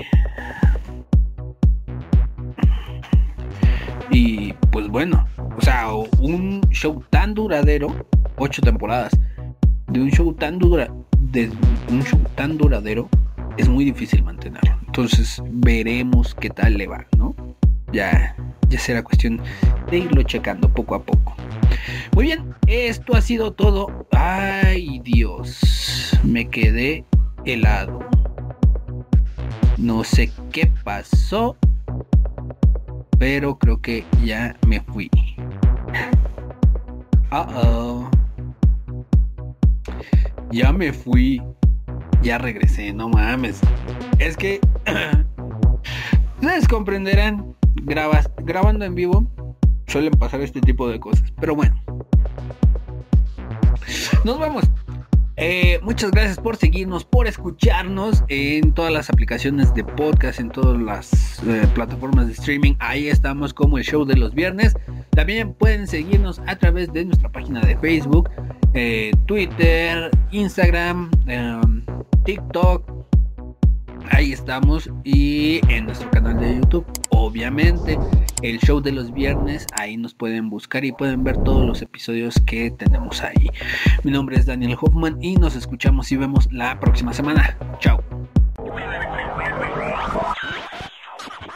Y 4.10 4.52
pues 4.70 4.88
bueno, 4.88 5.26
o 5.56 5.60
sea, 5.60 5.88
un 6.20 6.60
show 6.70 7.02
tan 7.10 7.34
duradero, 7.34 7.88
ocho 8.36 8.62
temporadas, 8.62 9.12
de 9.88 10.00
un 10.00 10.10
show 10.10 10.32
tan 10.32 10.58
dura, 10.58 10.88
de 11.18 11.50
un 11.90 12.02
show 12.02 12.18
tan 12.34 12.56
duradero, 12.56 13.08
es 13.56 13.68
muy 13.68 13.84
difícil 13.84 14.22
mantenerlo. 14.22 14.78
Entonces 14.86 15.42
veremos 15.50 16.34
qué 16.34 16.50
tal 16.50 16.78
le 16.78 16.86
va, 16.86 17.06
¿no? 17.16 17.34
Ya, 17.92 18.34
ya 18.68 18.78
será 18.78 19.02
cuestión 19.02 19.40
de 19.90 19.98
irlo 19.98 20.22
checando 20.22 20.68
poco 20.68 20.94
a 20.94 21.02
poco. 21.02 21.34
Muy 22.14 22.26
bien, 22.26 22.54
esto 22.66 23.14
ha 23.14 23.20
sido 23.20 23.52
todo. 23.52 24.06
Ay 24.12 25.00
Dios, 25.00 26.12
me 26.24 26.48
quedé 26.48 27.04
helado. 27.44 28.00
No 29.78 30.02
sé 30.02 30.32
qué 30.50 30.72
pasó, 30.82 31.56
pero 33.16 33.56
creo 33.58 33.80
que 33.80 34.04
ya 34.24 34.56
me 34.66 34.80
fui. 34.80 35.08
Uh 37.30 37.46
oh. 37.54 38.10
Ya 40.50 40.72
me 40.72 40.92
fui. 40.92 41.40
Ya 42.22 42.38
regresé, 42.38 42.92
no 42.92 43.08
mames. 43.08 43.60
Es 44.18 44.36
que 44.36 44.60
ustedes 46.40 46.66
comprenderán, 46.66 47.54
grabas, 47.84 48.28
grabando 48.38 48.84
en 48.84 48.96
vivo 48.96 49.26
suelen 49.86 50.12
pasar 50.12 50.40
este 50.40 50.60
tipo 50.60 50.88
de 50.88 50.98
cosas. 50.98 51.32
Pero 51.40 51.54
bueno. 51.54 51.80
Nos 54.24 54.40
vamos. 54.40 54.64
Eh, 55.40 55.78
muchas 55.82 56.10
gracias 56.10 56.36
por 56.36 56.56
seguirnos, 56.56 57.04
por 57.04 57.28
escucharnos 57.28 58.24
en 58.26 58.72
todas 58.72 58.92
las 58.92 59.08
aplicaciones 59.08 59.72
de 59.72 59.84
podcast, 59.84 60.40
en 60.40 60.50
todas 60.50 60.80
las 60.82 61.40
eh, 61.46 61.64
plataformas 61.74 62.26
de 62.26 62.32
streaming. 62.32 62.74
Ahí 62.80 63.06
estamos 63.06 63.54
como 63.54 63.78
el 63.78 63.84
show 63.84 64.04
de 64.04 64.16
los 64.16 64.34
viernes. 64.34 64.74
También 65.10 65.54
pueden 65.54 65.86
seguirnos 65.86 66.40
a 66.46 66.56
través 66.56 66.92
de 66.92 67.04
nuestra 67.04 67.30
página 67.30 67.60
de 67.60 67.76
Facebook, 67.76 68.28
eh, 68.74 69.12
Twitter, 69.26 70.10
Instagram, 70.32 71.08
em, 71.28 71.84
TikTok. 72.24 73.07
Ahí 74.10 74.32
estamos 74.32 74.90
y 75.04 75.60
en 75.68 75.86
nuestro 75.86 76.10
canal 76.10 76.38
de 76.38 76.56
YouTube, 76.56 76.86
obviamente, 77.10 77.98
el 78.42 78.58
show 78.60 78.80
de 78.80 78.92
los 78.92 79.12
viernes, 79.12 79.66
ahí 79.78 79.96
nos 79.96 80.14
pueden 80.14 80.50
buscar 80.50 80.84
y 80.84 80.92
pueden 80.92 81.24
ver 81.24 81.36
todos 81.38 81.66
los 81.66 81.82
episodios 81.82 82.40
que 82.46 82.70
tenemos 82.70 83.22
ahí. 83.22 83.50
Mi 84.04 84.10
nombre 84.10 84.36
es 84.36 84.46
Daniel 84.46 84.76
Hoffman 84.80 85.22
y 85.22 85.36
nos 85.36 85.56
escuchamos 85.56 86.10
y 86.12 86.16
vemos 86.16 86.52
la 86.52 86.78
próxima 86.80 87.12
semana. 87.12 87.56
Chao. 87.80 88.02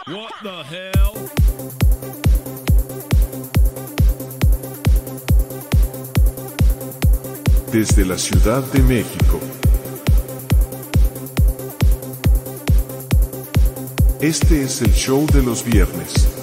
What 0.06 0.32
the 0.42 0.62
hell? 0.70 0.92
Desde 7.72 8.04
la 8.04 8.18
Ciudad 8.18 8.62
de 8.72 8.82
México. 8.82 9.40
Este 14.22 14.62
es 14.62 14.80
el 14.80 14.92
show 14.92 15.26
de 15.32 15.42
los 15.42 15.64
viernes. 15.64 16.41